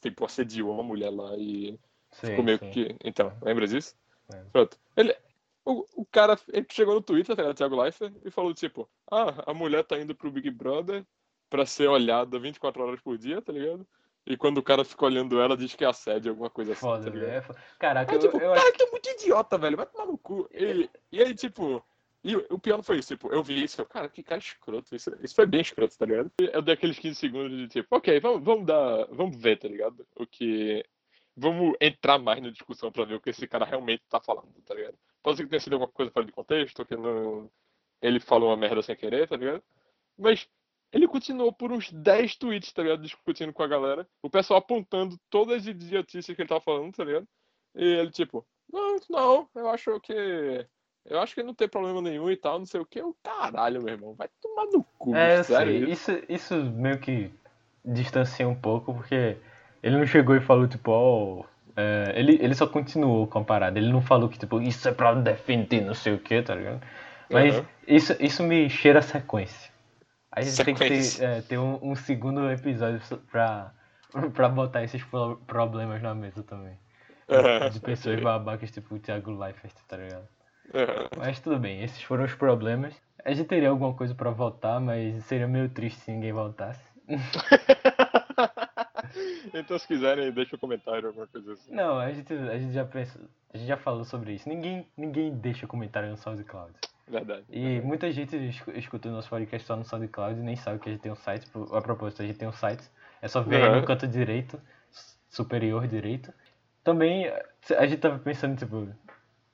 tipo, 0.00 0.24
assediou 0.24 0.72
uma 0.72 0.82
mulher 0.82 1.10
lá 1.10 1.36
e 1.36 1.78
Sei, 2.20 2.30
ficou 2.30 2.44
meio 2.44 2.58
sei. 2.58 2.70
que. 2.70 2.96
Então, 3.04 3.32
lembra 3.42 3.66
disso? 3.66 3.94
Lembro. 4.30 4.50
Pronto. 4.50 4.78
Ele. 4.96 5.16
O, 5.64 5.84
o 5.96 6.06
cara 6.06 6.38
ele 6.52 6.66
chegou 6.70 6.94
no 6.94 7.02
Twitter, 7.02 7.34
tá 7.34 7.42
ligado? 7.42 7.56
Thiago 7.56 7.82
Leifert, 7.82 8.14
e 8.24 8.30
falou 8.30 8.54
tipo: 8.54 8.88
Ah, 9.10 9.42
a 9.46 9.54
mulher 9.54 9.84
tá 9.84 9.98
indo 9.98 10.14
pro 10.14 10.30
Big 10.30 10.48
Brother 10.50 11.04
pra 11.50 11.66
ser 11.66 11.88
olhada 11.88 12.38
24 12.38 12.82
horas 12.82 13.00
por 13.00 13.18
dia, 13.18 13.42
tá 13.42 13.52
ligado? 13.52 13.86
E 14.26 14.36
quando 14.36 14.58
o 14.58 14.62
cara 14.62 14.84
fica 14.84 15.04
olhando 15.04 15.40
ela, 15.40 15.56
diz 15.56 15.74
que 15.74 15.84
é 15.84 15.88
assédio, 15.88 16.30
alguma 16.30 16.50
coisa 16.50 16.72
assim. 16.72 16.80
Foda, 16.80 17.04
tá 17.04 17.10
ligado? 17.10 17.30
É. 17.30 17.54
Caraca, 17.78 18.12
Aí, 18.12 18.16
eu, 18.16 18.20
tipo, 18.20 18.36
eu 18.38 18.54
cara, 18.54 18.68
acho 18.68 18.72
tu 18.72 18.84
é 18.84 18.90
muito 18.90 19.08
idiota, 19.10 19.58
velho. 19.58 19.76
Vai 19.76 19.86
tomar 19.86 20.06
no 20.06 20.18
cu. 20.18 20.48
E, 20.52 20.90
e 21.12 21.22
aí, 21.22 21.34
tipo. 21.34 21.84
E 22.24 22.34
o 22.34 22.58
pior 22.58 22.76
não 22.76 22.82
foi 22.82 22.98
isso, 22.98 23.14
tipo, 23.14 23.32
eu 23.32 23.40
vi 23.40 23.62
isso, 23.62 23.80
eu, 23.80 23.86
cara, 23.86 24.08
que 24.08 24.20
cara 24.20 24.40
escroto. 24.40 24.96
Isso, 24.96 25.16
isso 25.22 25.32
foi 25.32 25.46
bem 25.46 25.60
escroto, 25.60 25.96
tá 25.96 26.04
ligado? 26.04 26.32
Eu 26.40 26.60
dei 26.60 26.74
aqueles 26.74 26.98
15 26.98 27.14
segundos 27.14 27.56
de 27.56 27.68
tipo, 27.68 27.94
ok, 27.94 28.18
vamos, 28.18 28.42
vamos 28.42 28.66
dar. 28.66 29.06
Vamos 29.12 29.36
ver, 29.36 29.58
tá 29.58 29.68
ligado? 29.68 30.04
O 30.16 30.26
que. 30.26 30.84
Vamos 31.36 31.74
entrar 31.80 32.18
mais 32.18 32.40
na 32.42 32.50
discussão 32.50 32.90
pra 32.90 33.04
ver 33.04 33.14
o 33.16 33.20
que 33.20 33.30
esse 33.30 33.46
cara 33.46 33.64
realmente 33.66 34.02
tá 34.08 34.18
falando, 34.20 34.52
tá 34.64 34.74
ligado? 34.74 34.96
Pode 35.22 35.36
ser 35.36 35.42
que 35.44 35.50
tenha 35.50 35.60
sido 35.60 35.74
alguma 35.74 35.90
coisa 35.92 36.10
fora 36.10 36.24
de 36.24 36.32
contexto, 36.32 36.84
que 36.86 36.96
não. 36.96 37.50
Ele 38.00 38.20
falou 38.20 38.48
uma 38.50 38.56
merda 38.56 38.82
sem 38.82 38.96
querer, 38.96 39.28
tá 39.28 39.36
ligado? 39.36 39.62
Mas 40.18 40.48
ele 40.92 41.06
continuou 41.08 41.52
por 41.52 41.72
uns 41.72 41.92
10 41.92 42.36
tweets, 42.36 42.72
tá 42.72 42.82
ligado? 42.82 43.02
Discutindo 43.02 43.52
com 43.52 43.62
a 43.62 43.66
galera. 43.66 44.08
O 44.22 44.30
pessoal 44.30 44.58
apontando 44.60 45.18
todas 45.28 45.62
as 45.62 45.66
idiotices 45.66 46.34
que 46.34 46.40
ele 46.40 46.48
tava 46.48 46.60
falando, 46.60 46.94
tá 46.94 47.04
ligado? 47.04 47.26
E 47.74 47.84
ele, 47.84 48.10
tipo, 48.10 48.46
não, 48.72 48.96
não, 49.10 49.48
eu 49.54 49.68
acho 49.68 50.00
que. 50.00 50.66
Eu 51.04 51.20
acho 51.20 51.34
que 51.34 51.42
não 51.42 51.54
tem 51.54 51.68
problema 51.68 52.00
nenhum 52.00 52.30
e 52.30 52.36
tal, 52.36 52.58
não 52.58 52.66
sei 52.66 52.80
o 52.80 52.86
que. 52.86 53.00
O 53.00 53.14
caralho, 53.22 53.82
meu 53.82 53.94
irmão. 53.94 54.14
Vai 54.14 54.28
tomar 54.40 54.66
no 54.66 54.82
cu, 54.98 55.14
É, 55.14 55.42
sério. 55.42 55.84
sei. 55.84 55.92
Isso, 55.92 56.24
isso 56.28 56.54
meio 56.72 56.98
que 56.98 57.30
distancia 57.84 58.48
um 58.48 58.58
pouco, 58.58 58.92
porque 58.92 59.36
ele 59.86 59.98
não 59.98 60.06
chegou 60.06 60.36
e 60.36 60.40
falou, 60.40 60.66
tipo, 60.68 60.90
ó. 60.92 61.44
é, 61.76 62.12
ele, 62.16 62.38
ele 62.40 62.54
só 62.54 62.66
continuou 62.66 63.26
com 63.26 63.38
a 63.40 63.44
parada. 63.44 63.78
Ele 63.78 63.92
não 63.92 64.00
falou 64.02 64.28
que, 64.28 64.38
tipo, 64.38 64.60
isso 64.60 64.88
é 64.88 64.92
pra 64.92 65.14
defender 65.14 65.80
não 65.82 65.94
sei 65.94 66.14
o 66.14 66.18
que, 66.18 66.42
tá 66.42 66.54
ligado? 66.54 66.80
Mas 67.30 67.56
Aham. 67.56 67.66
isso, 67.86 68.16
isso 68.20 68.42
me 68.42 68.68
cheira 68.70 68.98
a 69.00 69.02
sequência. 69.02 69.70
A 70.32 70.42
gente 70.42 70.62
tem 70.64 70.74
que 70.74 70.82
ter, 70.82 71.22
é, 71.22 71.42
ter 71.42 71.58
um, 71.58 71.78
um 71.82 71.96
segundo 71.96 72.50
episódio 72.50 73.00
pra, 73.30 73.72
pra 74.34 74.48
botar 74.48 74.82
esses 74.84 75.02
pro- 75.04 75.36
problemas 75.46 76.02
na 76.02 76.14
mesa 76.14 76.42
também. 76.42 76.78
Aham, 77.28 77.70
De 77.72 77.80
pessoas 77.80 78.20
babacas 78.20 78.70
tipo 78.70 78.94
o 78.94 78.98
Thiago 79.00 79.30
Leifert, 79.32 79.74
tá 79.88 79.96
ligado? 79.96 80.28
Aham. 80.74 81.08
Mas 81.16 81.40
tudo 81.40 81.58
bem, 81.58 81.82
esses 81.82 82.02
foram 82.02 82.24
os 82.24 82.34
problemas. 82.34 82.94
A 83.24 83.32
gente 83.34 83.48
teria 83.48 83.70
alguma 83.70 83.94
coisa 83.94 84.14
pra 84.14 84.30
votar, 84.30 84.80
mas 84.80 85.24
seria 85.24 85.48
meio 85.48 85.68
triste 85.68 86.00
se 86.00 86.10
ninguém 86.12 86.32
votasse. 86.32 86.82
então, 89.54 89.78
se 89.78 89.86
quiserem, 89.86 90.30
deixa 90.32 90.56
um 90.56 90.58
comentário, 90.58 91.08
alguma 91.08 91.26
coisa 91.26 91.52
assim. 91.52 91.72
Não, 91.74 91.98
a 91.98 92.12
gente, 92.12 92.32
a 92.32 92.58
gente 92.58 92.72
já 92.72 92.84
pensa, 92.84 93.20
a 93.52 93.56
gente 93.58 93.66
já 93.68 93.76
falou 93.76 94.04
sobre 94.04 94.32
isso. 94.34 94.48
Ninguém, 94.48 94.86
ninguém 94.96 95.34
deixa 95.34 95.66
comentário 95.66 96.08
no 96.10 96.16
SoundCloud. 96.16 96.72
Verdade. 97.08 97.44
E 97.50 97.80
muita 97.82 98.10
gente 98.10 98.34
escu- 98.48 98.72
escuta 98.72 99.08
o 99.08 99.12
nosso 99.12 99.28
podcast 99.30 99.66
só 99.66 99.76
no 99.76 99.84
SoundCloud 99.84 100.40
e 100.40 100.42
nem 100.42 100.56
sabe 100.56 100.80
que 100.80 100.88
a 100.88 100.92
gente 100.92 101.02
tem 101.02 101.12
um 101.12 101.16
site. 101.16 101.46
A 101.72 101.80
propósito, 101.80 102.22
a 102.22 102.26
gente 102.26 102.38
tem 102.38 102.48
um 102.48 102.52
site. 102.52 102.82
É 103.22 103.28
só 103.28 103.40
ver 103.42 103.62
aí 103.62 103.68
Uhum. 103.70 103.80
no 103.80 103.86
canto 103.86 104.06
direito, 104.08 104.60
superior 105.30 105.86
direito. 105.86 106.32
Também 106.82 107.28
a 107.78 107.86
gente 107.86 108.00
tava 108.00 108.18
pensando, 108.18 108.56
tipo, 108.56 108.88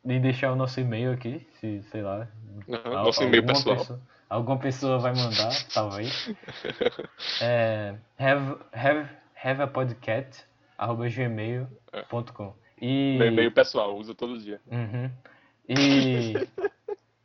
em 0.04 0.20
deixar 0.20 0.50
o 0.52 0.56
nosso 0.56 0.80
e-mail 0.80 1.12
aqui, 1.12 1.46
se, 1.60 1.82
sei 1.90 2.02
lá. 2.02 2.26
Uhum, 2.66 2.76
al- 2.96 3.04
nosso 3.04 3.22
e-mail 3.22 3.44
pessoal. 3.46 3.76
Pessoa, 3.76 4.00
alguma 4.28 4.58
pessoa 4.58 4.98
vai 4.98 5.14
mandar, 5.14 5.52
talvez. 5.74 6.30
É, 7.40 7.94
have, 8.18 8.56
have, 8.72 9.08
have 9.44 9.62
a 9.62 9.66
podcast, 9.66 10.44
arroba 10.78 11.08
gmail.com. 11.08 12.54
E... 12.80 13.16
Meu 13.18 13.28
e-mail 13.28 13.52
pessoal, 13.52 13.96
uso 13.96 14.14
todo 14.14 14.38
dia. 14.38 14.60
Uhum. 14.70 15.10
E. 15.68 16.34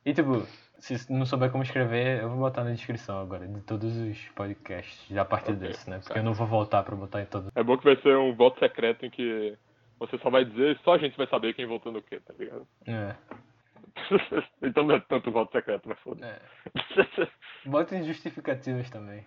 E 0.06 0.14
tipo, 0.14 0.48
se 0.80 1.12
não 1.12 1.26
souber 1.26 1.52
como 1.52 1.64
escrever, 1.64 2.22
eu 2.22 2.30
vou 2.30 2.38
botar 2.38 2.64
na 2.64 2.72
descrição 2.72 3.20
agora 3.20 3.46
de 3.46 3.60
todos 3.60 3.94
os 3.98 4.18
podcasts 4.30 5.18
a 5.18 5.26
partir 5.26 5.52
Ok, 5.52 5.68
desse, 5.68 5.90
né? 5.90 5.98
Porque 5.98 6.14
tá. 6.14 6.20
eu 6.22 6.24
não 6.24 6.34
vou 6.34 6.48
voltar 6.48 6.82
pra 6.84 6.96
botar 6.96 7.22
em 7.22 7.26
todos. 7.26 7.52
É 7.54 7.62
bom 7.62 7.78
que 7.78 7.84
vai 7.84 7.98
ser 7.98 8.16
um 8.16 8.34
voto 8.34 8.58
secreto 8.58 9.06
em 9.06 9.10
que 9.10 9.58
você 10.00 10.18
só 10.20 10.30
vai 10.30 10.46
dizer, 10.46 10.80
só 10.82 10.94
a 10.94 10.98
gente 10.98 11.18
vai 11.18 11.28
saber 11.28 11.54
quem 11.56 11.66
votou 11.66 11.92
no 11.92 12.02
quê, 12.02 12.22
tá 12.22 12.34
ligado? 12.40 12.66
É. 12.86 13.16
então 14.64 14.86
não 14.86 14.96
é 14.96 15.00
tanto 15.02 15.30
voto 15.30 15.52
secreto, 15.52 15.90
mas 15.90 16.00
foda. 16.00 16.26
é. 16.26 16.40
Botem 17.66 18.02
justificativas 18.06 18.90
também. 18.90 19.26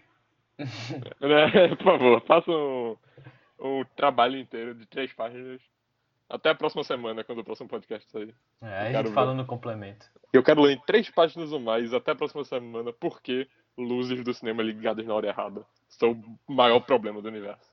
Né? 1.20 1.68
Por 1.76 1.84
favor, 1.84 2.22
faça 2.22 2.50
um, 2.50 2.96
um 3.60 3.84
trabalho 3.96 4.38
inteiro 4.38 4.74
de 4.74 4.86
três 4.86 5.12
páginas. 5.12 5.60
Até 6.28 6.50
a 6.50 6.54
próxima 6.54 6.84
semana, 6.84 7.24
quando 7.24 7.40
o 7.40 7.44
próximo 7.44 7.68
podcast 7.68 8.08
sair. 8.08 8.34
É, 8.62 8.78
aí 8.78 8.96
a 8.96 9.02
gente 9.02 9.12
fala 9.12 9.34
no 9.34 9.44
complemento. 9.44 10.06
Eu 10.32 10.44
quero 10.44 10.62
ler 10.62 10.76
em 10.76 10.80
três 10.86 11.10
páginas 11.10 11.50
ou 11.50 11.58
mais, 11.58 11.92
até 11.92 12.12
a 12.12 12.14
próxima 12.14 12.44
semana, 12.44 12.92
por 12.92 13.20
que 13.20 13.48
luzes 13.76 14.22
do 14.22 14.32
cinema 14.32 14.62
ligadas 14.62 15.04
na 15.04 15.14
hora 15.14 15.26
errada 15.26 15.64
são 15.88 16.12
o 16.46 16.52
maior 16.52 16.80
problema 16.80 17.20
do 17.20 17.28
universo. 17.28 17.72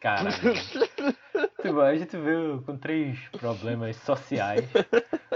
Caralho. 0.00 0.30
tipo, 1.62 1.80
a 1.80 1.96
gente 1.96 2.16
veio 2.16 2.62
com 2.62 2.76
três 2.76 3.18
problemas 3.38 3.96
sociais. 3.96 4.64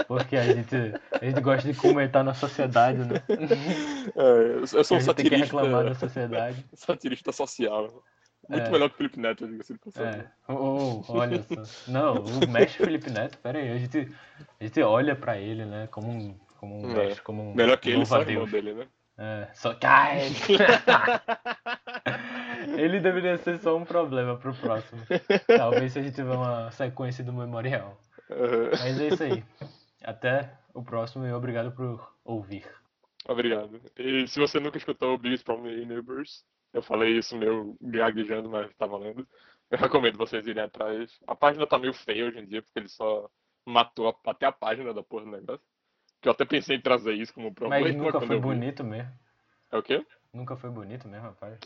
Porque 0.07 0.35
a 0.35 0.43
gente, 0.43 0.75
a 1.19 1.25
gente 1.25 1.41
gosta 1.41 1.71
de 1.71 1.77
comentar 1.77 2.23
na 2.23 2.33
sociedade, 2.33 2.99
né? 2.99 3.21
É, 4.15 4.55
eu 4.59 4.67
sou 4.67 4.97
um 4.97 5.01
gente 5.01 5.13
tem 5.13 5.25
que 5.25 5.29
satirista, 5.31 5.61
reclamar 5.61 5.85
da 5.85 5.95
sociedade. 5.95 6.65
satirista 6.73 7.31
social. 7.31 8.03
Muito 8.49 8.67
É. 8.67 8.71
melhor 8.71 8.89
que 8.89 8.95
o 8.95 8.97
Felipe 8.97 9.19
Neto, 9.19 9.47
diga-se 9.47 9.73
de 9.73 9.79
passagem. 9.79 10.21
É, 10.21 10.25
oh, 10.51 11.03
olha 11.09 11.43
só. 11.43 11.91
Não, 11.91 12.15
o 12.15 12.47
mestre 12.49 12.83
Felipe 12.85 13.09
Neto, 13.11 13.37
pera 13.37 13.59
aí, 13.59 13.71
a 13.71 13.77
gente, 13.77 14.11
a 14.59 14.63
gente 14.63 14.81
olha 14.81 15.15
pra 15.15 15.37
ele, 15.37 15.63
né, 15.63 15.87
como 15.91 16.11
um, 16.11 16.35
como 16.59 16.81
um 16.81 16.91
É. 16.91 17.05
mestre, 17.05 17.21
como 17.23 17.51
um 17.51 17.53
Melhor 17.53 17.77
que 17.77 17.91
ele, 17.91 18.03
só 18.05 18.19
o 18.21 18.47
dele, 18.47 18.73
né? 18.73 18.87
É, 19.17 19.47
só 19.53 19.73
que... 19.75 19.85
Ele 22.77 22.99
deveria 22.99 23.37
ser 23.37 23.59
só 23.59 23.75
um 23.77 23.85
problema 23.85 24.37
pro 24.37 24.53
próximo. 24.53 25.01
Talvez 25.47 25.93
se 25.93 25.99
a 25.99 26.03
gente 26.03 26.15
tiver 26.15 26.33
uma 26.35 26.71
sequência 26.71 27.23
do 27.23 27.33
memorial. 27.33 27.99
Aham. 28.29 28.69
Mas 28.71 28.99
é 28.99 29.07
isso 29.07 29.23
aí. 29.23 29.43
Até 30.03 30.51
o 30.73 30.83
próximo 30.83 31.25
e 31.25 31.31
obrigado 31.33 31.71
por 31.71 32.13
ouvir. 32.23 32.65
Obrigado. 33.27 33.79
E 33.97 34.27
se 34.27 34.39
você 34.39 34.59
nunca 34.59 34.77
escutou 34.77 35.13
o 35.13 35.17
Biggest 35.17 35.45
Problem 35.45 35.81
in 35.81 35.85
Neighbors, 35.85 36.43
eu 36.73 36.81
falei 36.81 37.17
isso 37.17 37.37
meio 37.37 37.77
gaguejando, 37.81 38.49
mas 38.49 38.73
tá 38.75 38.85
valendo. 38.85 39.27
Eu 39.69 39.77
recomendo 39.77 40.17
vocês 40.17 40.45
irem 40.47 40.63
atrás. 40.63 41.11
A 41.27 41.35
página 41.35 41.67
tá 41.67 41.77
meio 41.77 41.93
feia 41.93 42.25
hoje 42.25 42.39
em 42.39 42.45
dia, 42.45 42.61
porque 42.61 42.79
ele 42.79 42.89
só 42.89 43.29
matou 43.65 44.09
a- 44.09 44.31
até 44.31 44.45
a 44.45 44.51
página 44.51 44.93
da 44.93 45.03
porra 45.03 45.25
do 45.25 45.31
negócio. 45.31 45.61
Que 46.19 46.27
eu 46.27 46.31
até 46.33 46.45
pensei 46.45 46.77
em 46.77 46.81
trazer 46.81 47.13
isso 47.13 47.33
como 47.33 47.53
problema. 47.53 47.85
Mas 47.85 47.95
nunca 47.95 48.19
foi 48.19 48.39
bonito 48.39 48.83
mesmo. 48.83 49.11
É 49.71 49.77
o 49.77 49.83
quê? 49.83 50.05
Nunca 50.33 50.55
foi 50.55 50.69
bonito 50.69 51.07
mesmo, 51.07 51.27
rapaz. 51.27 51.59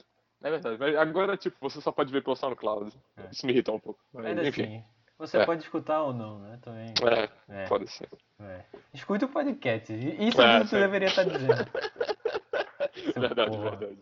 É 0.45 0.49
verdade. 0.51 0.77
Mas 0.79 0.95
agora, 0.95 1.35
tipo, 1.35 1.55
você 1.59 1.81
só 1.81 1.91
pode 1.91 2.11
ver 2.11 2.21
pelo 2.23 2.35
SoundCloud. 2.35 2.93
É. 3.17 3.23
Isso 3.31 3.45
me 3.47 3.51
irrita 3.51 3.71
um 3.71 3.79
pouco. 3.79 3.99
Mas, 4.13 4.25
Ainda 4.27 4.47
enfim. 4.47 4.63
assim, 4.63 4.83
você 5.17 5.37
É. 5.39 5.45
pode 5.45 5.63
escutar 5.63 6.03
ou 6.03 6.13
não, 6.13 6.37
né? 6.39 6.59
Também. 6.61 6.93
É, 7.49 7.63
É, 7.63 7.67
pode 7.67 7.87
ser. 7.89 8.07
é. 8.41 8.61
Escute 8.93 9.25
o 9.25 9.29
podcast. 9.29 9.91
Isso 9.91 10.39
É, 10.39 10.59
que 10.61 10.67
você 10.67 10.79
deveria 10.79 11.07
estar 11.07 11.23
dizendo. 11.23 11.65
Verdade, 13.15 13.49
porra. 13.49 13.69
verdade. 13.71 13.97